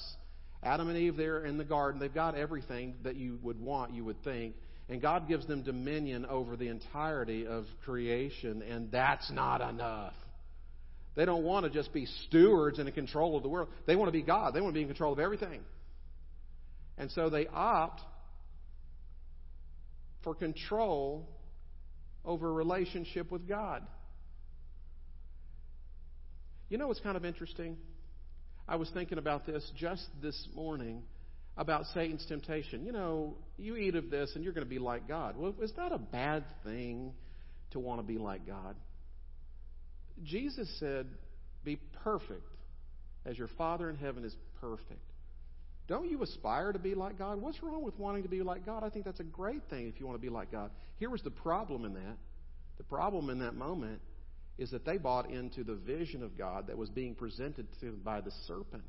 Adam 0.62 0.90
and 0.90 0.96
Eve 0.96 1.16
there 1.16 1.44
in 1.44 1.58
the 1.58 1.64
garden, 1.64 2.00
they've 2.00 2.14
got 2.14 2.36
everything 2.36 2.94
that 3.02 3.16
you 3.16 3.40
would 3.42 3.58
want, 3.60 3.92
you 3.92 4.04
would 4.04 4.22
think. 4.22 4.54
And 4.88 5.02
God 5.02 5.26
gives 5.26 5.44
them 5.48 5.64
dominion 5.64 6.24
over 6.24 6.56
the 6.56 6.68
entirety 6.68 7.48
of 7.48 7.66
creation, 7.84 8.62
and 8.62 8.92
that's 8.92 9.28
not 9.32 9.60
enough. 9.60 10.14
They 11.14 11.24
don't 11.24 11.44
want 11.44 11.64
to 11.64 11.70
just 11.70 11.92
be 11.92 12.06
stewards 12.26 12.78
and 12.78 12.88
in 12.88 12.94
control 12.94 13.36
of 13.36 13.42
the 13.42 13.48
world. 13.48 13.68
They 13.86 13.96
want 13.96 14.08
to 14.08 14.12
be 14.12 14.22
God. 14.22 14.54
They 14.54 14.60
want 14.60 14.72
to 14.72 14.78
be 14.78 14.82
in 14.82 14.88
control 14.88 15.12
of 15.12 15.18
everything. 15.18 15.60
And 16.96 17.10
so 17.10 17.28
they 17.28 17.46
opt 17.46 18.00
for 20.24 20.34
control 20.34 21.28
over 22.24 22.52
relationship 22.52 23.30
with 23.30 23.46
God. 23.46 23.82
You 26.68 26.78
know 26.78 26.88
what's 26.88 27.00
kind 27.00 27.16
of 27.16 27.24
interesting? 27.24 27.76
I 28.66 28.76
was 28.76 28.88
thinking 28.94 29.18
about 29.18 29.44
this 29.44 29.68
just 29.76 30.06
this 30.22 30.48
morning 30.54 31.02
about 31.56 31.84
Satan's 31.92 32.24
temptation. 32.26 32.86
You 32.86 32.92
know, 32.92 33.36
you 33.58 33.76
eat 33.76 33.94
of 33.94 34.08
this 34.08 34.32
and 34.34 34.42
you're 34.42 34.54
going 34.54 34.66
to 34.66 34.70
be 34.70 34.78
like 34.78 35.06
God. 35.06 35.36
Well, 35.36 35.54
is 35.60 35.72
that 35.76 35.92
a 35.92 35.98
bad 35.98 36.44
thing 36.64 37.12
to 37.72 37.78
want 37.78 38.00
to 38.00 38.06
be 38.06 38.18
like 38.18 38.46
God? 38.46 38.76
Jesus 40.22 40.68
said, 40.78 41.06
Be 41.64 41.76
perfect 42.04 42.46
as 43.24 43.38
your 43.38 43.48
Father 43.58 43.88
in 43.88 43.96
heaven 43.96 44.24
is 44.24 44.34
perfect. 44.60 45.00
Don't 45.88 46.10
you 46.10 46.22
aspire 46.22 46.72
to 46.72 46.78
be 46.78 46.94
like 46.94 47.18
God? 47.18 47.40
What's 47.40 47.62
wrong 47.62 47.82
with 47.82 47.98
wanting 47.98 48.22
to 48.22 48.28
be 48.28 48.42
like 48.42 48.64
God? 48.64 48.84
I 48.84 48.88
think 48.88 49.04
that's 49.04 49.20
a 49.20 49.24
great 49.24 49.62
thing 49.68 49.88
if 49.88 49.98
you 49.98 50.06
want 50.06 50.18
to 50.18 50.22
be 50.22 50.32
like 50.32 50.50
God. 50.50 50.70
Here 50.98 51.10
was 51.10 51.22
the 51.22 51.30
problem 51.30 51.84
in 51.84 51.94
that. 51.94 52.16
The 52.78 52.84
problem 52.84 53.30
in 53.30 53.40
that 53.40 53.54
moment 53.54 54.00
is 54.58 54.70
that 54.70 54.84
they 54.84 54.96
bought 54.96 55.30
into 55.30 55.64
the 55.64 55.74
vision 55.74 56.22
of 56.22 56.38
God 56.38 56.68
that 56.68 56.78
was 56.78 56.88
being 56.90 57.14
presented 57.14 57.66
to 57.80 57.86
them 57.86 58.00
by 58.04 58.20
the 58.20 58.30
serpent. 58.46 58.84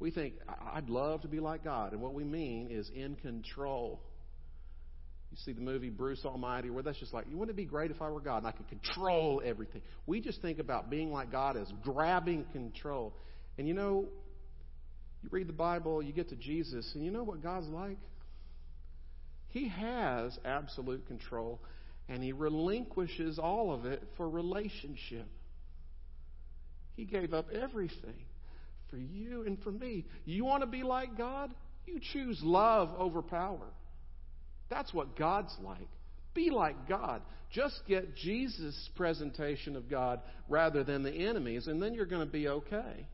We 0.00 0.10
think, 0.10 0.34
I'd 0.72 0.90
love 0.90 1.22
to 1.22 1.28
be 1.28 1.40
like 1.40 1.64
God. 1.64 1.92
And 1.92 2.00
what 2.00 2.14
we 2.14 2.24
mean 2.24 2.68
is 2.70 2.90
in 2.94 3.16
control. 3.16 4.00
You 5.30 5.36
see 5.44 5.52
the 5.52 5.60
movie 5.60 5.90
Bruce 5.90 6.24
Almighty, 6.24 6.70
where 6.70 6.82
that's 6.82 6.98
just 6.98 7.12
like, 7.12 7.26
wouldn't 7.30 7.50
it 7.50 7.56
be 7.56 7.66
great 7.66 7.90
if 7.90 8.00
I 8.00 8.08
were 8.08 8.20
God 8.20 8.38
and 8.38 8.46
I 8.46 8.52
could 8.52 8.68
control 8.68 9.42
everything? 9.44 9.82
We 10.06 10.20
just 10.20 10.40
think 10.40 10.58
about 10.58 10.88
being 10.88 11.12
like 11.12 11.30
God 11.30 11.56
as 11.56 11.70
grabbing 11.82 12.46
control. 12.52 13.12
And 13.58 13.68
you 13.68 13.74
know, 13.74 14.06
you 15.22 15.28
read 15.30 15.48
the 15.48 15.52
Bible, 15.52 16.02
you 16.02 16.12
get 16.12 16.30
to 16.30 16.36
Jesus, 16.36 16.90
and 16.94 17.04
you 17.04 17.10
know 17.10 17.24
what 17.24 17.42
God's 17.42 17.68
like? 17.68 17.98
He 19.48 19.68
has 19.68 20.38
absolute 20.44 21.06
control, 21.06 21.60
and 22.08 22.22
He 22.22 22.32
relinquishes 22.32 23.38
all 23.38 23.72
of 23.72 23.84
it 23.84 24.02
for 24.16 24.28
relationship. 24.28 25.26
He 26.96 27.04
gave 27.04 27.34
up 27.34 27.46
everything 27.52 28.24
for 28.90 28.96
you 28.96 29.44
and 29.46 29.62
for 29.62 29.70
me. 29.70 30.04
You 30.24 30.44
want 30.44 30.62
to 30.62 30.66
be 30.66 30.82
like 30.82 31.16
God? 31.18 31.52
You 31.86 32.00
choose 32.12 32.40
love 32.42 32.90
over 32.98 33.22
power. 33.22 33.66
That's 34.70 34.92
what 34.92 35.16
God's 35.16 35.54
like. 35.62 35.88
Be 36.34 36.50
like 36.50 36.88
God. 36.88 37.22
Just 37.50 37.80
get 37.88 38.14
Jesus' 38.14 38.88
presentation 38.94 39.74
of 39.76 39.88
God 39.88 40.20
rather 40.48 40.84
than 40.84 41.02
the 41.02 41.12
enemy's, 41.12 41.66
and 41.66 41.82
then 41.82 41.94
you're 41.94 42.06
going 42.06 42.26
to 42.26 42.32
be 42.32 42.48
okay. 42.48 43.06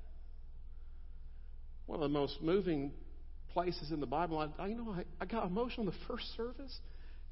One 1.87 1.97
of 1.97 2.03
the 2.03 2.09
most 2.09 2.43
moving 2.43 2.93
places 3.53 3.93
in 3.93 4.01
the 4.01 4.07
Bible, 4.07 4.53
I, 4.59 4.67
you 4.67 4.75
know, 4.75 4.93
I, 4.93 5.05
I 5.21 5.27
got 5.27 5.47
emotional 5.47 5.87
in 5.87 5.93
the 5.93 6.07
first 6.09 6.25
service, 6.37 6.77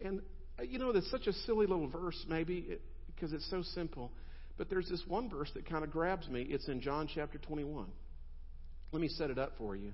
and 0.05 0.21
uh, 0.59 0.63
you 0.63 0.79
know, 0.79 0.91
it's 0.91 1.11
such 1.11 1.27
a 1.27 1.33
silly 1.33 1.67
little 1.67 1.89
verse, 1.89 2.25
maybe 2.29 2.65
it, 2.69 2.83
because 3.07 3.33
it's 3.33 3.49
so 3.51 3.63
simple. 3.75 4.13
But 4.57 4.71
there's 4.71 4.89
this 4.89 5.03
one 5.09 5.29
verse 5.29 5.51
that 5.55 5.69
kind 5.69 5.83
of 5.83 5.91
grabs 5.91 6.29
me. 6.29 6.43
It's 6.43 6.69
in 6.69 6.81
John 6.81 7.09
chapter 7.13 7.39
21. 7.39 7.87
Let 8.93 9.01
me 9.01 9.09
set 9.09 9.31
it 9.31 9.39
up 9.39 9.55
for 9.59 9.75
you. 9.75 9.93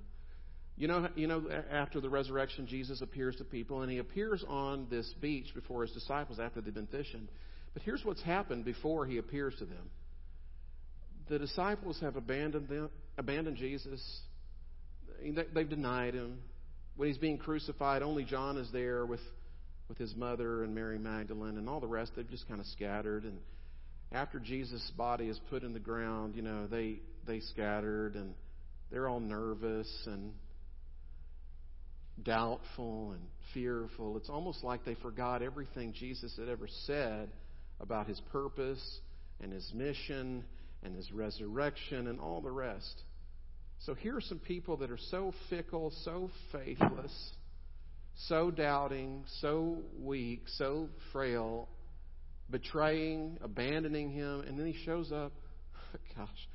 You 0.79 0.87
know, 0.87 1.09
you 1.17 1.27
know, 1.27 1.45
after 1.73 2.01
the 2.01 2.09
resurrection, 2.09 2.69
Jesus 2.69 3.01
appears 3.01 3.35
to 3.37 3.45
people, 3.45 3.83
and 3.83 3.91
he 3.91 3.99
appears 3.99 4.45
on 4.47 4.87
this 4.89 5.13
beach 5.21 5.47
before 5.53 5.83
his 5.83 5.91
disciples 5.91 6.39
after 6.39 6.61
they've 6.61 6.73
been 6.73 6.87
fishing. 6.87 7.29
But 7.75 7.83
here's 7.83 8.05
what's 8.05 8.23
happened 8.23 8.65
before 8.65 9.05
he 9.05 9.19
appears 9.19 9.55
to 9.59 9.65
them. 9.65 9.91
The 11.29 11.39
disciples 11.39 11.99
have 12.01 12.15
abandoned 12.15 12.69
them, 12.69 12.91
abandoned 13.19 13.57
Jesus. 13.57 14.01
They've 15.21 15.69
denied 15.69 16.15
him. 16.15 16.39
When 16.97 17.09
he's 17.09 17.19
being 17.19 17.39
crucified, 17.39 18.03
only 18.03 18.25
John 18.25 18.57
is 18.57 18.71
there 18.73 19.05
with, 19.05 19.21
with 19.89 19.99
his 19.99 20.15
mother 20.15 20.63
and 20.63 20.77
Mary 20.77 20.99
Magdalene, 20.99 21.59
and 21.59 21.69
all 21.69 21.81
the 21.81 21.89
rest 21.89 22.13
they've 22.15 22.31
just 22.31 22.47
kind 22.47 22.61
of 22.61 22.67
scattered. 22.67 23.25
And 23.25 23.39
after 24.13 24.39
Jesus' 24.39 24.93
body 24.97 25.29
is 25.29 25.41
put 25.51 25.65
in 25.65 25.73
the 25.73 25.81
ground, 25.81 26.37
you 26.37 26.43
know, 26.43 26.69
they 26.69 27.01
they 27.27 27.41
scattered 27.41 28.15
and 28.15 28.33
they're 28.91 29.09
all 29.09 29.21
nervous 29.21 29.89
and 30.07 30.33
doubtful 32.25 33.13
and 33.13 33.23
fearful. 33.55 34.17
It's 34.17 34.29
almost 34.29 34.65
like 34.65 34.85
they 34.85 34.95
forgot 34.97 35.43
everything 35.43 35.93
Jesus 35.93 36.35
had 36.37 36.49
ever 36.49 36.69
said 36.87 37.29
about 37.81 38.07
his 38.07 38.21
purpose 38.33 38.83
and 39.41 39.53
his 39.53 39.71
mission 39.75 40.45
and 40.83 40.97
his 40.97 41.11
resurrection 41.13 42.09
and 42.09 42.21
all 42.21 42.41
the 42.41 42.51
rest. 42.51 43.03
So 43.81 43.95
here 43.95 44.17
are 44.17 44.21
some 44.21 44.41
people 44.41 44.79
that 44.79 44.91
are 44.91 44.99
so 45.11 45.33
fickle, 45.49 45.93
so 46.05 46.31
faithless, 46.53 47.33
so 48.27 48.51
doubting, 48.51 49.25
so 49.41 49.79
weak, 50.01 50.43
so 50.57 50.89
frail, 51.13 51.69
betraying, 52.51 53.39
abandoning 53.41 54.11
him, 54.11 54.41
and 54.41 54.59
then 54.59 54.67
he 54.67 54.85
shows 54.85 55.13
up. 55.13 55.33
Gosh. 56.17 56.49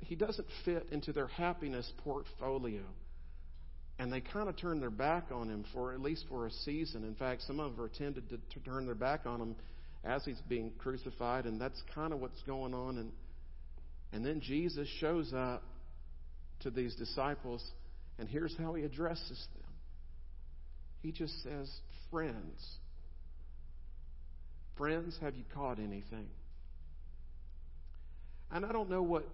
He 0.00 0.14
doesn't 0.14 0.46
fit 0.64 0.86
into 0.92 1.12
their 1.12 1.26
happiness 1.26 1.90
portfolio 2.04 2.82
and 3.98 4.12
they 4.12 4.20
kind 4.20 4.48
of 4.48 4.56
turn 4.56 4.80
their 4.80 4.90
back 4.90 5.26
on 5.32 5.48
him 5.48 5.64
for 5.72 5.92
at 5.92 6.00
least 6.00 6.24
for 6.28 6.46
a 6.46 6.50
season. 6.50 7.04
In 7.04 7.14
fact, 7.14 7.42
some 7.42 7.60
of 7.60 7.76
them 7.76 7.84
are 7.84 7.88
tempted 7.88 8.28
to, 8.28 8.36
to 8.36 8.64
turn 8.64 8.84
their 8.84 8.94
back 8.94 9.26
on 9.26 9.40
him 9.40 9.56
as 10.04 10.24
he's 10.24 10.40
being 10.48 10.72
crucified, 10.78 11.46
and 11.46 11.60
that's 11.60 11.80
kind 11.94 12.12
of 12.12 12.20
what's 12.20 12.40
going 12.42 12.74
on. 12.74 12.98
And 12.98 13.12
and 14.12 14.24
then 14.24 14.40
Jesus 14.40 14.88
shows 15.00 15.32
up 15.34 15.62
to 16.60 16.70
these 16.70 16.94
disciples, 16.94 17.64
and 18.18 18.28
here's 18.28 18.54
how 18.56 18.74
he 18.74 18.84
addresses 18.84 19.46
them. 19.54 19.70
He 21.02 21.12
just 21.12 21.42
says, 21.42 21.70
"Friends, 22.10 22.78
friends, 24.76 25.18
have 25.20 25.34
you 25.34 25.44
caught 25.54 25.78
anything?" 25.78 26.28
And 28.52 28.64
I 28.64 28.72
don't 28.72 28.90
know 28.90 29.02
what 29.02 29.26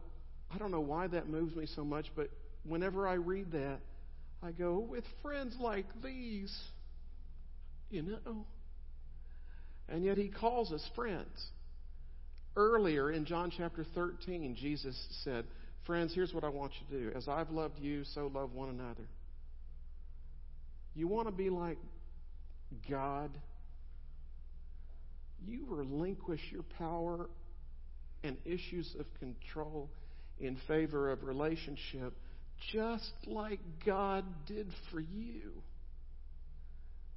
I 0.55 0.59
don't 0.59 0.71
know 0.71 0.81
why 0.81 1.07
that 1.09 1.29
moves 1.29 1.55
me 1.57 1.67
so 1.75 1.85
much, 1.85 2.07
but 2.15 2.29
whenever 2.65 3.09
I 3.09 3.15
read 3.15 3.53
that, 3.53 3.79
I 4.43 4.51
go, 4.51 4.79
with 4.79 5.05
friends 5.23 5.57
like 5.61 5.87
these, 6.03 6.53
you 7.91 8.03
know. 8.03 8.47
And 9.89 10.05
yet 10.05 10.17
he 10.17 10.29
calls 10.29 10.73
us 10.73 10.85
friends. 10.95 11.51
Earlier 12.57 13.11
in 13.11 13.25
John 13.25 13.53
chapter 13.57 13.85
13, 13.95 14.57
Jesus 14.61 14.97
said, 15.25 15.45
Friends, 15.87 16.13
here's 16.15 16.33
what 16.33 16.45
I 16.45 16.49
want 16.49 16.73
you 16.81 16.97
to 16.97 17.05
do. 17.05 17.17
As 17.17 17.29
I've 17.29 17.51
loved 17.51 17.79
you, 17.79 18.05
so 18.15 18.31
love 18.33 18.53
one 18.53 18.69
another. 18.69 19.09
You 20.95 21.09
want 21.09 21.29
to 21.29 21.33
be 21.33 21.51
like 21.51 21.79
God? 22.89 23.31
You 25.45 25.65
relinquish 25.69 26.41
your 26.51 26.63
power 26.79 27.29
and 28.23 28.37
issues 28.45 28.95
of 28.99 29.07
control 29.19 29.91
in 30.39 30.57
favor 30.69 31.11
of 31.11 31.25
relationship, 31.25 32.13
just 32.73 33.13
like 33.27 33.61
God 33.85 34.25
did 34.47 34.69
for 34.91 35.01
you. 35.01 35.63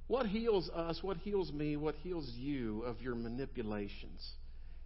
What 0.08 0.26
heals 0.26 0.70
us, 0.74 0.98
what 1.02 1.16
heals 1.18 1.52
me, 1.52 1.76
what 1.76 1.96
heals 1.96 2.30
you 2.36 2.82
of 2.82 3.00
your 3.00 3.14
manipulations? 3.14 4.24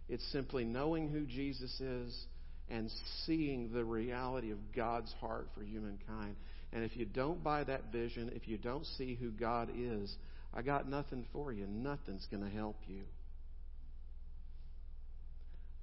It's 0.09 0.25
simply 0.31 0.65
knowing 0.65 1.09
who 1.09 1.25
Jesus 1.25 1.79
is 1.79 2.25
and 2.69 2.89
seeing 3.25 3.71
the 3.71 3.83
reality 3.83 4.51
of 4.51 4.57
God's 4.75 5.13
heart 5.19 5.47
for 5.53 5.63
humankind. 5.63 6.35
And 6.73 6.83
if 6.83 6.95
you 6.95 7.05
don't 7.05 7.43
buy 7.43 7.63
that 7.65 7.91
vision, 7.91 8.31
if 8.33 8.47
you 8.47 8.57
don't 8.57 8.85
see 8.97 9.15
who 9.15 9.29
God 9.29 9.69
is, 9.75 10.15
I 10.53 10.61
got 10.61 10.87
nothing 10.87 11.25
for 11.31 11.51
you. 11.51 11.67
Nothing's 11.67 12.25
going 12.31 12.43
to 12.43 12.49
help 12.49 12.77
you. 12.87 13.03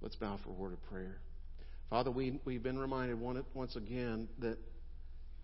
Let's 0.01 0.16
bow 0.16 0.39
for 0.43 0.51
a 0.51 0.53
word 0.53 0.72
of 0.72 0.83
prayer. 0.85 1.18
Father, 1.91 2.11
we, 2.11 2.39
we've 2.45 2.62
been 2.62 2.78
reminded 2.78 3.18
once 3.18 3.76
again 3.76 4.28
that 4.41 4.59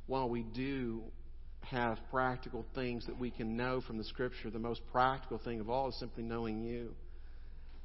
while 0.07 0.29
we 0.29 0.43
do 0.43 1.03
have 1.63 1.99
practical 2.11 2.67
things 2.75 3.07
that 3.07 3.19
we 3.19 3.31
can 3.31 3.57
know 3.57 3.81
from 3.81 3.97
the 3.97 4.05
Scripture, 4.05 4.51
the 4.51 4.59
most 4.59 4.83
practical 4.93 5.39
thing 5.39 5.61
of 5.61 5.71
all 5.71 5.89
is 5.89 5.99
simply 5.99 6.23
knowing 6.23 6.63
you. 6.63 6.95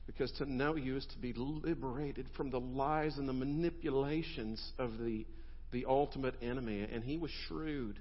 Because 0.06 0.32
to 0.40 0.52
know 0.52 0.76
you 0.76 0.98
is 0.98 1.06
to 1.14 1.18
be 1.20 1.34
liberated 1.36 2.26
from 2.36 2.50
the 2.50 2.60
lies 2.60 3.18
and 3.18 3.30
the 3.30 3.34
manipulations 3.34 4.74
of 4.78 4.98
the, 4.98 5.26
the 5.72 5.86
ultimate 5.88 6.36
enemy. 6.42 6.82
And 6.92 7.04
he 7.04 7.18
was 7.18 7.32
shrewd, 7.48 8.00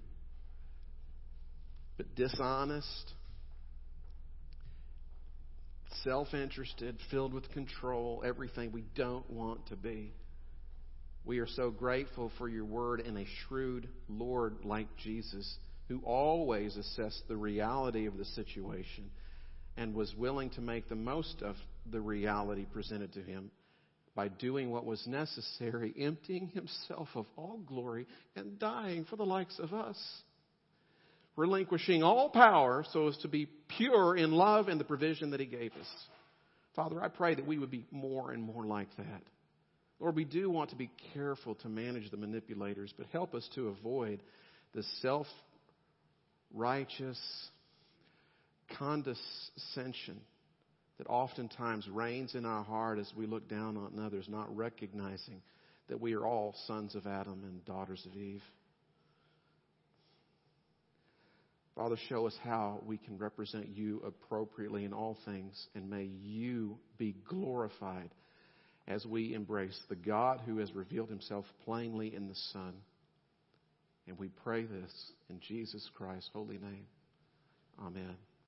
but 1.97 2.17
dishonest, 2.17 3.13
self 6.03 6.35
interested, 6.35 6.97
filled 7.11 7.33
with 7.33 7.49
control, 7.51 8.23
everything 8.27 8.73
we 8.73 8.85
don't 8.97 9.29
want 9.31 9.67
to 9.69 9.77
be. 9.77 10.13
We 11.29 11.41
are 11.41 11.47
so 11.47 11.71
grateful 11.71 12.33
for 12.39 12.49
your 12.49 12.65
word 12.65 13.01
and 13.01 13.19
a 13.19 13.27
shrewd 13.27 13.87
Lord 14.09 14.65
like 14.65 14.89
Jesus 14.97 15.59
who 15.89 16.01
always 16.03 16.75
assessed 16.75 17.25
the 17.29 17.37
reality 17.37 18.07
of 18.07 18.17
the 18.17 18.25
situation 18.25 19.11
and 19.77 19.95
was 19.95 20.15
willing 20.17 20.49
to 20.53 20.63
make 20.63 20.89
the 20.89 20.95
most 20.95 21.43
of 21.43 21.57
the 21.91 22.01
reality 22.01 22.65
presented 22.65 23.13
to 23.13 23.21
him 23.21 23.51
by 24.15 24.29
doing 24.29 24.71
what 24.71 24.87
was 24.87 25.07
necessary, 25.07 25.93
emptying 26.01 26.49
himself 26.49 27.09
of 27.15 27.27
all 27.37 27.61
glory 27.67 28.07
and 28.35 28.59
dying 28.59 29.05
for 29.05 29.17
the 29.17 29.27
likes 29.27 29.59
of 29.59 29.75
us. 29.75 30.03
Relinquishing 31.37 32.03
all 32.03 32.31
power 32.31 32.87
so 32.91 33.09
as 33.09 33.19
to 33.19 33.29
be 33.29 33.51
pure 33.77 34.17
in 34.17 34.33
love 34.33 34.69
and 34.69 34.81
the 34.81 34.85
provision 34.85 35.33
that 35.33 35.41
he 35.41 35.47
gave 35.47 35.73
us. 35.73 35.89
Father, 36.75 37.03
I 37.03 37.09
pray 37.09 37.35
that 37.35 37.47
we 37.47 37.59
would 37.59 37.71
be 37.71 37.85
more 37.91 38.33
and 38.33 38.43
more 38.43 38.65
like 38.65 38.89
that. 38.97 39.23
Lord, 40.01 40.15
we 40.15 40.25
do 40.25 40.49
want 40.49 40.71
to 40.71 40.77
be 40.77 40.91
careful 41.13 41.57
to 41.57 41.69
manage 41.69 42.11
the 42.11 42.17
manipulators, 42.17 42.93
but 42.97 43.07
help 43.09 43.35
us 43.35 43.49
to 43.55 43.69
avoid 43.69 44.23
the 44.75 44.85
self 45.01 45.27
righteous 46.55 47.19
condescension 48.79 50.21
that 50.99 51.07
oftentimes 51.09 51.89
reigns 51.89 52.35
in 52.35 52.45
our 52.45 52.65
heart 52.65 52.99
as 52.99 53.11
we 53.17 53.27
look 53.27 53.49
down 53.49 53.77
on 53.77 54.05
others, 54.05 54.27
not 54.29 54.55
recognizing 54.57 55.43
that 55.89 56.01
we 56.01 56.15
are 56.15 56.27
all 56.27 56.55
sons 56.67 56.95
of 56.95 57.07
Adam 57.07 57.43
and 57.45 57.65
daughters 57.65 58.05
of 58.07 58.17
Eve. 58.17 58.43
Father, 61.75 61.97
show 62.09 62.27
us 62.27 62.37
how 62.43 62.83
we 62.85 62.99
can 62.99 63.17
represent 63.19 63.69
you 63.69 64.03
appropriately 64.05 64.85
in 64.85 64.93
all 64.93 65.17
things, 65.25 65.69
and 65.77 65.89
may 65.89 66.05
you 66.05 66.77
be 66.99 67.15
glorified 67.29 68.11
as 68.89 69.05
we 69.07 69.35
embrace 69.35 69.79
the 69.89 69.97
God 69.97 70.41
who 70.45 70.59
has 70.59 70.73
revealed 70.73 71.11
himself 71.11 71.45
plainly 71.65 72.15
in 72.15 72.27
the 72.27 72.35
Son. 72.53 72.75
And 74.09 74.19
we 74.19 74.29
pray 74.29 74.65
this 74.65 75.13
in 75.29 75.39
Jesus 75.41 75.89
Christ's 75.95 76.31
holy 76.33 76.59
name. 76.59 76.87
Amen. 77.79 78.17